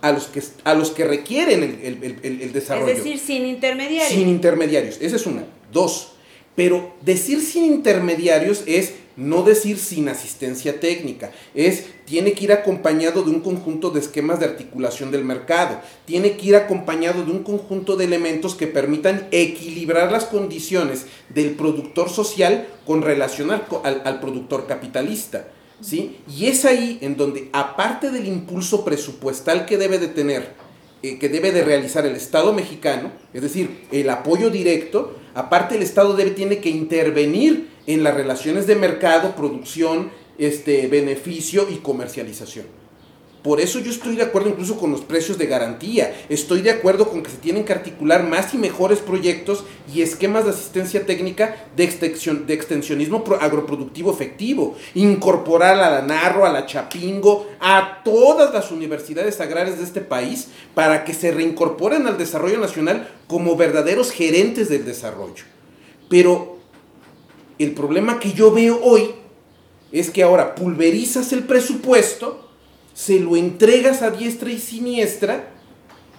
a 0.00 0.10
los 0.12 0.24
que, 0.26 0.42
a 0.64 0.74
los 0.74 0.90
que 0.90 1.04
requieren 1.04 1.62
el- 1.62 1.78
el- 2.02 2.16
el- 2.22 2.40
el 2.42 2.52
desarrollo. 2.52 2.88
Es 2.92 2.98
decir, 3.04 3.18
sin 3.18 3.46
intermediarios. 3.46 4.08
Sin 4.12 4.28
intermediarios. 4.28 4.98
Esa 5.00 5.16
es 5.16 5.26
una. 5.26 5.44
Dos. 5.72 6.08
Pero 6.56 6.94
decir 7.02 7.40
sin 7.40 7.64
intermediarios 7.64 8.64
es 8.66 8.94
no 9.16 9.42
decir 9.42 9.78
sin 9.78 10.08
asistencia 10.08 10.80
técnica. 10.80 11.30
Es, 11.54 11.84
tiene 12.04 12.32
que 12.32 12.44
ir 12.44 12.52
acompañado 12.52 13.22
de 13.22 13.30
un 13.30 13.40
conjunto 13.40 13.90
de 13.90 14.00
esquemas 14.00 14.40
de 14.40 14.46
articulación 14.46 15.10
del 15.10 15.24
mercado. 15.24 15.80
Tiene 16.04 16.36
que 16.36 16.46
ir 16.48 16.56
acompañado 16.56 17.24
de 17.24 17.30
un 17.30 17.42
conjunto 17.42 17.96
de 17.96 18.04
elementos 18.04 18.54
que 18.54 18.66
permitan 18.66 19.28
equilibrar 19.30 20.10
las 20.10 20.24
condiciones 20.24 21.06
del 21.28 21.52
productor 21.52 22.10
social 22.10 22.68
con 22.86 23.02
relación 23.02 23.50
al, 23.50 23.64
al 24.04 24.20
productor 24.20 24.66
capitalista. 24.66 25.48
¿sí? 25.80 26.18
Y 26.28 26.46
es 26.46 26.64
ahí 26.64 26.98
en 27.02 27.16
donde, 27.16 27.50
aparte 27.52 28.10
del 28.10 28.26
impulso 28.26 28.84
presupuestal 28.84 29.66
que 29.66 29.78
debe 29.78 29.98
de 29.98 30.08
tener 30.08 30.71
eh, 31.02 31.18
que 31.18 31.28
debe 31.28 31.52
de 31.52 31.64
realizar 31.64 32.06
el 32.06 32.14
Estado 32.14 32.52
mexicano, 32.52 33.10
es 33.32 33.42
decir, 33.42 33.86
el 33.90 34.08
apoyo 34.10 34.50
directo, 34.50 35.16
aparte 35.34 35.76
el 35.76 35.82
Estado 35.82 36.14
debe, 36.14 36.30
tiene 36.30 36.58
que 36.58 36.70
intervenir 36.70 37.68
en 37.86 38.02
las 38.02 38.14
relaciones 38.14 38.66
de 38.66 38.76
mercado, 38.76 39.34
producción, 39.34 40.10
este, 40.38 40.86
beneficio 40.86 41.68
y 41.70 41.76
comercialización. 41.76 42.81
Por 43.42 43.60
eso 43.60 43.80
yo 43.80 43.90
estoy 43.90 44.14
de 44.14 44.22
acuerdo 44.22 44.50
incluso 44.50 44.76
con 44.78 44.92
los 44.92 45.00
precios 45.00 45.36
de 45.36 45.46
garantía. 45.46 46.14
Estoy 46.28 46.62
de 46.62 46.70
acuerdo 46.70 47.08
con 47.08 47.24
que 47.24 47.30
se 47.30 47.38
tienen 47.38 47.64
que 47.64 47.72
articular 47.72 48.22
más 48.22 48.54
y 48.54 48.58
mejores 48.58 49.00
proyectos 49.00 49.64
y 49.92 50.02
esquemas 50.02 50.44
de 50.44 50.50
asistencia 50.50 51.04
técnica 51.06 51.66
de, 51.74 51.82
extensión, 51.82 52.46
de 52.46 52.54
extensionismo 52.54 53.24
pro- 53.24 53.40
agroproductivo 53.40 54.12
efectivo. 54.12 54.76
Incorporar 54.94 55.80
a 55.80 55.90
la 55.90 56.02
Narro, 56.02 56.46
a 56.46 56.52
la 56.52 56.66
Chapingo, 56.66 57.48
a 57.58 58.02
todas 58.04 58.54
las 58.54 58.70
universidades 58.70 59.40
agrarias 59.40 59.78
de 59.78 59.84
este 59.84 60.02
país 60.02 60.48
para 60.74 61.04
que 61.04 61.12
se 61.12 61.32
reincorporen 61.32 62.06
al 62.06 62.18
desarrollo 62.18 62.58
nacional 62.60 63.10
como 63.26 63.56
verdaderos 63.56 64.12
gerentes 64.12 64.68
del 64.68 64.84
desarrollo. 64.84 65.44
Pero 66.08 66.58
el 67.58 67.72
problema 67.72 68.20
que 68.20 68.32
yo 68.32 68.52
veo 68.52 68.78
hoy 68.84 69.10
es 69.90 70.10
que 70.10 70.22
ahora 70.22 70.54
pulverizas 70.54 71.32
el 71.32 71.42
presupuesto, 71.42 72.50
se 72.94 73.20
lo 73.20 73.36
entregas 73.36 74.02
a 74.02 74.10
diestra 74.10 74.50
y 74.50 74.58
siniestra, 74.58 75.48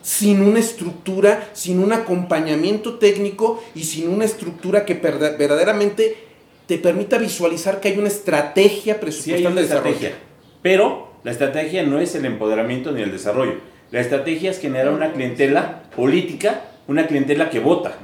sin 0.01 0.41
una 0.41 0.59
estructura, 0.59 1.49
sin 1.53 1.79
un 1.79 1.93
acompañamiento 1.93 2.95
técnico 2.95 3.63
y 3.73 3.83
sin 3.83 4.09
una 4.09 4.25
estructura 4.25 4.85
que 4.85 4.95
verdaderamente 4.95 6.17
te 6.67 6.77
permita 6.77 7.17
visualizar 7.17 7.79
que 7.79 7.89
hay 7.89 7.97
una 7.97 8.09
estrategia 8.09 8.99
Sí 9.09 9.33
hay 9.33 9.45
una 9.45 9.55
de 9.55 9.61
desarrollo. 9.61 9.95
estrategia, 9.95 10.17
pero 10.61 11.13
la 11.23 11.31
estrategia 11.31 11.83
no 11.83 11.99
es 11.99 12.15
el 12.15 12.25
empoderamiento 12.25 12.91
ni 12.91 13.01
el 13.01 13.11
desarrollo. 13.11 13.55
La 13.91 14.01
estrategia 14.01 14.51
es 14.51 14.59
generar 14.59 14.91
una 14.91 15.13
clientela 15.13 15.83
política, 15.95 16.65
una 16.87 17.07
clientela 17.07 17.49
que 17.49 17.59
vota 17.59 17.95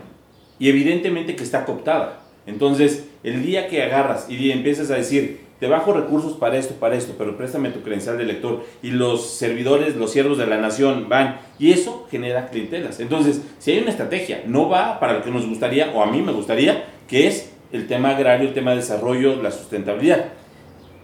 y 0.57 0.69
evidentemente 0.69 1.35
que 1.35 1.43
está 1.43 1.65
cooptada. 1.65 2.21
Entonces, 2.45 3.05
el 3.23 3.43
día 3.43 3.67
que 3.67 3.83
agarras 3.83 4.29
y 4.29 4.51
empiezas 4.51 4.89
a 4.91 4.95
decir, 4.95 5.48
te 5.59 5.67
bajo 5.67 5.91
recursos 5.91 6.33
para 6.33 6.57
esto, 6.57 6.75
para 6.75 6.95
esto, 6.95 7.15
pero 7.17 7.35
préstame 7.35 7.69
tu 7.69 7.81
credencial 7.81 8.17
de 8.17 8.23
lector 8.23 8.65
y 8.81 8.91
los 8.91 9.29
servidores, 9.29 9.95
los 9.95 10.11
siervos 10.11 10.37
de 10.37 10.47
la 10.47 10.57
nación 10.57 11.09
van 11.09 11.39
y 11.59 11.71
eso 11.71 12.07
genera 12.09 12.47
clientelas. 12.47 12.99
Entonces, 12.99 13.41
si 13.59 13.71
hay 13.71 13.79
una 13.79 13.91
estrategia, 13.91 14.43
no 14.45 14.69
va 14.69 14.99
para 14.99 15.13
lo 15.13 15.23
que 15.23 15.31
nos 15.31 15.45
gustaría 15.45 15.91
o 15.93 16.01
a 16.01 16.05
mí 16.05 16.21
me 16.21 16.31
gustaría, 16.31 16.85
que 17.07 17.27
es 17.27 17.51
el 17.73 17.87
tema 17.87 18.11
agrario, 18.11 18.47
el 18.47 18.53
tema 18.53 18.71
de 18.71 18.77
desarrollo, 18.77 19.41
la 19.41 19.51
sustentabilidad. 19.51 20.25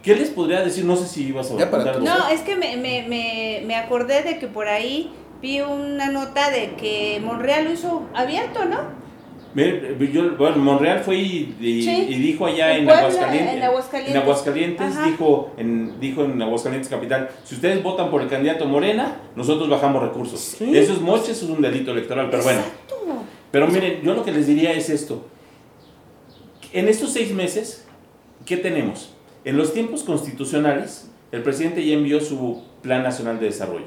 ¿Qué 0.01 0.15
les 0.15 0.29
podría 0.29 0.61
decir? 0.61 0.85
No 0.85 0.95
sé 0.95 1.07
si 1.07 1.27
ibas 1.27 1.51
a 1.51 1.57
Ya 1.57 1.69
para. 1.69 1.99
No, 1.99 2.29
es 2.29 2.41
que 2.41 2.55
me, 2.55 2.77
me, 2.77 3.05
me, 3.07 3.63
me 3.65 3.75
acordé 3.75 4.21
de 4.21 4.37
que 4.37 4.47
por 4.47 4.67
ahí 4.67 5.11
vi 5.41 5.61
una 5.61 6.11
nota 6.11 6.51
de 6.51 6.75
que 6.75 7.19
Monreal 7.23 7.65
lo 7.65 7.71
hizo 7.71 8.07
abierto, 8.13 8.65
¿no? 8.65 9.04
Yo, 9.55 10.35
bueno, 10.37 10.57
Monreal 10.57 10.99
fue 10.99 11.15
y, 11.17 11.55
y- 11.61 11.81
Sí. 11.83 12.05
y 12.09 12.15
dijo 12.15 12.45
allá 12.45 12.73
En 12.73 12.79
en, 12.79 12.85
Puebla, 12.85 13.01
Aguascalientes, 13.03 13.53
en 13.55 13.63
Aguascalientes. 13.63 14.15
en 14.15 14.21
Aguascalientes 14.21 14.95
Ajá. 14.97 15.05
dijo, 15.07 15.51
en, 15.57 15.99
dijo 16.01 16.23
en 16.25 16.41
Aguascalientes 16.41 16.89
Capital, 16.89 17.29
si 17.45 17.55
ustedes 17.55 17.81
votan 17.81 18.11
por 18.11 18.21
el 18.21 18.27
candidato 18.27 18.65
Morena, 18.65 19.15
nosotros 19.35 19.69
bajamos 19.69 20.01
recursos. 20.03 20.39
Sí. 20.41 20.75
Eso 20.75 20.91
es 20.93 20.99
moche, 21.01 21.31
eso 21.31 21.45
es 21.45 21.51
un 21.51 21.61
delito 21.61 21.91
electoral, 21.91 22.27
pero 22.29 22.43
bueno. 22.43 22.59
Exacto. 22.59 22.95
Pero 23.51 23.67
miren, 23.67 24.01
yo 24.03 24.13
lo 24.13 24.25
que 24.25 24.33
les 24.33 24.45
diría 24.47 24.73
es 24.73 24.89
esto. 24.89 25.25
En 26.73 26.89
estos 26.89 27.13
seis 27.13 27.31
meses, 27.33 27.85
¿qué 28.45 28.57
tenemos? 28.57 29.13
En 29.45 29.55
los 29.57 29.73
tiempos 29.73 30.03
constitucionales, 30.03 31.09
el 31.31 31.43
presidente 31.43 31.85
ya 31.85 31.93
envió 31.93 32.19
su 32.19 32.63
Plan 32.81 33.03
Nacional 33.03 33.39
de 33.39 33.45
Desarrollo. 33.45 33.85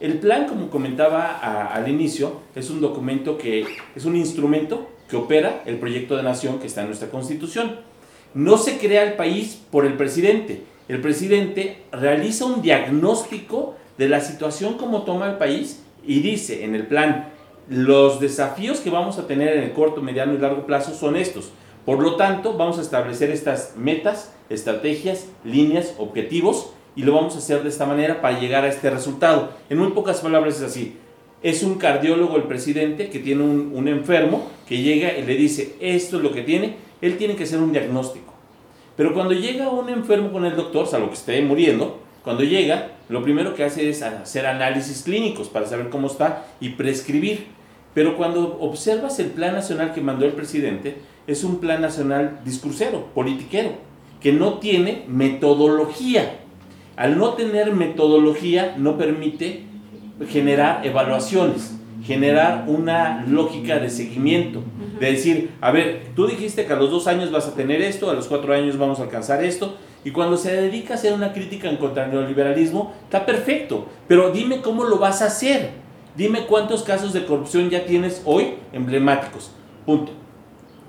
El 0.00 0.18
plan, 0.18 0.46
como 0.48 0.70
comentaba 0.70 1.38
a- 1.40 1.72
al 1.74 1.88
inicio, 1.88 2.40
es 2.56 2.68
un 2.70 2.80
documento 2.80 3.38
que 3.38 3.64
es 3.94 4.04
un 4.04 4.16
instrumento 4.16 4.88
opera 5.16 5.62
el 5.66 5.78
proyecto 5.78 6.16
de 6.16 6.22
nación 6.22 6.58
que 6.58 6.66
está 6.66 6.82
en 6.82 6.88
nuestra 6.88 7.08
constitución. 7.08 7.76
No 8.34 8.58
se 8.58 8.78
crea 8.78 9.04
el 9.04 9.14
país 9.14 9.60
por 9.70 9.86
el 9.86 9.94
presidente. 9.94 10.62
El 10.88 11.00
presidente 11.00 11.78
realiza 11.92 12.44
un 12.44 12.62
diagnóstico 12.62 13.76
de 13.96 14.08
la 14.08 14.20
situación 14.20 14.74
como 14.74 15.02
toma 15.02 15.30
el 15.30 15.38
país 15.38 15.82
y 16.06 16.20
dice 16.20 16.64
en 16.64 16.74
el 16.74 16.86
plan, 16.86 17.28
los 17.68 18.20
desafíos 18.20 18.80
que 18.80 18.90
vamos 18.90 19.18
a 19.18 19.26
tener 19.26 19.56
en 19.56 19.64
el 19.64 19.72
corto, 19.72 20.02
mediano 20.02 20.34
y 20.34 20.38
largo 20.38 20.66
plazo 20.66 20.94
son 20.94 21.16
estos. 21.16 21.50
Por 21.86 22.00
lo 22.00 22.16
tanto, 22.16 22.54
vamos 22.54 22.78
a 22.78 22.82
establecer 22.82 23.30
estas 23.30 23.74
metas, 23.76 24.32
estrategias, 24.48 25.26
líneas, 25.44 25.94
objetivos 25.98 26.70
y 26.96 27.02
lo 27.02 27.14
vamos 27.14 27.34
a 27.34 27.38
hacer 27.38 27.62
de 27.62 27.68
esta 27.68 27.86
manera 27.86 28.20
para 28.20 28.38
llegar 28.38 28.64
a 28.64 28.68
este 28.68 28.90
resultado. 28.90 29.50
En 29.68 29.78
muy 29.78 29.90
pocas 29.92 30.20
palabras 30.20 30.56
es 30.56 30.62
así. 30.62 30.96
Es 31.44 31.62
un 31.62 31.74
cardiólogo 31.74 32.36
el 32.36 32.44
presidente 32.44 33.10
que 33.10 33.18
tiene 33.18 33.42
un, 33.42 33.86
enfermo 33.86 34.50
que 34.66 34.80
llega 34.80 35.18
y 35.18 35.26
le 35.26 35.34
dice, 35.34 35.74
esto 35.78 36.16
es 36.16 36.22
lo 36.22 36.32
que 36.32 36.40
tiene, 36.40 36.76
él 37.02 37.18
tiene 37.18 37.36
que 37.36 37.44
hacer 37.44 37.58
un 37.58 37.70
diagnóstico. 37.70 38.32
Pero 38.96 39.12
cuando 39.12 39.34
llega 39.34 39.68
un 39.68 39.90
enfermo 39.90 40.32
con 40.32 40.46
el 40.46 40.56
doctor, 40.56 40.86
salvo 40.86 41.08
que 41.08 41.16
esté 41.16 41.42
muriendo, 41.42 42.00
cuando 42.22 42.44
llega, 42.44 42.92
lo 43.10 43.22
primero 43.22 43.54
que 43.54 43.62
hace 43.62 43.90
es 43.90 44.00
hacer 44.00 44.46
análisis 44.46 45.02
clínicos 45.02 45.50
para 45.50 45.66
saber 45.66 45.90
cómo 45.90 46.06
está 46.06 46.46
y 46.60 46.70
prescribir. 46.70 47.44
Pero 47.92 48.16
cuando 48.16 48.56
observas 48.60 49.20
el 49.20 49.26
plan 49.26 49.52
nacional 49.52 49.92
que 49.92 50.00
mandó 50.00 50.24
el 50.24 50.32
presidente, 50.32 50.96
es 51.26 51.44
un 51.44 51.60
plan 51.60 51.82
nacional 51.82 52.40
discursero, 52.46 53.08
politiquero, 53.14 53.72
que 54.22 54.32
no 54.32 54.60
tiene 54.60 55.04
metodología. 55.08 56.38
Al 56.96 57.18
no 57.18 57.34
tener 57.34 57.74
metodología, 57.74 58.76
no 58.78 58.96
permite 58.96 59.73
generar 60.28 60.86
evaluaciones, 60.86 61.74
generar 62.04 62.64
una 62.66 63.24
lógica 63.26 63.78
de 63.78 63.88
seguimiento, 63.88 64.62
de 65.00 65.12
decir, 65.12 65.50
a 65.60 65.70
ver, 65.70 66.08
tú 66.14 66.26
dijiste 66.26 66.66
que 66.66 66.72
a 66.72 66.76
los 66.76 66.90
dos 66.90 67.06
años 67.06 67.30
vas 67.30 67.46
a 67.46 67.54
tener 67.54 67.80
esto, 67.80 68.10
a 68.10 68.14
los 68.14 68.26
cuatro 68.26 68.52
años 68.54 68.76
vamos 68.76 69.00
a 69.00 69.04
alcanzar 69.04 69.42
esto, 69.42 69.76
y 70.04 70.10
cuando 70.10 70.36
se 70.36 70.54
dedica 70.54 70.94
a 70.94 70.96
hacer 70.96 71.14
una 71.14 71.32
crítica 71.32 71.70
en 71.70 71.78
contra 71.78 72.02
del 72.02 72.12
neoliberalismo, 72.12 72.92
está 73.04 73.24
perfecto, 73.24 73.86
pero 74.06 74.30
dime 74.30 74.60
cómo 74.60 74.84
lo 74.84 74.98
vas 74.98 75.22
a 75.22 75.26
hacer, 75.26 75.70
dime 76.14 76.46
cuántos 76.46 76.82
casos 76.82 77.12
de 77.12 77.24
corrupción 77.24 77.70
ya 77.70 77.86
tienes 77.86 78.22
hoy 78.26 78.54
emblemáticos, 78.72 79.50
punto. 79.86 80.12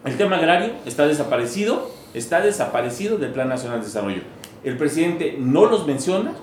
El 0.03 0.17
tema 0.17 0.36
agrario 0.36 0.73
está 0.86 1.07
desaparecido, 1.07 1.89
está 2.13 2.41
desaparecido 2.41 3.17
del 3.17 3.32
Plan 3.32 3.49
Nacional 3.49 3.80
de 3.80 3.86
Desarrollo. 3.86 4.21
El 4.63 4.78
presidente 4.78 5.36
no 5.39 5.65
los 5.65 5.88
menciona, 5.88 6.34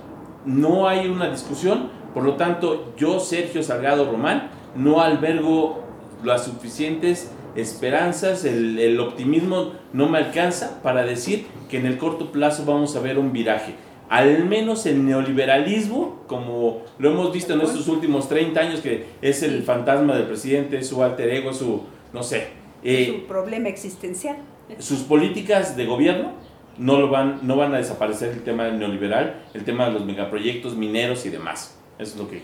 no 0.44 0.88
hay 0.88 1.06
una 1.06 1.30
discusión, 1.30 1.90
Por 2.14 2.24
lo 2.24 2.34
tanto, 2.34 2.92
yo, 2.96 3.20
Sergio 3.20 3.62
Salgado 3.62 4.10
Román, 4.10 4.50
no 4.76 5.00
albergo 5.00 5.82
las 6.24 6.44
suficientes 6.44 7.30
esperanzas, 7.56 8.44
el, 8.44 8.78
el, 8.78 8.98
optimismo 9.00 9.72
no 9.92 10.08
me 10.08 10.18
alcanza 10.18 10.82
para 10.82 11.04
decir 11.04 11.46
que 11.68 11.78
en 11.78 11.86
el 11.86 11.98
corto 11.98 12.32
plazo 12.32 12.64
vamos 12.64 12.96
a 12.96 13.00
ver 13.00 13.18
un 13.18 13.32
viraje. 13.32 13.74
Al 14.08 14.44
menos 14.44 14.84
el 14.84 15.06
neoliberalismo, 15.06 16.22
como 16.26 16.82
lo 16.98 17.10
hemos 17.10 17.32
visto 17.32 17.54
en 17.54 17.62
estos 17.62 17.88
últimos 17.88 18.28
30 18.28 18.60
años, 18.60 18.80
que 18.80 19.06
es 19.22 19.42
el 19.42 19.62
fantasma 19.62 20.14
del 20.14 20.26
presidente, 20.26 20.82
su 20.82 21.02
alter 21.02 21.30
ego, 21.30 21.52
su, 21.52 21.82
no 22.12 22.22
sé. 22.22 22.48
Eh, 22.84 23.20
su 23.20 23.26
problema 23.26 23.68
existencial. 23.68 24.36
Sus 24.78 25.00
políticas 25.00 25.76
de 25.76 25.86
gobierno 25.86 26.32
no, 26.78 26.98
lo 26.98 27.08
van, 27.08 27.40
no 27.42 27.56
van 27.56 27.74
a 27.74 27.78
desaparecer 27.78 28.30
el 28.30 28.42
tema 28.42 28.64
del 28.64 28.78
neoliberal, 28.78 29.42
el 29.54 29.64
tema 29.64 29.86
de 29.86 29.92
los 29.92 30.04
megaproyectos 30.04 30.76
mineros 30.76 31.24
y 31.26 31.30
demás. 31.30 31.78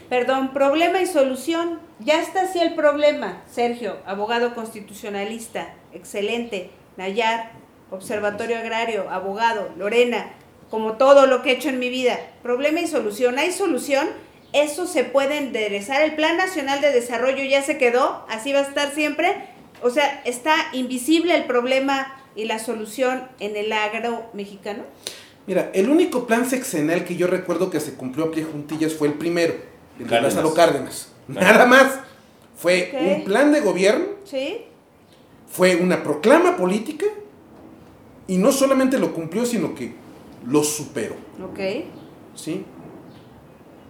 Perdón, 0.09 0.53
problema 0.53 1.01
y 1.01 1.07
solución. 1.07 1.81
Ya 2.01 2.21
está 2.21 2.43
así 2.43 2.61
el 2.61 2.75
problema. 2.75 3.43
Sergio, 3.51 3.99
abogado 4.07 4.55
constitucionalista, 4.55 5.75
excelente. 5.93 6.71
Nayar, 6.97 7.53
Observatorio 7.91 8.59
Agrario, 8.59 9.09
abogado. 9.11 9.71
Lorena, 9.77 10.31
como 10.71 10.95
todo 10.95 11.27
lo 11.27 11.43
que 11.43 11.51
he 11.51 11.55
hecho 11.55 11.71
en 11.71 11.79
mi 11.79 11.89
vida. 11.89 12.19
Problema 12.43 12.81
y 12.81 12.87
solución. 12.87 13.39
¿Hay 13.39 13.53
solución? 13.53 14.09
Eso 14.53 14.87
se 14.87 15.05
puede 15.05 15.39
enderezar. 15.39 16.03
El 16.03 16.15
Plan 16.15 16.37
Nacional 16.37 16.81
de 16.81 16.93
Desarrollo 16.93 17.45
ya 17.45 17.63
se 17.63 17.79
quedó, 17.79 18.25
así 18.29 18.53
va 18.53 18.61
a 18.61 18.63
estar 18.63 18.95
siempre. 18.95 19.35
O 19.83 19.91
sea, 19.91 20.23
está 20.25 20.55
invisible 20.73 21.35
el 21.35 21.45
problema 21.45 22.15
y 22.35 22.45
la 22.45 22.59
solución 22.59 23.29
en 23.41 23.57
el 23.57 23.73
agro 23.73 24.29
mexicano. 24.33 24.85
Mira, 25.49 25.71
el 25.73 25.89
único 25.89 26.27
plan 26.27 26.45
sexenal 26.45 27.07
que 27.07 27.17
yo 27.17 27.27
recuerdo 27.27 27.71
que 27.71 27.81
se 27.81 27.95
cumplió 27.95 28.27
a 28.27 28.31
pie 28.31 28.45
juntillas 28.45 28.93
fue 28.93 29.09
el 29.09 29.15
primero, 29.15 29.55
el 29.99 30.07
de 30.07 30.21
Lázaro 30.21 30.53
Cárdenas. 30.53 31.11
Nada 31.27 31.65
más. 31.65 32.01
Fue 32.55 32.93
un 33.17 33.25
plan 33.25 33.51
de 33.51 33.61
gobierno. 33.61 34.05
Sí. 34.25 34.59
Fue 35.47 35.77
una 35.77 36.03
proclama 36.03 36.57
política. 36.57 37.07
Y 38.27 38.37
no 38.37 38.53
solamente 38.53 38.99
lo 38.99 39.15
cumplió, 39.15 39.47
sino 39.47 39.75
que 39.75 39.95
lo 40.47 40.63
superó. 40.63 41.15
Ok. 41.43 41.61
¿Sí? 42.35 42.67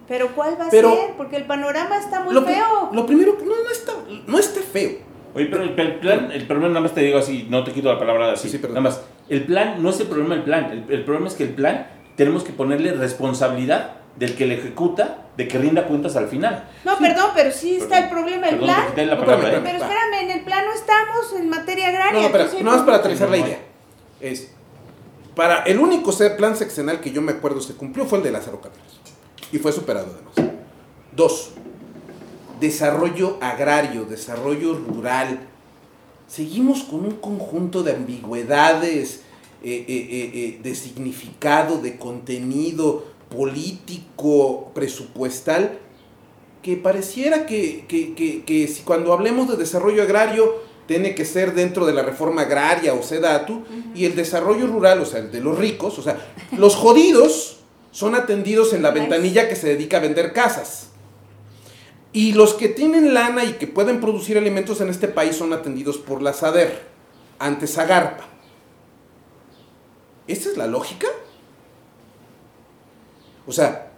Pero 0.06 0.34
¿cuál 0.36 0.60
va 0.60 0.66
a 0.66 0.70
ser? 0.70 0.86
Porque 1.16 1.36
el 1.36 1.44
panorama 1.46 1.98
está 1.98 2.20
muy 2.20 2.34
feo. 2.34 2.90
Lo 2.92 3.04
primero, 3.04 3.36
no, 3.40 3.46
no 3.46 3.70
está, 3.72 3.94
no 4.28 4.38
está 4.38 4.60
feo. 4.60 4.98
Oye, 5.34 5.46
pero 5.46 5.64
el, 5.64 5.98
plan, 5.98 6.30
el 6.30 6.46
problema 6.46 6.68
nada 6.68 6.82
más 6.82 6.94
te 6.94 7.00
digo 7.00 7.18
así, 7.18 7.48
no 7.50 7.64
te 7.64 7.72
quito 7.72 7.92
la 7.92 7.98
palabra 7.98 8.32
así. 8.32 8.48
Sí, 8.48 8.60
nada 8.62 8.80
más, 8.80 9.02
el 9.28 9.44
plan 9.44 9.82
no 9.82 9.90
es 9.90 10.00
el 10.00 10.06
problema 10.06 10.34
del 10.34 10.44
plan. 10.44 10.86
El, 10.88 11.04
problema 11.04 11.28
es 11.28 11.34
que 11.34 11.44
el 11.44 11.54
plan 11.54 11.86
tenemos 12.16 12.44
que 12.44 12.52
ponerle 12.52 12.92
responsabilidad 12.92 13.92
del 14.16 14.34
que 14.34 14.46
le 14.46 14.54
ejecuta, 14.54 15.26
de 15.36 15.46
que 15.46 15.58
rinda 15.58 15.86
cuentas 15.86 16.16
al 16.16 16.28
final. 16.28 16.68
No, 16.84 16.98
perdón, 16.98 17.30
pero 17.34 17.52
sí 17.52 17.76
está 17.76 17.98
el 17.98 18.10
problema 18.10 18.48
del 18.48 18.58
plan. 18.58 18.86
La 18.96 19.18
palabra, 19.18 19.54
¿eh? 19.54 19.60
pero 19.62 19.78
espérame, 19.78 20.22
en 20.22 20.30
el 20.30 20.44
plan 20.44 20.64
no 20.64 20.72
estamos 20.72 21.32
en 21.38 21.48
materia 21.48 21.88
agraria. 21.88 22.22
No, 22.22 22.32
pero 22.32 22.44
no 22.62 22.70
más 22.72 22.82
para 22.82 22.96
aterrizar 22.96 23.30
la 23.30 23.36
idea. 23.36 23.58
Es, 24.20 24.50
para 25.38 25.62
el 25.62 25.78
único 25.78 26.12
plan 26.36 26.56
sexenal 26.56 27.00
que 27.00 27.12
yo 27.12 27.22
me 27.22 27.30
acuerdo 27.30 27.60
se 27.60 27.74
cumplió 27.74 28.06
fue 28.06 28.18
el 28.18 28.24
de 28.24 28.32
Lázaro 28.32 28.60
Cárdenas. 28.60 28.98
Y 29.52 29.58
fue 29.58 29.70
superado 29.70 30.08
además. 30.12 30.52
Dos, 31.12 31.52
desarrollo 32.58 33.38
agrario, 33.40 34.04
desarrollo 34.04 34.74
rural. 34.74 35.38
Seguimos 36.28 36.82
con 36.82 37.06
un 37.06 37.12
conjunto 37.12 37.82
de 37.82 37.92
ambigüedades, 37.92 39.22
eh, 39.64 39.84
eh, 39.88 40.30
eh, 40.34 40.60
de 40.62 40.74
significado, 40.74 41.78
de 41.78 41.96
contenido 41.96 43.06
político, 43.34 44.70
presupuestal, 44.74 45.78
que 46.62 46.76
pareciera 46.76 47.46
que, 47.46 47.86
que, 47.88 48.68
si 48.68 48.82
cuando 48.82 49.12
hablemos 49.14 49.48
de 49.48 49.56
desarrollo 49.56 50.02
agrario 50.02 50.54
tiene 50.86 51.14
que 51.14 51.24
ser 51.24 51.54
dentro 51.54 51.86
de 51.86 51.92
la 51.92 52.02
reforma 52.02 52.42
agraria 52.42 52.94
o 52.94 53.02
SEDATU, 53.02 53.64
y 53.94 54.04
el 54.04 54.14
desarrollo 54.14 54.66
rural, 54.66 55.00
o 55.00 55.06
sea, 55.06 55.20
el 55.20 55.32
de 55.32 55.40
los 55.40 55.58
ricos, 55.58 55.98
o 55.98 56.02
sea, 56.02 56.18
los 56.56 56.76
jodidos 56.76 57.60
son 57.90 58.14
atendidos 58.14 58.72
en 58.74 58.82
la 58.82 58.90
ventanilla 58.90 59.48
que 59.48 59.56
se 59.56 59.68
dedica 59.68 59.96
a 59.96 60.00
vender 60.00 60.32
casas. 60.32 60.87
Y 62.18 62.32
los 62.32 62.54
que 62.54 62.68
tienen 62.68 63.14
lana 63.14 63.44
y 63.44 63.52
que 63.52 63.68
pueden 63.68 64.00
producir 64.00 64.36
alimentos 64.36 64.80
en 64.80 64.88
este 64.88 65.06
país 65.06 65.36
son 65.36 65.52
atendidos 65.52 65.98
por 65.98 66.20
la 66.20 66.32
SADER, 66.32 66.82
antes 67.38 67.78
Agarpa. 67.78 68.26
¿Esta 70.26 70.48
es 70.48 70.56
la 70.56 70.66
lógica? 70.66 71.06
O 73.46 73.52
sea, 73.52 73.92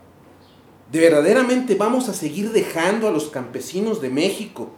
¿de 0.92 1.00
verdaderamente 1.00 1.76
vamos 1.76 2.10
a 2.10 2.12
seguir 2.12 2.52
dejando 2.52 3.08
a 3.08 3.10
los 3.10 3.30
campesinos 3.30 4.02
de 4.02 4.10
México 4.10 4.70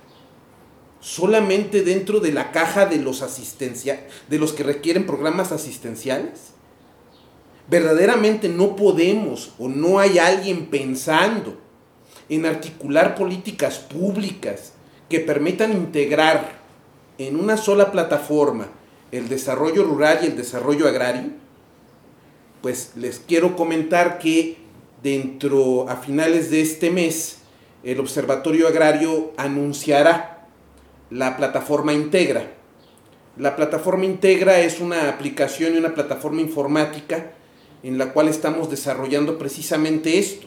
solamente 1.01 1.83
dentro 1.83 2.21
de 2.21 2.31
la 2.31 2.53
caja 2.53 2.87
de 2.87 2.99
los 2.99 3.23
asistencia, 3.23 4.07
de 4.29 4.39
los 4.39 4.53
que 4.53 4.63
requieren 4.63 5.05
programas 5.05 5.51
asistenciales? 5.51 6.53
¿Verdaderamente 7.69 8.49
no 8.49 8.77
podemos 8.77 9.55
o 9.59 9.67
no 9.67 9.99
hay 9.99 10.21
alguien 10.21 10.67
pensando 10.67 11.62
en 12.35 12.47
articular 12.47 13.15
políticas 13.15 13.79
públicas 13.79 14.73
que 15.11 15.21
permitan 15.21 15.73
integrar 15.73 16.63
en 17.19 17.37
una 17.37 17.59
sola 17.59 17.93
plataforma 17.93 18.69
el 19.11 19.29
desarrollo 19.29 19.85
rural 19.85 20.21
y 20.23 20.27
el 20.29 20.37
desarrollo 20.37 20.89
agrario, 20.89 21.31
pues 22.63 22.93
les 22.97 23.19
quiero 23.19 23.55
comentar 23.55 24.19
que 24.19 24.57
dentro 25.03 25.91
a 25.91 25.97
finales 25.97 26.51
de 26.51 26.63
este 26.63 26.91
mes 26.91 27.39
el 27.85 28.01
Observatorio 28.01 28.67
Agrario 28.67 29.33
anunciará 29.37 30.47
la 31.11 31.37
plataforma 31.37 31.93
Integra. 31.93 32.51
La 33.37 33.57
plataforma 33.57 34.07
Integra 34.07 34.61
es 34.61 34.81
una 34.81 35.11
aplicación 35.11 35.75
y 35.75 35.79
una 35.79 35.93
plataforma 35.95 36.41
informática 36.41 37.33
en 37.83 37.99
la 37.99 38.15
cual 38.15 38.29
estamos 38.29 38.71
desarrollando 38.71 39.37
precisamente 39.37 40.19
esto, 40.19 40.47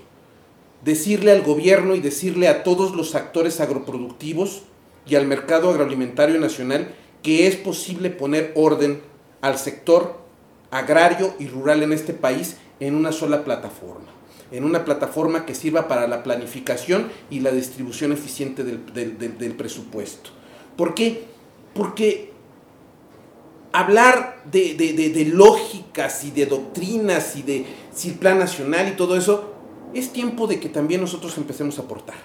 decirle 0.85 1.31
al 1.31 1.41
gobierno 1.41 1.95
y 1.95 1.99
decirle 1.99 2.47
a 2.47 2.63
todos 2.63 2.95
los 2.95 3.15
actores 3.15 3.59
agroproductivos 3.59 4.61
y 5.07 5.15
al 5.15 5.25
mercado 5.25 5.71
agroalimentario 5.71 6.39
nacional 6.39 6.93
que 7.23 7.47
es 7.47 7.55
posible 7.55 8.11
poner 8.11 8.51
orden 8.55 9.01
al 9.41 9.57
sector 9.57 10.19
agrario 10.69 11.33
y 11.39 11.47
rural 11.47 11.81
en 11.81 11.91
este 11.91 12.13
país 12.13 12.57
en 12.79 12.93
una 12.93 13.11
sola 13.11 13.43
plataforma, 13.43 14.11
en 14.51 14.63
una 14.63 14.85
plataforma 14.85 15.43
que 15.45 15.55
sirva 15.55 15.87
para 15.87 16.07
la 16.07 16.21
planificación 16.21 17.09
y 17.31 17.39
la 17.39 17.51
distribución 17.51 18.11
eficiente 18.11 18.63
del, 18.63 19.55
presupuesto. 19.57 20.29
¿Por 20.77 20.93
qué? 20.93 21.23
Porque 21.73 22.31
hablar 23.71 24.43
de, 24.51 24.75
de, 24.75 25.25
lógicas 25.25 26.23
y 26.23 26.29
de 26.29 26.45
doctrinas 26.45 27.35
y 27.37 27.41
de 27.41 27.65
si 27.91 28.11
plan 28.11 28.37
nacional 28.37 28.87
y 28.89 28.95
todo 28.95 29.17
eso 29.17 29.54
es 29.95 30.11
tiempo 30.11 30.45
de 30.45 30.59
que 30.59 30.69
también 30.69 31.01
nosotros 31.01 31.37
empecemos 31.37 31.79
a 31.79 31.83
aportar. 31.83 32.17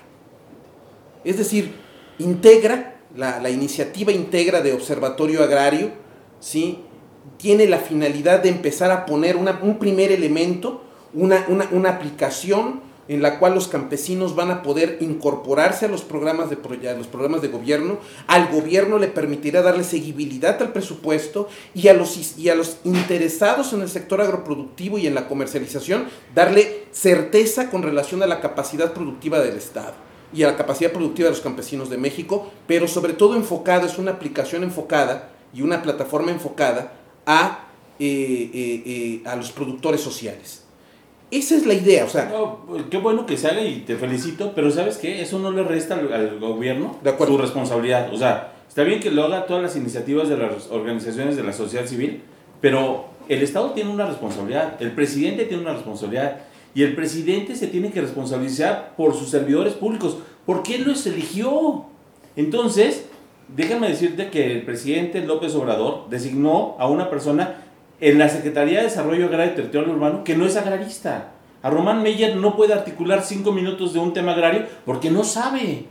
Es 1.25 1.39
decir, 1.39 1.73
integra, 2.19 3.01
la, 3.17 3.49
iniciativa 3.49 4.13
integra 4.13 4.61
de 4.61 4.73
Observatorio 4.73 5.43
Agrario, 5.43 5.93
¿sí? 6.41 6.81
tiene 7.39 7.67
la 7.67 7.79
finalidad 7.79 8.43
de 8.43 8.49
empezar 8.49 8.91
a 8.91 9.07
poner 9.07 9.37
un 9.37 9.79
primer 9.79 10.11
elemento, 10.11 10.83
una, 11.15 11.47
una 11.71 11.91
aplicación 11.91 12.81
en 13.11 13.23
la 13.23 13.41
cual 13.41 13.55
los 13.55 13.67
campesinos 13.67 14.37
van 14.37 14.53
a 14.53 14.63
poder 14.63 14.99
incorporarse 15.01 15.85
a 15.85 15.89
los 15.89 16.03
programas 16.03 16.49
de, 16.49 16.57
los 16.97 17.09
programas 17.09 17.43
de 17.43 17.49
gobierno, 17.49 17.99
al 18.29 18.47
gobierno 18.47 18.99
le 18.99 19.09
permitirá 19.09 19.63
darle 19.63 19.83
seguibilidad 19.83 20.63
al 20.63 20.73
presupuesto 20.73 21.49
y 21.75 21.89
a, 21.89 21.93
los, 21.93 22.39
y 22.39 22.49
a 22.51 22.55
los 22.55 22.77
interesados 22.85 23.73
en 23.73 23.81
el 23.81 23.89
sector 23.89 24.21
agroproductivo 24.21 24.97
y 24.97 25.09
en 25.09 25.17
la 25.17 25.27
comercialización, 25.27 26.05
darle 26.37 26.85
certeza 26.93 27.69
con 27.69 27.83
relación 27.83 28.23
a 28.23 28.29
la 28.29 28.41
capacidad 28.41 28.93
productiva 28.93 29.41
del 29.41 29.57
Estado 29.57 29.95
y 30.33 30.45
a 30.45 30.47
la 30.47 30.57
capacidad 30.57 30.93
productiva 30.93 31.31
de 31.31 31.35
los 31.35 31.43
campesinos 31.43 31.91
de 31.91 31.99
México, 31.99 32.53
pero 32.69 32.87
sobre 32.87 33.15
todo 33.15 33.35
enfocada, 33.35 33.87
es 33.87 33.99
una 33.99 34.13
aplicación 34.13 34.63
enfocada 34.63 35.33
y 35.53 35.63
una 35.63 35.83
plataforma 35.83 36.31
enfocada 36.31 36.93
a, 37.27 37.67
eh, 37.99 38.51
eh, 38.55 38.83
eh, 38.87 39.23
a 39.25 39.35
los 39.35 39.51
productores 39.51 40.01
sociales. 40.01 40.60
Esa 41.31 41.57
es 41.57 41.67
la 41.67 41.75
idea, 41.75 42.05
o 42.05 42.09
sea. 42.09 42.33
Pues, 42.67 42.85
qué 42.91 42.99
bueno 42.99 43.25
que 43.25 43.37
se 43.37 43.49
haga 43.49 43.63
y 43.63 43.81
te 43.81 43.97
felicito, 43.97 44.53
pero 44.55 44.71
¿sabes 44.71 44.99
qué? 44.99 45.23
Eso 45.23 45.39
no 45.39 45.53
le 45.53 45.63
resta 45.63 45.95
al, 45.95 46.39
gobierno 46.41 46.97
su 47.27 47.39
responsabilidad. 47.39 48.13
O 48.13 48.19
sea, 48.19 48.53
está 48.69 48.83
bien 48.83 49.01
que 49.01 49.11
lo 49.11 49.25
haga 49.25 49.47
todas 49.47 49.63
las 49.63 49.77
iniciativas 49.77 50.29
de 50.29 50.37
las 50.37 50.69
organizaciones 50.71 51.37
de 51.37 51.45
la 51.45 51.53
sociedad 51.53 51.87
civil, 51.87 52.23
pero 52.61 53.07
el 53.29 53.43
Estado 53.43 53.71
tiene 53.71 53.91
una 53.91 54.07
responsabilidad, 54.07 54.83
el 54.83 54.93
presidente 54.93 55.45
tiene 55.45 55.63
una 55.63 55.75
responsabilidad, 55.75 56.39
y 56.75 56.83
el 56.83 56.95
presidente 56.95 57.55
se 57.57 57.67
tiene 57.67 57.91
que 57.91 58.01
responsabilizar 58.01 58.95
por 58.97 59.15
sus 59.15 59.29
servidores 59.29 59.75
públicos, 59.75 60.19
porque 60.47 60.77
él 60.77 60.85
los 60.85 61.07
eligió. 61.07 61.85
Entonces, 62.37 63.07
déjame 63.57 63.89
decirte 63.89 64.31
que 64.31 64.53
el 64.53 64.63
presidente 64.63 65.21
López 65.21 65.55
Obrador 65.55 66.09
designó 66.11 66.77
a 66.79 66.89
una 66.89 67.11
persona 67.11 67.65
en 68.01 68.19
la 68.19 68.29
Secretaría 68.29 68.79
de 68.79 68.85
Desarrollo 68.85 69.27
Agrario 69.27 69.53
y 69.53 69.57
Territorial 69.57 69.91
Urbano 69.91 70.25
que 70.25 70.37
no 70.37 70.47
es 70.47 70.57
agrarista. 70.57 71.33
A 71.63 71.69
Román 71.69 72.03
Meyer 72.03 72.37
no 72.37 72.57
puede 72.57 72.73
articular 72.73 73.23
cinco 73.23 73.53
minutos 73.53 73.93
de 73.93 73.99
un 73.99 74.13
tema 74.13 74.33
agrario 74.33 74.67
porque 74.87 75.11
no 75.11 75.25
sabe, 75.25 75.85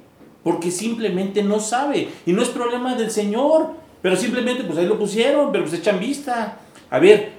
porque 0.44 0.72
simplemente 0.72 1.44
no 1.44 1.60
sabe. 1.60 2.10
Y 2.26 2.34
no 2.34 2.42
es 2.42 2.50
problema 2.50 2.96
del 2.96 3.12
señor, 3.12 3.76
pero 4.02 4.16
simplemente 4.16 4.64
pues 4.64 4.80
ahí 4.80 4.88
lo 4.88 4.98
pusieron, 4.98 5.52
pero 5.52 5.66
pues 5.66 5.80
echan 5.80 6.00
vista. 6.00 6.58
A 6.90 6.98
ver, 6.98 7.34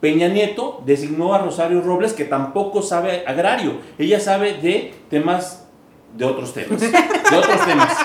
Peña 0.00 0.28
Nieto 0.28 0.82
designó 0.84 1.32
a 1.32 1.38
Rosario 1.38 1.80
Robles 1.80 2.12
que 2.12 2.24
tampoco 2.24 2.82
sabe 2.82 3.22
agrario. 3.26 3.74
Ella 3.98 4.18
sabe 4.18 4.54
de 4.54 4.92
temas, 5.08 5.68
de 6.16 6.24
otros 6.24 6.52
temas, 6.52 6.80
de 6.80 7.36
otros 7.36 7.64
temas, 7.64 7.96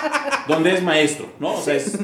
donde 0.47 0.73
es 0.73 0.83
maestro, 0.83 1.25
¿no? 1.39 1.55
O 1.55 1.61
sea, 1.61 1.73
es... 1.73 1.97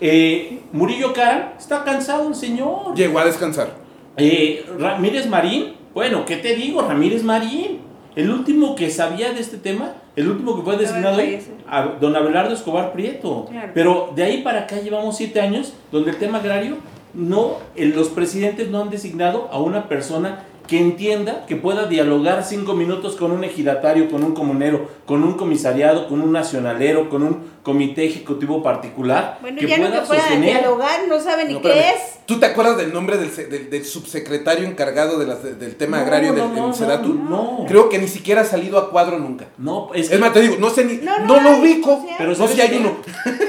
eh, 0.00 0.60
Murillo 0.72 1.12
Cara 1.12 1.54
está 1.58 1.84
cansado 1.84 2.28
el 2.28 2.34
señor. 2.34 2.94
Llegó 2.94 3.18
a 3.18 3.24
descansar. 3.24 3.74
Eh, 4.16 4.64
Ramírez 4.78 5.26
Marín, 5.26 5.74
bueno, 5.94 6.24
¿qué 6.24 6.36
te 6.36 6.54
digo? 6.54 6.82
Ramírez 6.82 7.22
Marín, 7.22 7.80
el 8.14 8.30
último 8.30 8.74
que 8.74 8.90
sabía 8.90 9.32
de 9.32 9.40
este 9.40 9.58
tema, 9.58 9.92
el 10.16 10.28
último 10.28 10.56
que 10.56 10.62
fue 10.62 10.76
designado 10.78 11.18
ahí, 11.18 11.26
fallece. 11.32 11.50
a 11.68 11.82
don 12.00 12.16
Abelardo 12.16 12.54
Escobar 12.54 12.92
Prieto. 12.92 13.46
Claro. 13.50 13.70
Pero 13.74 14.12
de 14.14 14.22
ahí 14.24 14.42
para 14.42 14.60
acá 14.60 14.76
llevamos 14.80 15.16
siete 15.16 15.40
años 15.40 15.74
donde 15.92 16.10
el 16.12 16.16
tema 16.16 16.38
agrario, 16.38 16.76
no, 17.12 17.58
el- 17.74 17.94
los 17.94 18.08
presidentes 18.08 18.70
no 18.70 18.80
han 18.82 18.90
designado 18.90 19.48
a 19.52 19.58
una 19.58 19.88
persona 19.88 20.44
que 20.66 20.78
entienda, 20.78 21.46
que 21.46 21.56
pueda 21.56 21.86
dialogar 21.86 22.42
cinco 22.44 22.74
minutos 22.74 23.14
con 23.16 23.30
un 23.32 23.44
ejidatario, 23.44 24.10
con 24.10 24.24
un 24.24 24.34
comunero, 24.34 24.88
con 25.06 25.22
un 25.22 25.34
comisariado, 25.34 26.08
con 26.08 26.20
un 26.20 26.32
nacionalero, 26.32 27.08
con 27.08 27.22
un 27.22 27.56
comité 27.62 28.04
ejecutivo 28.04 28.62
particular, 28.62 29.38
Bueno, 29.40 29.58
que 29.60 29.66
ya 29.68 29.78
no 29.78 29.86
pueda 29.86 30.00
que 30.02 30.06
pueda 30.06 30.20
sostener 30.22 30.50
dialogar, 30.60 31.00
no 31.08 31.20
sabe 31.20 31.44
ni 31.44 31.54
No, 31.54 31.62
qué 31.62 31.68
espérame. 31.68 31.94
es. 31.96 32.26
¿Tú 32.26 32.40
te 32.40 32.46
acuerdas 32.46 32.76
del 32.76 32.92
nombre 32.92 33.16
del, 33.18 33.30
se- 33.30 33.46
del- 33.46 33.70
del 33.70 33.84
subsecretario 33.84 34.66
encargado 34.66 35.18
de 35.18 35.26
las- 35.26 35.42
de- 35.42 35.54
del 35.54 35.76
tema 35.76 35.98
No, 35.98 36.02
agrario 36.04 36.32
no, 36.32 36.48
del, 36.48 36.54
no, 36.56 36.66
del 36.66 36.74
Sedatu? 36.74 37.14
no, 37.14 37.58
no. 37.60 37.64
Creo 37.68 37.88
que 37.88 37.98
ni 37.98 38.08
siquiera 38.08 38.40
ha 38.40 38.44
salido 38.44 38.78
a 38.78 38.90
cuadro 38.90 39.18
nunca. 39.18 39.46
No, 39.58 39.90
es, 39.94 40.10
Es, 40.10 40.18
más, 40.18 40.32
te 40.32 40.40
digo, 40.40 40.56
no 40.58 40.70
sé 40.70 40.84
ni. 40.84 40.94
No, 40.96 41.18
No, 41.20 41.26
no 41.36 41.40
lo 41.40 41.48
hay, 41.50 41.60
ubico. 41.60 41.90
no 41.90 42.02
sé. 42.08 42.14
Pero 42.18 42.30
no 42.30 42.34
¿sabes 42.36 42.50
sé 42.50 42.56
si 42.56 42.62
hay 42.62 42.68
qué? 42.70 42.78
uno. 42.78 42.92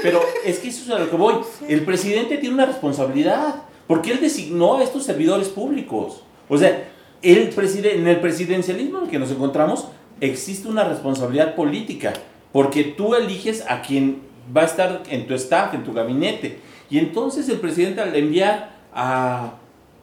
Pero 0.02 0.20
es 0.44 0.58
que 0.60 0.68
eso 0.68 0.82
es 0.84 0.90
a 0.90 0.98
lo 1.00 1.10
que 1.10 1.16
voy. 1.16 1.34
El 1.68 1.84
presidente 1.84 2.38
tiene 2.38 2.54
una 2.54 2.66
responsabilidad, 2.66 3.62
porque 3.88 4.12
él 4.12 4.20
designó 4.20 4.78
a 4.78 4.84
estos 4.84 5.04
servidores 5.04 5.48
públicos. 5.48 6.22
O 6.48 6.56
sea, 6.56 6.88
el 7.22 7.50
preside- 7.50 7.96
en 7.96 8.06
el 8.06 8.20
presidencialismo 8.20 8.98
en 8.98 9.04
el 9.04 9.10
que 9.10 9.18
nos 9.18 9.30
encontramos 9.30 9.88
existe 10.20 10.68
una 10.68 10.84
responsabilidad 10.84 11.54
política, 11.54 12.12
porque 12.52 12.84
tú 12.84 13.14
eliges 13.14 13.64
a 13.68 13.82
quien 13.82 14.22
va 14.56 14.62
a 14.62 14.66
estar 14.66 15.02
en 15.10 15.26
tu 15.26 15.34
staff, 15.34 15.74
en 15.74 15.84
tu 15.84 15.92
gabinete. 15.92 16.58
Y 16.90 16.98
entonces 16.98 17.48
el 17.48 17.58
presidente 17.58 18.00
al 18.00 18.14
enviar 18.16 18.70
a, 18.94 19.54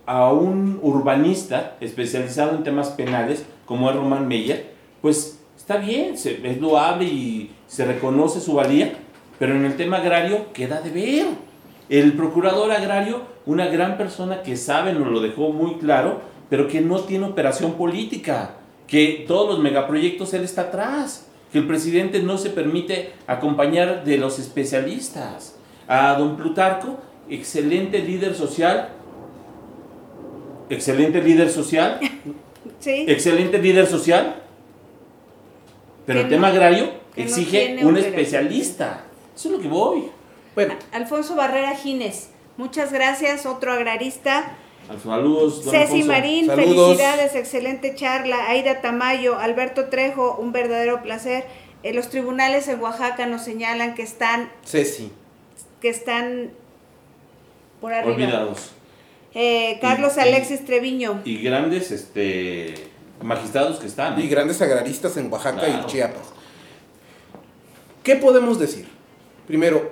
a 0.05 0.31
un 0.31 0.79
urbanista 0.81 1.75
especializado 1.81 2.55
en 2.55 2.63
temas 2.63 2.89
penales, 2.89 3.45
como 3.65 3.89
es 3.89 3.95
Román 3.95 4.27
Meyer, 4.27 4.73
pues 5.01 5.39
está 5.57 5.77
bien, 5.77 6.17
se, 6.17 6.47
es 6.47 6.61
loable 6.61 7.05
y 7.05 7.51
se 7.67 7.85
reconoce 7.85 8.39
su 8.39 8.53
valía, 8.53 8.93
pero 9.39 9.55
en 9.55 9.65
el 9.65 9.75
tema 9.75 9.97
agrario 9.97 10.53
queda 10.53 10.81
de 10.81 10.91
ver. 10.91 11.25
El 11.89 12.13
procurador 12.13 12.71
agrario, 12.71 13.21
una 13.45 13.67
gran 13.67 13.97
persona 13.97 14.43
que 14.43 14.55
sabe, 14.57 14.93
nos 14.93 15.07
lo 15.11 15.19
dejó 15.21 15.49
muy 15.49 15.75
claro, 15.75 16.21
pero 16.55 16.69
que 16.69 16.79
no 16.79 17.01
tiene 17.01 17.25
operación 17.25 17.73
política, 17.73 18.51
que 18.87 19.25
todos 19.27 19.49
los 19.49 19.59
megaproyectos 19.59 20.33
él 20.33 20.45
está 20.45 20.61
atrás, 20.61 21.27
que 21.51 21.57
el 21.57 21.67
presidente 21.67 22.21
no 22.23 22.37
se 22.37 22.49
permite 22.49 23.11
acompañar 23.27 24.05
de 24.05 24.17
los 24.17 24.39
especialistas. 24.39 25.57
A 25.89 26.13
don 26.17 26.37
Plutarco, 26.37 26.97
excelente 27.29 27.99
líder 27.99 28.35
social, 28.35 28.87
excelente 30.69 31.21
líder 31.21 31.49
social, 31.49 31.99
Sí. 32.79 33.03
excelente 33.07 33.57
líder 33.57 33.85
social, 33.87 34.35
pero 36.05 36.21
el 36.21 36.29
tema 36.29 36.47
no- 36.47 36.53
agrario 36.53 36.85
no 36.85 37.23
exige 37.23 37.77
un 37.81 37.89
operación. 37.89 37.97
especialista. 38.13 39.03
Eso 39.35 39.49
es 39.49 39.55
lo 39.55 39.59
que 39.59 39.67
voy. 39.67 40.03
Bueno, 40.55 40.75
Alfonso 40.93 41.35
Barrera 41.35 41.75
Gines, 41.75 42.29
muchas 42.55 42.93
gracias, 42.93 43.45
otro 43.45 43.73
agrarista. 43.73 44.55
Saludos, 45.03 45.61
Ceci 45.63 45.77
Alfonso. 45.77 46.07
Marín, 46.07 46.45
Saludos. 46.47 46.87
felicidades, 46.97 47.35
excelente 47.35 47.95
charla. 47.95 48.49
Aida 48.49 48.81
Tamayo, 48.81 49.37
Alberto 49.39 49.85
Trejo, 49.85 50.35
un 50.39 50.51
verdadero 50.51 51.01
placer. 51.01 51.45
Eh, 51.83 51.93
los 51.93 52.09
tribunales 52.09 52.67
en 52.67 52.79
Oaxaca 52.81 53.25
nos 53.25 53.43
señalan 53.43 53.95
que 53.95 54.03
están, 54.03 54.49
Ceci. 54.65 55.11
que 55.81 55.89
están 55.89 56.51
por 57.81 57.93
arriba. 57.93 58.15
Olvidados. 58.15 58.71
Eh, 59.33 59.79
Carlos 59.81 60.13
Y- 60.15 60.19
y- 60.19 60.21
Alexis 60.21 60.65
Treviño. 60.65 61.21
Y 61.25 61.37
grandes 61.43 61.91
este, 61.91 62.73
magistrados 63.21 63.79
que 63.79 63.87
están. 63.87 64.19
¿eh? 64.19 64.23
Y 64.23 64.27
grandes 64.29 64.61
agraristas 64.61 65.17
en 65.17 65.31
Oaxaca 65.31 65.59
Claro. 65.65 65.83
y 65.83 65.85
Chiapas. 65.91 66.33
¿Qué 68.03 68.15
podemos 68.15 68.59
decir? 68.59 68.87
Primero, 69.47 69.91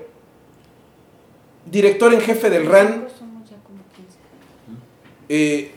director 1.65 2.13
en 2.13 2.21
jefe 2.21 2.49
del 2.49 2.65
RAN 2.67 3.07
eh, 5.29 5.71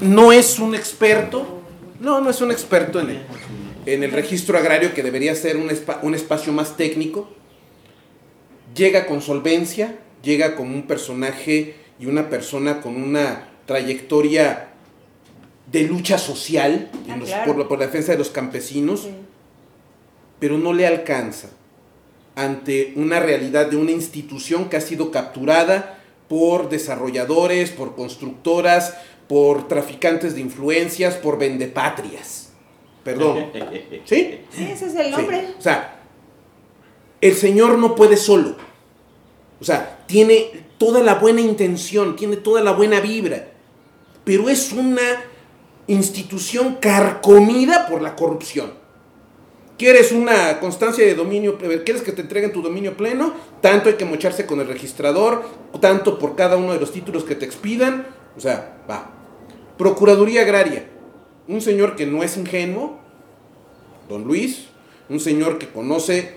no 0.00 0.32
es 0.32 0.58
un 0.58 0.74
experto, 0.74 1.62
no, 2.00 2.20
no 2.20 2.30
es 2.30 2.40
un 2.40 2.50
experto 2.50 3.00
en 3.00 3.10
el, 3.10 3.22
en 3.86 4.02
el 4.04 4.10
registro 4.12 4.56
agrario 4.58 4.94
que 4.94 5.02
debería 5.02 5.34
ser 5.34 5.56
un, 5.56 5.68
espa- 5.70 5.98
un 6.02 6.14
espacio 6.14 6.52
más 6.52 6.76
técnico. 6.76 7.28
Llega 8.74 9.06
con 9.06 9.20
solvencia, 9.20 9.98
llega 10.22 10.54
como 10.56 10.74
un 10.74 10.86
personaje 10.86 11.74
y 11.98 12.06
una 12.06 12.28
persona 12.30 12.80
con 12.80 12.96
una 12.96 13.48
trayectoria 13.66 14.68
de 15.70 15.82
lucha 15.82 16.18
social 16.18 16.90
Ah, 17.08 17.16
los- 17.16 17.28
claro. 17.28 17.46
por, 17.52 17.58
la, 17.62 17.68
por 17.68 17.78
la 17.78 17.86
defensa 17.86 18.12
de 18.12 18.18
los 18.18 18.30
campesinos, 18.30 19.02
Sí. 19.02 19.10
pero 20.38 20.56
no 20.58 20.72
le 20.72 20.86
alcanza 20.86 21.50
ante 22.36 22.92
una 22.96 23.20
realidad 23.20 23.66
de 23.66 23.76
una 23.76 23.90
institución 23.90 24.68
que 24.68 24.76
ha 24.76 24.80
sido 24.80 25.10
capturada 25.10 25.99
por 26.30 26.68
desarrolladores, 26.68 27.70
por 27.72 27.96
constructoras, 27.96 28.94
por 29.28 29.66
traficantes 29.66 30.36
de 30.36 30.40
influencias, 30.40 31.16
por 31.16 31.38
vendepatrias. 31.38 32.52
Perdón. 33.02 33.46
¿Sí? 34.04 34.38
Sí, 34.54 34.64
ese 34.70 34.86
es 34.86 34.94
el 34.94 35.06
Sí. 35.06 35.10
nombre. 35.10 35.54
O 35.58 35.60
sea, 35.60 35.96
el 37.20 37.34
Señor 37.34 37.78
no 37.78 37.96
puede 37.96 38.16
solo. 38.16 38.54
O 39.60 39.64
sea, 39.64 40.04
tiene 40.06 40.52
toda 40.78 41.00
la 41.02 41.16
buena 41.16 41.40
intención, 41.40 42.14
tiene 42.14 42.36
toda 42.36 42.62
la 42.62 42.70
buena 42.72 43.00
vibra, 43.00 43.48
pero 44.22 44.48
es 44.48 44.70
una 44.72 45.02
institución 45.88 46.76
carcomida 46.80 47.88
por 47.88 48.02
la 48.02 48.14
corrupción. 48.14 48.72
¿Quieres 49.80 50.12
una 50.12 50.60
constancia 50.60 51.06
de 51.06 51.14
dominio? 51.14 51.56
¿Quieres 51.56 52.02
que 52.02 52.12
te 52.12 52.20
entreguen 52.20 52.52
tu 52.52 52.60
dominio 52.60 52.98
pleno? 52.98 53.32
Tanto 53.62 53.88
hay 53.88 53.94
que 53.94 54.04
mocharse 54.04 54.44
con 54.44 54.60
el 54.60 54.68
registrador, 54.68 55.42
tanto 55.80 56.18
por 56.18 56.36
cada 56.36 56.58
uno 56.58 56.74
de 56.74 56.80
los 56.80 56.92
títulos 56.92 57.24
que 57.24 57.34
te 57.34 57.46
expidan. 57.46 58.06
O 58.36 58.40
sea, 58.40 58.84
va. 58.90 59.10
Procuraduría 59.78 60.42
Agraria. 60.42 60.86
Un 61.48 61.62
señor 61.62 61.96
que 61.96 62.04
no 62.04 62.22
es 62.22 62.36
ingenuo, 62.36 62.98
don 64.06 64.24
Luis, 64.24 64.66
un 65.08 65.18
señor 65.18 65.58
que 65.58 65.68
conoce 65.68 66.34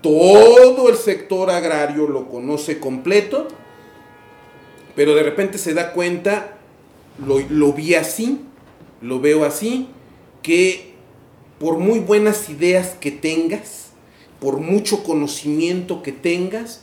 todo 0.00 0.88
el 0.88 0.94
sector 0.94 1.50
agrario, 1.50 2.06
lo 2.06 2.28
conoce 2.28 2.78
completo, 2.78 3.48
pero 4.94 5.16
de 5.16 5.24
repente 5.24 5.58
se 5.58 5.74
da 5.74 5.92
cuenta, 5.92 6.58
lo, 7.26 7.72
vi 7.72 7.96
así, 7.96 8.42
lo 9.00 9.18
veo 9.18 9.44
así, 9.44 9.88
que 10.42 10.93
por 11.58 11.78
muy 11.78 12.00
buenas 12.00 12.48
ideas 12.48 12.96
que 13.00 13.10
tengas, 13.10 13.90
por 14.40 14.58
mucho 14.58 15.02
conocimiento 15.02 16.02
que 16.02 16.12
tengas, 16.12 16.82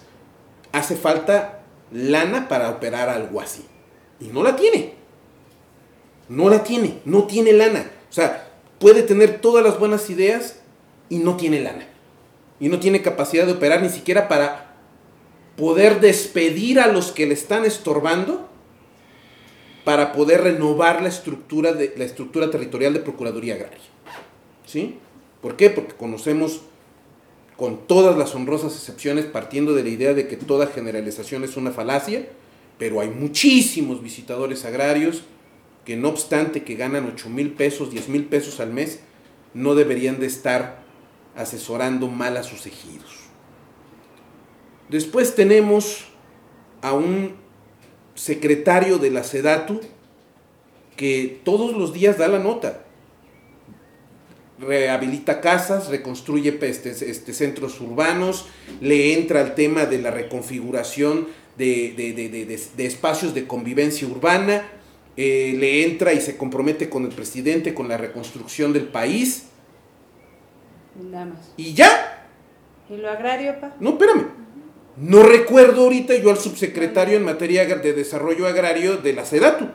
hace 0.71 0.95
falta 0.95 1.63
lana 1.91 2.47
para 2.47 2.69
operar 2.69 3.09
algo 3.09 3.41
así. 3.41 3.65
Y 4.19 4.27
no 4.27 4.43
la 4.43 4.55
tiene. 4.55 4.93
No 6.29 6.49
la 6.49 6.63
tiene, 6.63 6.99
no 7.05 7.25
tiene 7.25 7.53
lana. 7.53 7.91
O 8.09 8.13
sea, 8.13 8.49
puede 8.79 9.03
tener 9.03 9.41
todas 9.41 9.63
las 9.63 9.79
buenas 9.79 10.09
ideas 10.09 10.59
y 11.09 11.17
no 11.17 11.35
tiene 11.35 11.59
lana. 11.59 11.87
Y 12.59 12.69
no 12.69 12.79
tiene 12.79 13.01
capacidad 13.01 13.45
de 13.45 13.53
operar 13.53 13.81
ni 13.81 13.89
siquiera 13.89 14.27
para 14.27 14.75
poder 15.57 15.99
despedir 15.99 16.79
a 16.79 16.87
los 16.87 17.11
que 17.11 17.25
le 17.25 17.33
están 17.33 17.65
estorbando 17.65 18.47
para 19.83 20.13
poder 20.13 20.41
renovar 20.41 21.01
la 21.01 21.09
estructura, 21.09 21.73
de, 21.73 21.93
la 21.97 22.05
estructura 22.05 22.49
territorial 22.49 22.93
de 22.93 22.99
Procuraduría 22.99 23.55
Agraria. 23.55 23.90
¿Sí? 24.71 24.95
¿Por 25.41 25.57
qué? 25.57 25.69
Porque 25.69 25.95
conocemos 25.95 26.61
con 27.57 27.87
todas 27.87 28.17
las 28.17 28.33
honrosas 28.35 28.73
excepciones, 28.73 29.25
partiendo 29.25 29.73
de 29.73 29.83
la 29.83 29.89
idea 29.89 30.13
de 30.13 30.29
que 30.29 30.37
toda 30.37 30.67
generalización 30.67 31.43
es 31.43 31.57
una 31.57 31.71
falacia, 31.71 32.29
pero 32.77 33.01
hay 33.01 33.09
muchísimos 33.09 34.01
visitadores 34.01 34.63
agrarios 34.63 35.23
que 35.83 35.97
no 35.97 36.07
obstante 36.07 36.63
que 36.63 36.75
ganan 36.75 37.05
8 37.05 37.29
mil 37.29 37.51
pesos, 37.51 37.91
10 37.91 38.07
mil 38.07 38.23
pesos 38.23 38.61
al 38.61 38.71
mes, 38.71 39.01
no 39.53 39.75
deberían 39.75 40.21
de 40.21 40.27
estar 40.27 40.83
asesorando 41.35 42.07
mal 42.07 42.37
a 42.37 42.43
sus 42.43 42.65
ejidos. 42.65 43.11
Después 44.87 45.35
tenemos 45.35 46.05
a 46.81 46.93
un 46.93 47.33
secretario 48.15 48.99
de 48.99 49.11
la 49.11 49.25
SEDATU 49.25 49.81
que 50.95 51.41
todos 51.43 51.75
los 51.75 51.91
días 51.91 52.17
da 52.17 52.29
la 52.29 52.39
nota. 52.39 52.85
Rehabilita 54.61 55.41
casas, 55.41 55.89
reconstruye 55.89 56.57
este, 56.61 56.91
este, 56.91 57.33
centros 57.33 57.81
urbanos, 57.81 58.45
le 58.79 59.13
entra 59.13 59.41
al 59.41 59.55
tema 59.55 59.85
de 59.85 59.99
la 59.99 60.11
reconfiguración 60.11 61.27
de, 61.57 61.93
de 62.75 62.85
espacios 62.85 63.33
de 63.33 63.47
convivencia 63.47 64.07
urbana, 64.07 64.63
eh, 65.17 65.55
le 65.57 65.83
entra 65.83 66.13
y 66.13 66.21
se 66.21 66.37
compromete 66.37 66.89
con 66.89 67.03
el 67.05 67.11
presidente 67.11 67.73
con 67.73 67.89
la 67.89 67.97
reconstrucción 67.97 68.71
del 68.71 68.87
país. 68.87 69.47
Nada 71.11 71.25
más. 71.25 71.51
Y 71.57 71.73
ya. 71.73 72.27
¿Y 72.89 72.97
lo 72.97 73.09
agrario, 73.09 73.59
pa? 73.59 73.75
No, 73.79 73.91
espérame. 73.91 74.27
No 74.97 75.23
recuerdo 75.23 75.83
ahorita 75.83 76.15
yo 76.15 76.29
al 76.29 76.37
subsecretario 76.37 77.17
en 77.17 77.23
materia 77.23 77.65
de 77.65 77.93
desarrollo 77.93 78.47
agrario 78.47 78.97
de 78.97 79.13
la 79.13 79.25
SEDATU. 79.25 79.69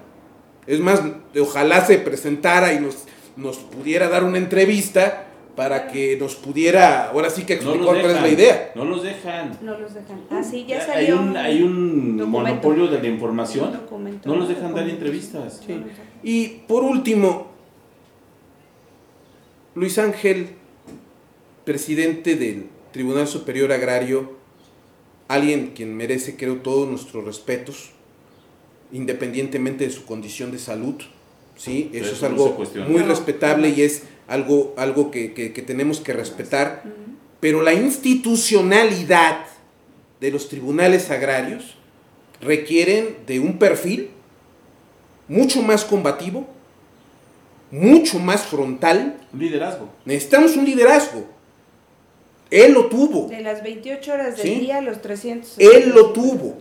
Es 0.67 0.81
más, 0.81 1.03
ojalá 1.39 1.85
se 1.85 1.99
presentara 1.99 2.73
y 2.73 2.81
nos, 2.81 3.05
nos 3.37 3.59
pudiera 3.59 4.09
dar 4.09 4.25
una 4.25 4.39
entrevista 4.39 5.27
para 5.57 5.89
que 5.89 6.19
nos 6.19 6.35
pudiera, 6.37 7.09
ahora 7.09 7.31
sí 7.31 7.45
que 7.45 7.55
explicar 7.55 7.85
cuál 7.85 7.99
es 7.99 8.23
la 8.23 8.29
idea. 8.29 8.73
No 8.75 8.85
los 8.85 9.03
dejan. 9.03 9.59
No 9.63 9.79
los 9.79 9.95
dejan. 9.95 10.21
Ah, 10.31 10.43
sí, 10.43 10.67
ya 10.69 10.85
salió. 10.85 11.19
Hay 11.19 11.29
un, 11.29 11.37
hay 11.37 11.63
un 11.63 12.29
monopolio 12.29 12.89
de 12.89 13.01
la 13.01 13.09
información. 13.09 13.81
No 14.25 14.37
los 14.37 14.49
dejan 14.49 14.75
dar 14.75 14.89
entrevistas. 14.89 15.63
Y 16.23 16.49
por 16.69 16.85
último, 16.85 17.49
Luis 19.75 19.99
Ángel, 19.99 20.51
presidente 21.65 22.37
del 22.37 22.67
Tribunal 22.93 23.27
Superior 23.27 23.73
Agrario, 23.73 24.33
alguien 25.29 25.73
quien 25.75 25.97
merece, 25.97 26.37
creo, 26.37 26.57
todos 26.57 26.89
nuestros 26.89 27.25
respetos, 27.25 27.91
independientemente 28.93 29.85
de 29.85 29.91
su 29.91 30.05
condición 30.05 30.53
de 30.53 30.59
salud. 30.59 30.97
¿Sí? 31.57 31.91
Eso, 31.93 32.13
es 32.13 32.23
algo 32.23 32.57
muy 32.89 33.03
respetable 33.03 33.71
y 33.71 33.83
es 33.83 34.05
algo, 34.29 34.75
algo 34.77 35.11
que, 35.11 35.29
tenemos 35.67 36.01
que 36.01 36.13
respetar, 36.13 36.83
pero 37.41 37.63
la 37.63 37.75
institucionalidad 37.75 39.47
de 40.21 40.31
los 40.31 40.49
tribunales 40.49 41.11
agrarios 41.11 41.77
requieren 42.41 43.17
de 43.27 43.41
un 43.41 43.59
perfil 43.59 44.11
mucho 45.29 45.63
más 45.63 45.85
combativo, 45.85 46.47
mucho 47.71 48.19
más 48.19 48.43
frontal. 48.47 49.17
Un 49.33 49.41
liderazgo. 49.41 49.89
Necesitamos 50.05 50.57
un 50.57 50.65
liderazgo. 50.65 51.27
Él 52.51 52.73
lo 52.73 52.87
tuvo. 52.87 53.29
De 53.29 53.41
las 53.41 53.63
28 53.63 54.13
horas 54.13 54.37
del 54.37 54.61
día, 54.61 54.81
los 54.81 55.03
300. 55.03 55.59
Él 55.59 55.91
lo 55.91 56.13
tuvo. 56.13 56.59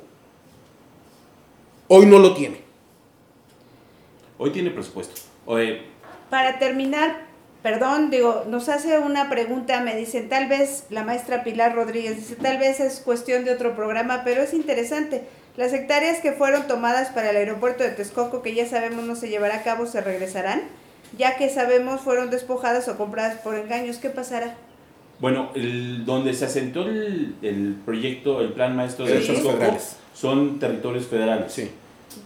Hoy 1.87 2.07
no 2.07 2.17
lo 2.17 2.33
tiene. 2.33 2.64
Hoy 4.37 4.51
tiene 4.51 4.69
presupuesto. 4.69 5.21
Para 6.29 6.59
terminar, 6.59 7.21
perdón, 7.63 8.09
digo, 8.09 8.43
nos 8.47 8.67
hace 8.67 8.99
una 8.99 9.29
pregunta, 9.29 9.79
me 9.81 9.95
dicen, 9.95 10.27
tal 10.27 10.47
vez 10.47 10.85
la 10.89 11.03
maestra 11.03 11.43
Pilar 11.43 11.75
Rodríguez 11.75 12.17
dice, 12.17 12.35
tal 12.35 12.57
vez 12.57 12.79
es 12.79 12.99
cuestión 12.99 13.45
de 13.45 13.51
otro 13.51 13.75
programa, 13.75 14.23
pero 14.25 14.41
es 14.41 14.53
interesante. 14.53 15.23
Las 15.55 15.71
hectáreas 15.71 16.19
que 16.19 16.33
fueron 16.33 16.67
tomadas 16.67 17.09
para 17.09 17.29
el 17.29 17.37
aeropuerto 17.37 17.83
de 17.83 17.91
Texcoco, 17.91 18.41
que 18.41 18.53
ya 18.53 18.67
sabemos 18.67 19.05
no 19.05 19.15
se 19.15 19.29
llevará 19.29 19.55
a 19.55 19.63
cabo, 19.63 19.85
se 19.85 20.01
regresarán, 20.01 20.63
ya 21.17 21.37
que 21.37 21.49
sabemos 21.49 22.01
fueron 22.01 22.29
despojadas 22.29 22.89
o 22.89 22.97
compradas 22.97 23.37
por 23.37 23.55
engaños. 23.55 23.97
¿Qué 23.97 24.09
pasará? 24.09 24.55
Bueno, 25.19 25.51
el, 25.55 26.03
donde 26.03 26.33
se 26.33 26.43
asentó 26.43 26.83
el, 26.83 27.77
proyecto, 27.85 28.41
el 28.41 28.51
plan 28.51 28.75
maestro 28.75 29.05
de 29.05 29.21
Texcoco, 29.21 29.77
son 30.13 30.59
territorios 30.59 31.07
federales. 31.07 31.53
Sí. 31.53 31.71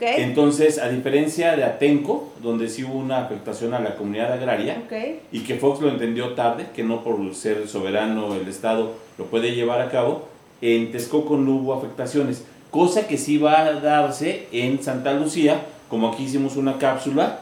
Entonces, 0.02 0.80
a 0.80 0.90
diferencia 0.90 1.56
de 1.56 1.64
Atenco, 1.64 2.32
donde 2.42 2.70
sí 2.70 2.84
hubo 2.84 2.98
una 2.98 3.20
afectación 3.20 3.74
a 3.74 3.80
la 3.80 3.96
comunidad 3.96 4.32
agraria, 4.32 4.84
y 5.32 5.42
que 5.42 5.56
Fox 5.56 5.82
lo 5.82 5.90
entendió 5.90 6.34
tarde, 6.34 6.68
que 6.74 6.84
no 6.84 7.04
por 7.04 7.18
ser 7.36 7.68
soberano 7.68 8.36
el 8.36 8.48
Estado 8.48 8.94
lo 9.18 9.26
puede 9.26 9.56
llevar 9.56 9.82
a 9.82 9.90
cabo, 9.90 10.28
en 10.62 10.92
Texcoco 10.92 11.38
no 11.38 11.52
hubo 11.56 11.74
afectaciones, 11.74 12.46
cosa 12.72 13.08
que 13.08 13.18
sí 13.18 13.38
va 13.38 13.60
a 13.60 13.74
darse 13.74 14.48
en 14.52 14.82
Santa 14.82 15.14
Lucía, 15.14 15.62
como 15.90 16.10
aquí 16.10 16.24
hicimos 16.24 16.56
una 16.56 16.78
cápsula, 16.78 17.42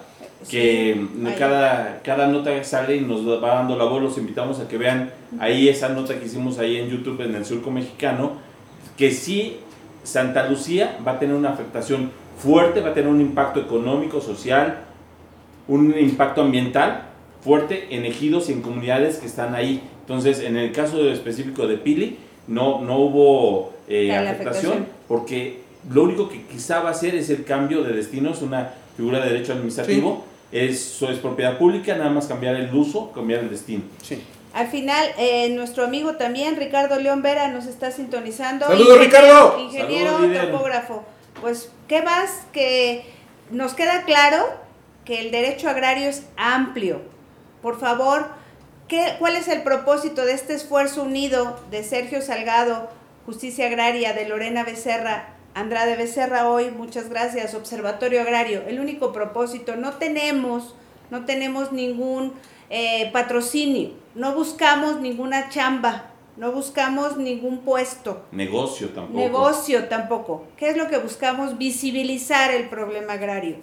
que 0.49 1.07
cada, 1.37 2.01
cada 2.03 2.27
nota 2.27 2.63
sale 2.63 2.95
y 2.95 3.01
nos 3.01 3.27
va 3.27 3.55
dando 3.55 3.75
la 3.75 3.85
voz, 3.85 4.01
los 4.01 4.17
invitamos 4.17 4.59
a 4.59 4.67
que 4.67 4.77
vean 4.77 5.11
ahí 5.39 5.67
esa 5.67 5.89
nota 5.89 6.17
que 6.19 6.25
hicimos 6.25 6.59
ahí 6.59 6.77
en 6.77 6.89
YouTube 6.89 7.21
en 7.21 7.35
el 7.35 7.45
surco 7.45 7.71
mexicano, 7.71 8.33
que 8.97 9.11
sí 9.11 9.57
Santa 10.03 10.47
Lucía 10.47 10.97
va 11.05 11.13
a 11.13 11.19
tener 11.19 11.35
una 11.35 11.49
afectación 11.49 12.11
fuerte, 12.37 12.81
va 12.81 12.89
a 12.89 12.93
tener 12.93 13.09
un 13.09 13.21
impacto 13.21 13.59
económico, 13.59 14.21
social, 14.21 14.79
un 15.67 15.97
impacto 15.97 16.41
ambiental 16.41 17.03
fuerte 17.43 17.87
en 17.91 18.05
ejidos 18.05 18.49
y 18.49 18.53
en 18.53 18.61
comunidades 18.61 19.17
que 19.17 19.25
están 19.25 19.55
ahí. 19.55 19.81
Entonces, 20.01 20.39
en 20.41 20.57
el 20.57 20.71
caso 20.71 21.09
específico 21.09 21.67
de 21.67 21.77
Pili, 21.77 22.17
no, 22.47 22.81
no 22.81 22.97
hubo 22.99 23.73
eh, 23.87 24.15
afectación, 24.15 24.85
porque 25.07 25.61
lo 25.91 26.03
único 26.03 26.29
que 26.29 26.43
quizá 26.43 26.81
va 26.81 26.89
a 26.89 26.91
hacer 26.91 27.15
es 27.15 27.29
el 27.29 27.43
cambio 27.43 27.83
de 27.83 27.93
destino, 27.93 28.31
es 28.31 28.41
una 28.41 28.73
figura 28.95 29.19
de 29.19 29.31
derecho 29.31 29.53
administrativo, 29.53 30.23
es, 30.51 31.01
es 31.01 31.19
propiedad 31.19 31.57
pública, 31.57 31.95
nada 31.95 32.09
más 32.09 32.27
cambiar 32.27 32.55
el 32.55 32.73
uso, 32.73 33.11
cambiar 33.11 33.41
el 33.41 33.49
destino. 33.49 33.83
Sí. 34.01 34.21
Al 34.53 34.67
final, 34.67 35.05
eh, 35.19 35.49
nuestro 35.49 35.83
amigo 35.83 36.15
también, 36.15 36.55
Ricardo 36.55 36.99
León 36.99 37.21
Vera, 37.21 37.49
nos 37.49 37.67
está 37.67 37.91
sintonizando. 37.91 38.65
¡Saludos, 38.65 38.99
Ricardo! 38.99 39.59
Ingeniero 39.59 40.17
topógrafo 40.49 41.03
pues, 41.41 41.69
¿qué 41.87 42.01
más? 42.01 42.45
Que 42.51 43.05
nos 43.49 43.73
queda 43.73 44.03
claro 44.03 44.45
que 45.05 45.21
el 45.21 45.31
derecho 45.31 45.69
agrario 45.69 46.09
es 46.09 46.23
amplio. 46.35 47.01
Por 47.61 47.79
favor, 47.79 48.27
¿qué, 48.87 49.15
¿cuál 49.19 49.35
es 49.35 49.47
el 49.47 49.63
propósito 49.63 50.25
de 50.25 50.33
este 50.33 50.53
esfuerzo 50.53 51.03
unido 51.03 51.59
de 51.71 51.83
Sergio 51.83 52.21
Salgado, 52.21 52.89
Justicia 53.25 53.67
Agraria, 53.67 54.13
de 54.13 54.27
Lorena 54.27 54.63
Becerra, 54.63 55.33
Andrade 55.53 55.95
Becerra 55.95 56.49
hoy, 56.49 56.69
muchas 56.71 57.09
gracias, 57.09 57.53
Observatorio 57.53 58.21
Agrario? 58.21 58.63
El 58.67 58.79
único 58.79 59.13
propósito, 59.13 59.75
no 59.75 59.93
tenemos, 59.93 60.75
no 61.09 61.25
tenemos 61.25 61.71
ningún 61.71 62.33
eh, 62.69 63.09
patrocinio, 63.11 63.91
no 64.13 64.35
buscamos 64.35 64.99
ninguna 64.99 65.49
chamba, 65.49 66.11
no 66.37 66.51
buscamos 66.51 67.17
ningún 67.17 67.59
puesto. 67.59 68.23
Negocio 68.31 68.89
tampoco. 68.89 69.19
Negocio 69.19 69.87
tampoco. 69.87 70.47
¿Qué 70.55 70.69
es 70.69 70.77
lo 70.77 70.87
que 70.87 70.99
buscamos? 70.99 71.57
Visibilizar 71.57 72.51
el 72.51 72.69
problema 72.69 73.13
agrario. 73.13 73.55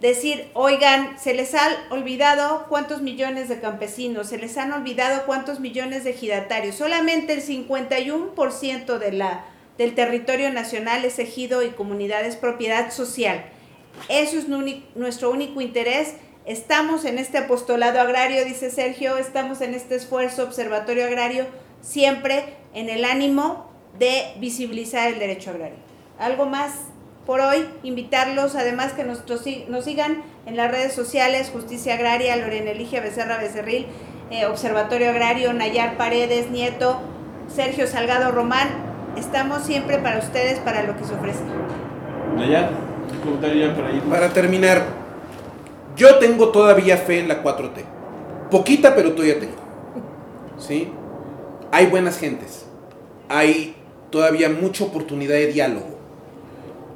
Decir, 0.00 0.48
oigan, 0.54 1.18
se 1.18 1.34
les 1.34 1.54
ha 1.54 1.68
olvidado 1.90 2.66
cuántos 2.68 3.02
millones 3.02 3.48
de 3.48 3.60
campesinos, 3.60 4.28
se 4.28 4.38
les 4.38 4.56
han 4.56 4.72
olvidado 4.72 5.24
cuántos 5.26 5.60
millones 5.60 6.04
de 6.04 6.10
ejidatarios. 6.10 6.74
Solamente 6.74 7.34
el 7.34 7.42
51% 7.42 8.98
de 8.98 9.12
la, 9.12 9.44
del 9.76 9.94
territorio 9.94 10.50
nacional 10.52 11.04
es 11.04 11.18
ejido 11.18 11.62
y 11.62 11.70
comunidades 11.70 12.36
propiedad 12.36 12.90
social. 12.92 13.44
Eso 14.08 14.38
es 14.38 14.48
nuestro 14.94 15.30
único 15.30 15.60
interés. 15.60 16.14
Estamos 16.46 17.04
en 17.04 17.18
este 17.18 17.36
apostolado 17.36 18.00
agrario, 18.00 18.44
dice 18.46 18.70
Sergio, 18.70 19.18
estamos 19.18 19.60
en 19.60 19.74
este 19.74 19.96
esfuerzo 19.96 20.44
observatorio 20.44 21.04
agrario 21.04 21.46
siempre 21.80 22.56
en 22.74 22.88
el 22.88 23.04
ánimo 23.04 23.70
de 23.98 24.34
visibilizar 24.38 25.08
el 25.12 25.18
derecho 25.18 25.50
agrario. 25.50 25.78
Algo 26.18 26.46
más 26.46 26.72
por 27.26 27.40
hoy, 27.40 27.64
invitarlos 27.82 28.56
además 28.56 28.92
que 28.92 29.04
nos, 29.04 29.24
nos 29.68 29.84
sigan 29.84 30.22
en 30.46 30.56
las 30.56 30.70
redes 30.70 30.92
sociales, 30.92 31.50
Justicia 31.52 31.94
Agraria, 31.94 32.36
Lorena 32.36 32.70
Eligia 32.70 33.00
Becerra 33.00 33.38
Becerril, 33.38 33.86
eh, 34.30 34.46
Observatorio 34.46 35.10
Agrario, 35.10 35.52
Nayar 35.52 35.96
Paredes, 35.96 36.50
Nieto, 36.50 37.00
Sergio 37.54 37.86
Salgado 37.86 38.32
Román. 38.32 38.68
Estamos 39.16 39.62
siempre 39.62 39.98
para 39.98 40.18
ustedes, 40.18 40.58
para 40.60 40.82
lo 40.82 40.96
que 40.96 41.04
se 41.04 41.14
ofrezca. 41.14 41.44
Nayar, 42.36 42.70
comentario 43.22 43.74
para 43.74 43.92
ir. 43.92 44.02
Para 44.02 44.28
terminar, 44.30 44.82
yo 45.96 46.18
tengo 46.18 46.48
todavía 46.48 46.96
fe 46.96 47.20
en 47.20 47.28
la 47.28 47.42
4T. 47.42 47.84
Poquita, 48.50 48.94
pero 48.94 49.12
todavía 49.12 49.38
tengo. 49.38 49.56
¿Sí? 50.58 50.90
Hay 51.72 51.86
buenas 51.86 52.18
gentes, 52.18 52.64
hay 53.28 53.74
todavía 54.10 54.48
mucha 54.48 54.84
oportunidad 54.84 55.34
de 55.34 55.52
diálogo, 55.52 55.98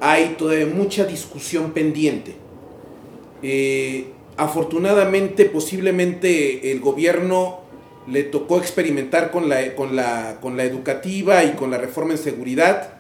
hay 0.00 0.34
todavía 0.38 0.66
mucha 0.66 1.04
discusión 1.04 1.72
pendiente. 1.72 2.36
Eh, 3.42 4.06
afortunadamente, 4.36 5.44
posiblemente 5.44 6.72
el 6.72 6.80
gobierno 6.80 7.60
le 8.06 8.22
tocó 8.22 8.58
experimentar 8.58 9.30
con 9.30 9.48
la, 9.48 9.74
con, 9.74 9.96
la, 9.96 10.38
con 10.40 10.56
la 10.56 10.64
educativa 10.64 11.44
y 11.44 11.52
con 11.52 11.70
la 11.70 11.78
reforma 11.78 12.12
en 12.12 12.18
seguridad. 12.18 12.98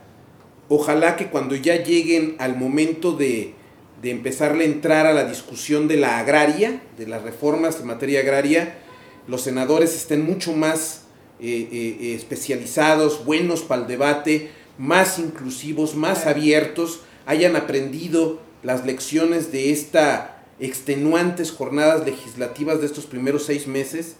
Ojalá 0.68 1.16
que 1.16 1.26
cuando 1.26 1.54
ya 1.54 1.82
lleguen 1.82 2.36
al 2.38 2.56
momento 2.56 3.12
de, 3.12 3.54
de 4.00 4.10
empezarle 4.10 4.64
a 4.64 4.68
entrar 4.68 5.06
a 5.06 5.12
la 5.12 5.24
discusión 5.24 5.88
de 5.88 5.96
la 5.96 6.18
agraria, 6.18 6.82
de 6.96 7.06
las 7.06 7.22
reformas 7.22 7.80
en 7.80 7.86
materia 7.86 8.20
agraria, 8.20 8.78
los 9.26 9.42
senadores 9.42 9.94
estén 9.94 10.24
mucho 10.24 10.52
más 10.52 11.03
eh, 11.46 11.68
eh, 12.00 12.14
especializados, 12.14 13.24
buenos 13.24 13.62
para 13.62 13.82
el 13.82 13.88
debate, 13.88 14.50
más 14.78 15.18
inclusivos, 15.18 15.94
más 15.94 16.26
abiertos, 16.26 17.00
hayan 17.26 17.56
aprendido 17.56 18.40
las 18.62 18.86
lecciones 18.86 19.52
de 19.52 19.70
esta 19.70 20.42
extenuantes 20.60 21.50
jornadas 21.50 22.06
legislativas 22.06 22.80
de 22.80 22.86
estos 22.86 23.06
primeros 23.06 23.44
seis 23.44 23.66
meses 23.66 24.16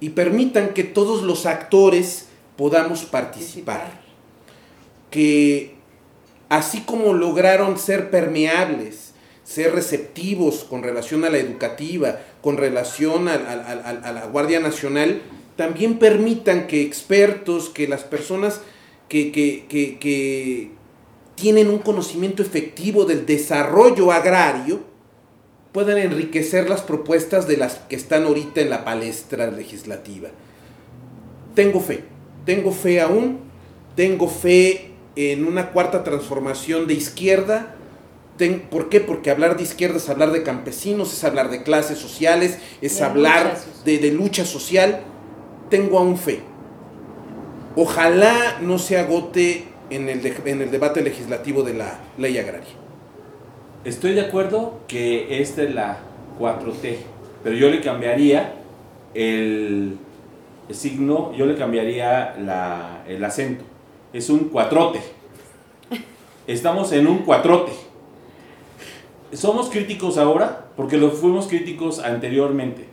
y 0.00 0.10
permitan 0.10 0.70
que 0.74 0.84
todos 0.84 1.22
los 1.22 1.46
actores 1.46 2.26
podamos 2.56 3.04
participar. 3.04 4.00
Que 5.10 5.74
así 6.48 6.82
como 6.82 7.12
lograron 7.12 7.78
ser 7.78 8.10
permeables, 8.10 9.12
ser 9.44 9.74
receptivos 9.74 10.64
con 10.64 10.82
relación 10.82 11.24
a 11.24 11.30
la 11.30 11.38
educativa, 11.38 12.20
con 12.40 12.56
relación 12.56 13.28
a, 13.28 13.36
la 13.36 14.26
Guardia 14.26 14.60
Nacional, 14.60 15.22
también 15.56 15.98
permitan 15.98 16.66
que 16.66 16.82
expertos, 16.82 17.70
que 17.70 17.88
las 17.88 18.04
personas 18.04 18.60
que, 19.08 19.32
que 19.32 20.70
tienen 21.34 21.68
un 21.68 21.78
conocimiento 21.78 22.42
efectivo 22.42 23.04
del 23.04 23.26
desarrollo 23.26 24.10
agrario, 24.12 24.80
puedan 25.72 25.98
enriquecer 25.98 26.70
las 26.70 26.80
propuestas 26.80 27.46
de 27.46 27.58
las 27.58 27.74
que 27.74 27.96
están 27.96 28.24
ahorita 28.24 28.62
en 28.62 28.70
la 28.70 28.82
palestra 28.82 29.50
legislativa. 29.50 30.30
Tengo 31.54 31.80
fe, 31.80 32.04
tengo 32.46 32.72
fe 32.72 33.02
aún, 33.02 33.40
tengo 33.94 34.26
fe 34.28 34.92
en 35.16 35.46
una 35.46 35.72
cuarta 35.72 36.02
transformación 36.02 36.86
de 36.86 36.94
izquierda. 36.94 37.76
¿Por 38.70 38.88
qué? 38.88 39.00
Porque 39.00 39.30
hablar 39.30 39.58
de 39.58 39.64
izquierda 39.64 39.98
es 39.98 40.08
hablar 40.08 40.32
de 40.32 40.42
campesinos, 40.42 41.12
es 41.12 41.24
hablar 41.24 41.50
de 41.50 41.62
clases 41.62 41.98
sociales, 41.98 42.58
es 42.80 43.02
hablar 43.02 43.58
De, 43.84 43.98
de 43.98 44.12
lucha 44.12 44.46
social. 44.46 45.02
Tengo 45.70 45.98
aún 45.98 46.16
fe. 46.16 46.40
Ojalá 47.76 48.58
no 48.60 48.78
se 48.78 48.98
agote 48.98 49.64
en 49.90 50.08
el, 50.08 50.26
en 50.44 50.62
el 50.62 50.70
debate 50.70 51.02
legislativo 51.02 51.62
de 51.62 51.74
la 51.74 51.98
ley 52.18 52.38
agraria. 52.38 52.74
Estoy 53.84 54.14
de 54.14 54.22
acuerdo 54.22 54.80
que 54.88 55.40
esta 55.40 55.62
es 55.62 55.74
la 55.74 55.98
4T, 56.40 56.96
pero 57.44 57.56
yo 57.56 57.70
le 57.70 57.80
cambiaría 57.80 58.54
el, 59.14 59.96
signo, 60.70 61.32
yo 61.34 61.46
le 61.46 61.54
cambiaría 61.54 62.34
el 63.06 63.24
acento. 63.24 63.64
Es 64.12 64.28
un 64.30 64.48
cuatrote. 64.48 65.00
Estamos 66.46 66.92
en 66.92 67.06
un 67.06 67.18
cuatrote. 67.18 67.72
Somos 69.32 69.70
críticos 69.70 70.18
ahora 70.18 70.66
porque 70.76 70.96
lo 70.96 71.10
fuimos 71.10 71.46
críticos 71.46 72.00
anteriormente. 72.00 72.86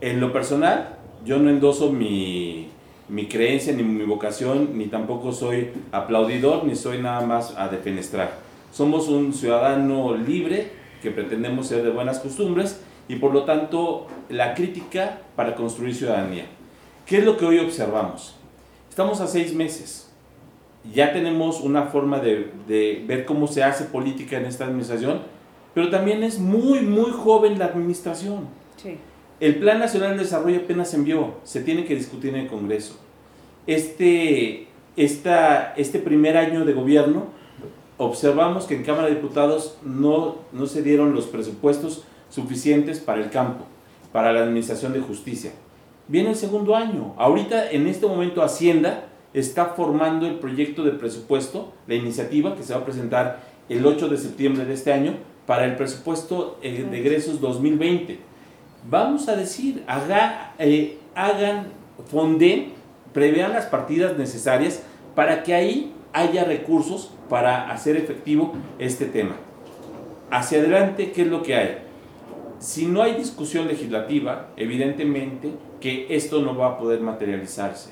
En 0.00 0.20
lo 0.20 0.32
personal, 0.32 0.98
yo 1.24 1.38
no 1.38 1.50
endoso 1.50 1.90
mi, 1.90 2.68
mi 3.08 3.26
creencia, 3.26 3.72
ni 3.72 3.82
mi 3.82 4.04
vocación, 4.04 4.76
ni 4.78 4.86
tampoco 4.86 5.32
soy 5.32 5.70
aplaudidor, 5.92 6.64
ni 6.64 6.76
soy 6.76 6.98
nada 6.98 7.26
más 7.26 7.54
a 7.56 7.68
defenestrar 7.68 8.44
somos 8.74 9.08
un 9.08 9.32
ciudadano 9.32 10.16
libre 10.16 10.68
que 11.00 11.12
pretendemos 11.12 11.68
ser 11.68 11.84
de 11.84 11.90
buenas 11.90 12.18
costumbres 12.18 12.82
y 13.06 13.16
por 13.16 13.32
lo 13.32 13.44
tanto 13.44 14.08
la 14.28 14.54
crítica 14.54 15.20
para 15.36 15.54
construir 15.54 15.94
ciudadanía. 15.94 16.46
¿Qué 17.06 17.18
es 17.18 17.24
lo 17.24 17.36
que 17.36 17.46
hoy 17.46 17.60
observamos? 17.60 18.34
Estamos 18.90 19.20
a 19.20 19.28
seis 19.28 19.54
meses. 19.54 20.10
Ya 20.92 21.12
tenemos 21.12 21.60
una 21.60 21.84
forma 21.84 22.18
de, 22.18 23.04
ver 23.06 23.24
cómo 23.24 23.46
se 23.46 23.62
hace 23.62 23.84
política 23.84 24.38
en 24.38 24.46
esta 24.46 24.64
administración, 24.64 25.20
pero 25.72 25.88
también 25.88 26.24
es 26.24 26.40
muy, 26.40 26.80
muy 26.80 27.12
joven 27.12 27.58
la 27.58 27.66
administración. 27.66 28.48
El 29.44 29.56
Plan 29.56 29.78
Nacional 29.78 30.16
de 30.16 30.22
Desarrollo 30.22 30.60
apenas 30.60 30.94
envió, 30.94 31.34
se 31.42 31.60
tiene 31.60 31.84
que 31.84 31.94
discutir 31.94 32.30
en 32.34 32.40
el 32.40 32.46
Congreso. 32.46 32.98
Este, 33.66 34.68
esta, 34.96 35.74
este 35.76 35.98
primer 35.98 36.38
año 36.38 36.64
de 36.64 36.72
gobierno 36.72 37.26
observamos 37.98 38.64
que 38.64 38.74
en 38.74 38.84
Cámara 38.84 39.08
de 39.08 39.16
Diputados 39.16 39.76
no, 39.84 40.36
no 40.52 40.64
se 40.64 40.80
dieron 40.80 41.14
los 41.14 41.26
presupuestos 41.26 42.04
suficientes 42.30 43.00
para 43.00 43.22
el 43.22 43.28
campo, 43.28 43.66
para 44.12 44.32
la 44.32 44.40
Administración 44.40 44.94
de 44.94 45.00
Justicia. 45.00 45.52
Viene 46.08 46.30
el 46.30 46.36
segundo 46.36 46.74
año. 46.74 47.12
Ahorita, 47.18 47.70
en 47.70 47.86
este 47.86 48.06
momento, 48.06 48.42
Hacienda 48.42 49.08
está 49.34 49.66
formando 49.66 50.26
el 50.26 50.36
proyecto 50.36 50.84
de 50.84 50.92
presupuesto, 50.92 51.74
la 51.86 51.96
iniciativa 51.96 52.56
que 52.56 52.62
se 52.62 52.72
va 52.72 52.80
a 52.80 52.84
presentar 52.86 53.42
el 53.68 53.84
8 53.84 54.08
de 54.08 54.16
septiembre 54.16 54.64
de 54.64 54.72
este 54.72 54.90
año 54.90 55.18
para 55.44 55.66
el 55.66 55.76
presupuesto 55.76 56.58
eh, 56.62 56.88
de 56.90 56.98
egresos 56.98 57.42
2020. 57.42 58.32
Vamos 58.88 59.28
a 59.28 59.36
decir, 59.36 59.82
haga, 59.86 60.54
eh, 60.58 60.98
hagan, 61.14 61.68
fonden, 62.10 62.72
prevean 63.14 63.54
las 63.54 63.66
partidas 63.66 64.18
necesarias 64.18 64.82
para 65.14 65.42
que 65.42 65.54
ahí 65.54 65.94
haya 66.12 66.44
recursos 66.44 67.10
para 67.30 67.70
hacer 67.70 67.96
efectivo 67.96 68.52
este 68.78 69.06
tema. 69.06 69.36
Hacia 70.30 70.58
adelante, 70.58 71.12
¿qué 71.12 71.22
es 71.22 71.28
lo 71.28 71.42
que 71.42 71.54
hay? 71.56 71.78
Si 72.58 72.86
no 72.86 73.02
hay 73.02 73.14
discusión 73.14 73.68
legislativa, 73.68 74.48
evidentemente 74.56 75.52
que 75.80 76.06
esto 76.10 76.42
no 76.42 76.56
va 76.56 76.68
a 76.68 76.78
poder 76.78 77.00
materializarse. 77.00 77.90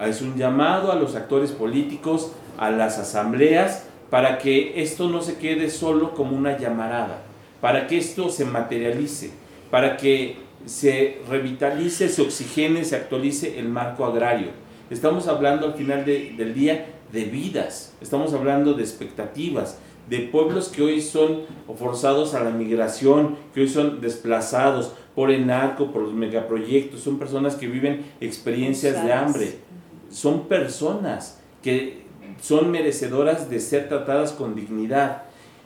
Es 0.00 0.22
un 0.22 0.36
llamado 0.36 0.90
a 0.90 0.96
los 0.96 1.14
actores 1.14 1.52
políticos, 1.52 2.32
a 2.58 2.70
las 2.70 2.98
asambleas, 2.98 3.86
para 4.10 4.38
que 4.38 4.82
esto 4.82 5.08
no 5.08 5.22
se 5.22 5.36
quede 5.38 5.70
solo 5.70 6.14
como 6.14 6.36
una 6.36 6.58
llamarada, 6.58 7.22
para 7.60 7.86
que 7.86 7.98
esto 7.98 8.28
se 8.28 8.44
materialice, 8.44 9.30
para 9.72 9.96
que 9.96 10.36
se 10.66 11.22
revitalice, 11.30 12.10
se 12.10 12.20
oxigene, 12.20 12.84
se 12.84 12.94
actualice 12.94 13.58
el 13.58 13.70
marco 13.70 14.04
agrario. 14.04 14.48
Estamos 14.90 15.28
hablando 15.28 15.64
al 15.64 15.72
final 15.72 16.04
del 16.04 16.52
día 16.52 16.88
de 17.10 17.24
vidas, 17.24 17.96
estamos 18.02 18.34
hablando 18.34 18.74
de 18.74 18.82
expectativas, 18.82 19.78
de 20.10 20.18
pueblos 20.18 20.68
que 20.68 20.82
hoy 20.82 21.00
son 21.00 21.44
forzados 21.78 22.34
a 22.34 22.44
la 22.44 22.50
migración, 22.50 23.36
que 23.54 23.62
hoy 23.62 23.68
son 23.68 24.02
desplazados 24.02 24.92
por 25.14 25.30
el 25.30 25.46
narco, 25.46 25.90
por 25.90 26.02
los 26.02 26.12
megaproyectos, 26.12 27.00
son 27.00 27.18
personas 27.18 27.54
que 27.54 27.66
viven 27.66 28.04
experiencias 28.20 29.02
de 29.02 29.10
hambre, 29.14 29.54
son 30.10 30.48
personas 30.48 31.40
que 31.62 32.02
son 32.42 32.70
merecedoras 32.70 33.48
de 33.48 33.58
ser 33.58 33.88
tratadas 33.88 34.32
con 34.32 34.54
dignidad. 34.54 35.22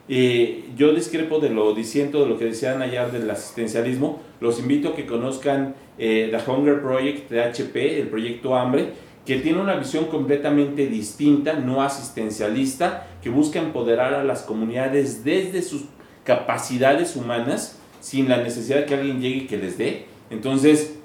Yo 0.08 0.92
discrepo 0.92 1.40
de 1.40 1.50
lo 1.50 1.74
diciendo 1.74 2.22
de 2.22 2.28
lo 2.28 2.38
que 2.38 2.44
decían 2.46 2.80
allá 2.82 3.08
del 3.08 3.28
asistencialismo. 3.30 4.20
Los 4.40 4.60
invito 4.60 4.90
a 4.90 4.94
que 4.94 5.06
conozcan 5.06 5.74
eh, 5.98 6.28
The 6.30 6.50
Hunger 6.50 6.80
Project 6.80 7.30
de 7.30 7.42
HP, 7.42 8.00
el 8.00 8.08
proyecto 8.08 8.54
Hambre, 8.54 8.90
que 9.24 9.38
tiene 9.38 9.60
una 9.60 9.74
visión 9.74 10.04
completamente 10.04 10.86
distinta, 10.86 11.54
no 11.54 11.82
asistencialista, 11.82 13.08
que 13.22 13.30
busca 13.30 13.58
empoderar 13.58 14.14
a 14.14 14.22
las 14.22 14.42
comunidades 14.42 15.24
desde 15.24 15.62
sus 15.62 15.86
capacidades 16.22 17.16
humanas, 17.16 17.78
sin 18.00 18.28
la 18.28 18.36
necesidad 18.36 18.78
de 18.78 18.86
que 18.86 18.94
alguien 18.94 19.20
llegue 19.20 19.36
y 19.38 19.46
que 19.46 19.56
les 19.56 19.76
dé. 19.78 20.04
Entonces, 20.30 20.98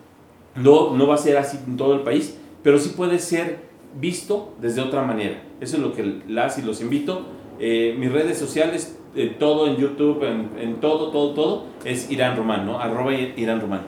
no, 0.56 0.96
no 0.96 1.08
va 1.08 1.16
a 1.16 1.18
ser 1.18 1.38
así 1.38 1.58
en 1.66 1.78
todo 1.78 1.96
el 1.96 2.02
país, 2.02 2.38
pero 2.62 2.78
sí 2.78 2.90
puede 2.90 3.18
ser 3.18 3.60
visto 4.00 4.54
desde 4.62 4.82
otra 4.82 5.04
manera. 5.04 5.42
Eso 5.60 5.78
es 5.78 5.82
lo 5.82 5.94
que 5.94 6.22
las 6.28 6.58
y 6.60 6.62
los 6.62 6.82
invito. 6.82 7.26
Eh, 7.64 7.94
mis 7.96 8.12
redes 8.12 8.40
sociales, 8.40 8.98
eh, 9.16 9.36
todo 9.38 9.68
en 9.68 9.78
YouTube, 9.78 10.24
en, 10.24 10.50
en, 10.60 10.80
todo, 10.80 11.12
todo, 11.12 11.36
todo, 11.36 11.66
es 11.86 12.10
Irán 12.10 12.36
Román, 12.36 12.66
¿no? 12.66 12.80
Arroba 12.80 13.14
Irán 13.14 13.62
Román. 13.62 13.86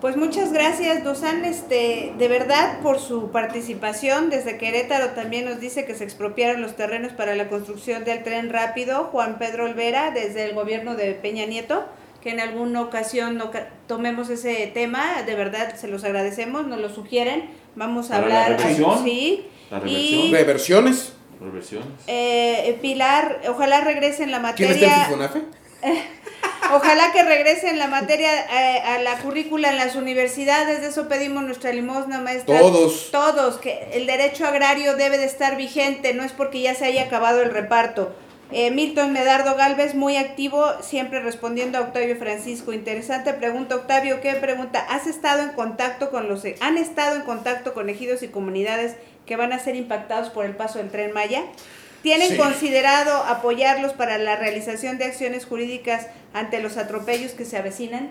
Pues 0.00 0.16
muchas 0.16 0.52
gracias, 0.52 1.02
Dosan, 1.02 1.44
este, 1.44 2.12
de 2.16 2.28
verdad 2.28 2.80
por 2.82 3.00
su 3.00 3.32
participación. 3.32 4.30
Desde 4.30 4.58
Querétaro 4.58 5.08
también 5.14 5.44
nos 5.44 5.58
dice 5.58 5.86
que 5.86 5.94
se 5.94 6.04
expropiaron 6.04 6.62
los 6.62 6.76
terrenos 6.76 7.12
para 7.12 7.34
la 7.34 7.48
construcción 7.48 8.04
del 8.04 8.22
tren 8.22 8.50
rápido. 8.50 9.04
Juan 9.04 9.38
Pedro 9.38 9.64
Olvera, 9.64 10.12
desde 10.12 10.44
el 10.44 10.54
gobierno 10.54 10.94
de 10.94 11.14
Peña 11.14 11.46
Nieto, 11.46 11.86
que 12.22 12.30
en 12.30 12.38
alguna 12.38 12.82
ocasión 12.82 13.38
no 13.38 13.50
tomemos 13.88 14.28
ese 14.28 14.70
tema. 14.72 15.22
De 15.26 15.34
verdad, 15.34 15.74
se 15.74 15.88
los 15.88 16.04
agradecemos, 16.04 16.66
nos 16.68 16.78
lo 16.78 16.90
sugieren. 16.90 17.50
Vamos 17.74 18.12
a 18.12 18.18
hablar. 18.18 18.52
La 18.52 18.56
reversión, 18.58 19.02
sí. 19.02 19.46
La 19.70 19.80
reversión. 19.80 20.20
Y, 20.20 20.32
¿Reversiones? 20.32 21.14
Reversiones. 21.44 21.88
Eh, 22.06 22.78
Pilar, 22.80 23.40
ojalá 23.48 23.80
regrese 23.80 24.22
en 24.22 24.30
la 24.30 24.40
materia. 24.40 25.06
¿Quién 25.08 25.22
está 25.22 25.38
en 25.82 25.94
Ojalá 26.72 27.12
que 27.12 27.22
regresen 27.22 27.78
la 27.78 27.88
materia 27.88 28.30
eh, 28.32 28.80
a 28.80 28.98
la 28.98 29.18
currícula 29.18 29.70
en 29.70 29.76
las 29.76 29.96
universidades, 29.96 30.80
de 30.80 30.88
eso 30.88 31.08
pedimos 31.08 31.44
nuestra 31.44 31.72
limosna, 31.72 32.20
maestra. 32.20 32.58
Todos. 32.58 33.10
Todos, 33.10 33.58
que 33.58 33.90
el 33.92 34.06
derecho 34.06 34.46
agrario 34.46 34.96
debe 34.96 35.18
de 35.18 35.26
estar 35.26 35.56
vigente, 35.56 36.14
no 36.14 36.24
es 36.24 36.32
porque 36.32 36.62
ya 36.62 36.74
se 36.74 36.86
haya 36.86 37.04
acabado 37.04 37.42
el 37.42 37.50
reparto. 37.50 38.14
Eh, 38.50 38.70
Milton 38.70 39.12
Medardo 39.12 39.56
Galvez, 39.56 39.94
muy 39.94 40.16
activo, 40.16 40.64
siempre 40.80 41.20
respondiendo 41.20 41.78
a 41.78 41.82
Octavio 41.82 42.16
Francisco. 42.16 42.72
Interesante 42.72 43.32
pregunta, 43.34 43.74
Octavio, 43.74 44.20
¿qué 44.20 44.34
pregunta? 44.34 44.80
¿Has 44.88 45.06
estado 45.06 45.42
en 45.42 45.50
contacto 45.50 46.10
con 46.10 46.28
los, 46.28 46.44
han 46.60 46.78
estado 46.78 47.16
en 47.16 47.22
contacto 47.22 47.74
con 47.74 47.88
ejidos 47.88 48.22
y 48.22 48.28
comunidades 48.28 48.96
que 49.26 49.36
van 49.36 49.52
a 49.52 49.58
ser 49.58 49.76
impactados 49.76 50.30
por 50.30 50.44
el 50.44 50.56
paso 50.56 50.78
del 50.78 50.90
tren 50.90 51.12
Maya? 51.12 51.44
¿Tienen 52.02 52.36
considerado 52.36 53.24
apoyarlos 53.24 53.94
para 53.94 54.18
la 54.18 54.36
realización 54.36 54.98
de 54.98 55.06
acciones 55.06 55.46
jurídicas 55.46 56.08
ante 56.34 56.60
los 56.60 56.76
atropellos 56.76 57.32
que 57.32 57.46
se 57.46 57.56
avecinan? 57.56 58.10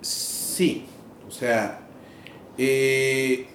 Sí, 0.00 0.86
o 1.26 1.32
sea, 1.32 1.80
eh, 2.56 3.46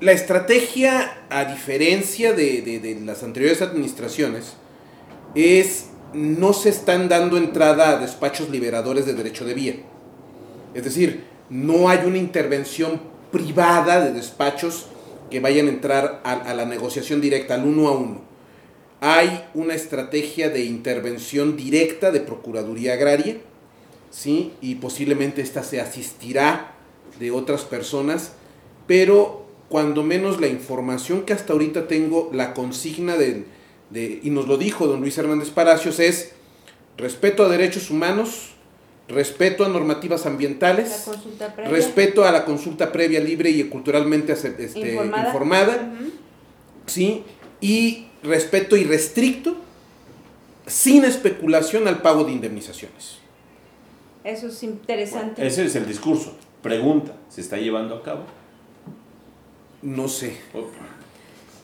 la 0.00 0.12
estrategia, 0.12 1.18
a 1.30 1.44
diferencia 1.44 2.32
de, 2.32 3.00
las 3.04 3.22
anteriores 3.22 3.62
administraciones, 3.62 4.54
es 5.34 5.86
no 6.12 6.52
se 6.52 6.70
están 6.70 7.08
dando 7.08 7.36
entrada 7.36 7.90
a 7.90 7.98
despachos 7.98 8.50
liberadores 8.50 9.06
de 9.06 9.14
derecho 9.14 9.44
de 9.44 9.54
vía. 9.54 9.76
Es 10.74 10.84
decir, 10.84 11.24
no 11.48 11.88
hay 11.88 12.00
una 12.04 12.18
intervención 12.18 13.00
privada 13.30 14.00
de 14.04 14.12
despachos 14.12 14.86
que 15.32 15.40
vayan 15.40 15.66
a 15.66 15.70
entrar 15.70 16.20
a, 16.24 16.52
la 16.52 16.66
negociación 16.66 17.22
directa, 17.22 17.54
al 17.54 17.64
uno 17.64 17.88
a 17.88 17.92
uno. 17.92 18.20
Hay 19.00 19.46
una 19.54 19.74
estrategia 19.74 20.50
de 20.50 20.62
intervención 20.64 21.56
directa 21.56 22.10
de 22.10 22.20
Procuraduría 22.20 22.92
Agraria, 22.92 23.38
¿sí? 24.10 24.52
y 24.60 24.74
posiblemente 24.74 25.40
esta 25.40 25.62
se 25.62 25.80
asistirá 25.80 26.74
de 27.18 27.30
otras 27.30 27.62
personas, 27.62 28.34
pero 28.86 29.46
cuando 29.70 30.02
menos 30.02 30.38
la 30.38 30.48
información 30.48 31.22
que 31.22 31.32
hasta 31.32 31.54
ahorita 31.54 31.88
tengo, 31.88 32.28
la 32.34 32.52
consigna 32.52 33.16
de, 33.16 33.46
de, 33.88 34.20
y 34.22 34.28
nos 34.28 34.46
lo 34.46 34.58
dijo 34.58 34.86
don 34.86 35.00
Luis 35.00 35.16
Hernández 35.16 35.48
Palacios, 35.48 35.98
es 35.98 36.32
respeto 36.98 37.42
a 37.42 37.48
derechos 37.48 37.88
humanos, 37.88 38.51
respeto 39.08 39.64
a 39.64 39.68
normativas 39.68 40.26
ambientales, 40.26 41.06
respeto 41.68 42.24
a 42.24 42.32
la 42.32 42.44
consulta 42.44 42.92
previa 42.92 43.20
libre 43.20 43.50
y 43.50 43.64
culturalmente 43.64 44.32
este, 44.32 44.62
informada, 44.62 45.26
informada 45.26 45.74
uh 45.74 46.04
-huh. 46.04 46.10
¿sí? 46.86 47.24
y 47.60 48.06
respeto 48.22 48.76
irrestricto, 48.76 49.56
sin 50.66 51.04
especulación 51.04 51.88
al 51.88 52.00
pago 52.00 52.24
de 52.24 52.32
indemnizaciones. 52.32 53.18
Eso 54.24 54.46
es 54.46 54.62
interesante. 54.62 55.34
Bueno, 55.36 55.50
ese 55.50 55.64
es 55.64 55.74
el 55.74 55.86
discurso. 55.86 56.36
Pregunta, 56.62 57.12
¿se 57.28 57.40
está 57.40 57.56
llevando 57.56 57.96
a 57.96 58.02
cabo? 58.02 58.22
No 59.82 60.06
sé. 60.06 60.36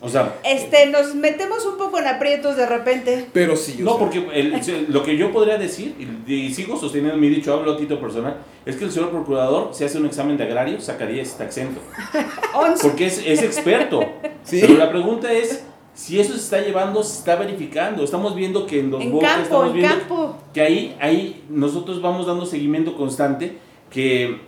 O 0.01 0.07
sea, 0.07 0.39
este, 0.45 0.85
nos 0.87 1.13
metemos 1.13 1.65
un 1.65 1.77
poco 1.77 1.99
en 1.99 2.07
aprietos 2.07 2.55
de 2.55 2.65
repente. 2.65 3.27
Pero 3.33 3.57
sí. 3.57 3.77
No, 3.79 3.91
sea. 3.91 3.99
porque 3.99 4.25
el, 4.33 4.87
lo 4.89 5.03
que 5.03 5.17
yo 5.17 5.31
podría 5.31 5.57
decir, 5.57 5.95
y, 6.25 6.33
y, 6.33 6.53
sigo 6.53 6.77
sosteniendo 6.77 7.17
mi 7.17 7.27
dicho, 7.27 7.53
hablo 7.53 7.73
a 7.73 7.77
título 7.77 7.99
personal, 7.99 8.37
es 8.65 8.77
que 8.77 8.85
el 8.85 8.91
señor 8.91 9.09
procurador, 9.09 9.71
si 9.73 9.83
hace 9.83 9.97
un 9.97 10.05
examen 10.05 10.37
de 10.37 10.45
agrario, 10.45 10.79
sacaría 10.79 11.21
este 11.21 11.43
acento. 11.43 11.81
porque 12.81 13.07
es, 13.07 13.21
es 13.25 13.41
experto. 13.41 14.01
¿Sí? 14.43 14.59
Pero 14.61 14.75
la 14.75 14.89
pregunta 14.89 15.33
es, 15.33 15.65
si 15.93 16.17
eso 16.17 16.31
se 16.31 16.39
está 16.39 16.61
llevando, 16.61 17.03
se 17.03 17.19
está 17.19 17.35
verificando. 17.35 18.01
Estamos 18.05 18.35
viendo 18.35 18.65
que 18.65 18.79
en 18.79 18.91
los 18.91 19.01
en 19.01 19.11
botes, 19.11 19.27
campo, 19.27 19.43
estamos 19.43 19.67
en 19.67 19.73
viendo 19.73 19.97
campo. 19.97 20.37
que 20.53 20.61
ahí, 20.61 20.97
ahí 21.01 21.43
nosotros 21.49 22.01
vamos 22.01 22.25
dando 22.25 22.45
seguimiento 22.45 22.95
constante, 22.95 23.57
que 23.89 24.39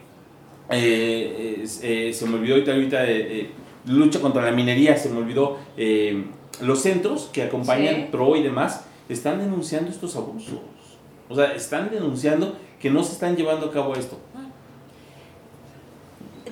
eh, 0.69 1.65
eh, 1.81 2.13
se 2.13 2.25
me 2.25 2.35
olvidó 2.35 2.53
ahorita, 2.53 2.71
ahorita 2.71 3.05
eh, 3.05 3.49
lucha 3.85 4.19
contra 4.19 4.43
la 4.43 4.51
minería, 4.51 4.97
se 4.97 5.09
me 5.09 5.17
olvidó, 5.17 5.57
eh, 5.77 6.25
los 6.61 6.81
centros 6.81 7.29
que 7.31 7.43
acompañan 7.43 7.95
sí. 7.95 8.07
PRO 8.11 8.35
y 8.35 8.43
demás 8.43 8.85
están 9.09 9.39
denunciando 9.39 9.89
estos 9.89 10.15
abusos. 10.15 10.59
O 11.29 11.35
sea, 11.35 11.53
están 11.53 11.89
denunciando 11.91 12.55
que 12.79 12.89
no 12.89 13.03
se 13.03 13.13
están 13.13 13.35
llevando 13.35 13.67
a 13.67 13.71
cabo 13.71 13.93
esto. 13.95 14.17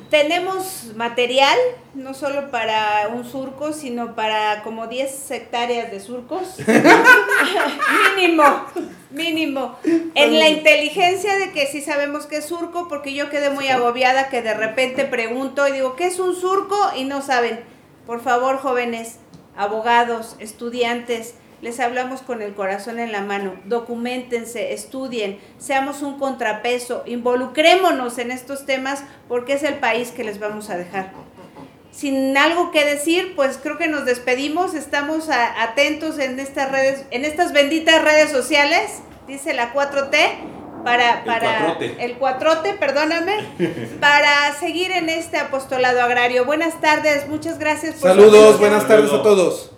Tenemos 0.09 0.93
material, 0.95 1.55
no 1.93 2.15
solo 2.15 2.49
para 2.49 3.09
un 3.13 3.25
surco, 3.25 3.73
sino 3.73 4.15
para 4.15 4.63
como 4.63 4.87
10 4.87 5.29
hectáreas 5.29 5.91
de 5.91 5.99
surcos. 5.99 6.57
mínimo, 8.15 8.43
mínimo. 9.11 9.77
En 10.15 10.39
la 10.39 10.49
inteligencia 10.49 11.37
de 11.37 11.51
que 11.51 11.67
sí 11.67 11.81
sabemos 11.81 12.25
qué 12.25 12.37
es 12.37 12.45
surco, 12.45 12.87
porque 12.87 13.13
yo 13.13 13.29
quedé 13.29 13.51
muy 13.51 13.67
agobiada 13.67 14.29
que 14.29 14.41
de 14.41 14.55
repente 14.55 15.05
pregunto 15.05 15.67
y 15.67 15.73
digo, 15.73 15.95
¿qué 15.95 16.07
es 16.07 16.17
un 16.19 16.35
surco? 16.35 16.75
Y 16.95 17.03
no 17.03 17.21
saben. 17.21 17.59
Por 18.07 18.23
favor, 18.23 18.57
jóvenes, 18.57 19.17
abogados, 19.55 20.35
estudiantes, 20.39 21.35
les 21.61 21.79
hablamos 21.79 22.21
con 22.21 22.41
el 22.41 22.53
corazón 22.53 22.99
en 22.99 23.11
la 23.11 23.21
mano. 23.21 23.53
Documentense, 23.65 24.73
estudien, 24.73 25.39
seamos 25.57 26.01
un 26.01 26.17
contrapeso, 26.17 27.03
involucrémonos 27.05 28.17
en 28.17 28.31
estos 28.31 28.65
temas 28.65 29.03
porque 29.27 29.53
es 29.53 29.63
el 29.63 29.75
país 29.75 30.11
que 30.11 30.23
les 30.23 30.39
vamos 30.39 30.69
a 30.69 30.77
dejar. 30.77 31.11
Sin 31.91 32.37
algo 32.37 32.71
que 32.71 32.85
decir, 32.85 33.33
pues 33.35 33.59
creo 33.61 33.77
que 33.77 33.87
nos 33.87 34.05
despedimos. 34.05 34.73
Estamos 34.73 35.29
a, 35.29 35.63
atentos 35.63 36.17
en 36.19 36.39
estas 36.39 36.71
redes, 36.71 37.05
en 37.11 37.25
estas 37.25 37.51
benditas 37.51 38.01
redes 38.01 38.29
sociales, 38.29 39.01
dice 39.27 39.53
la 39.53 39.73
4T, 39.73 40.15
para, 40.83 41.25
para 41.25 41.57
el 41.57 41.65
cuatrote, 41.65 42.05
el 42.05 42.13
cuatrote 42.17 42.73
perdóname, 42.75 43.35
para 43.99 44.53
seguir 44.59 44.91
en 44.91 45.09
este 45.09 45.37
apostolado 45.37 46.01
agrario. 46.01 46.45
Buenas 46.45 46.79
tardes, 46.79 47.27
muchas 47.27 47.59
gracias 47.59 47.95
por 47.95 48.11
Saludos, 48.11 48.59
buenas 48.59 48.87
tardes 48.87 49.11
a 49.11 49.21
todos. 49.21 49.71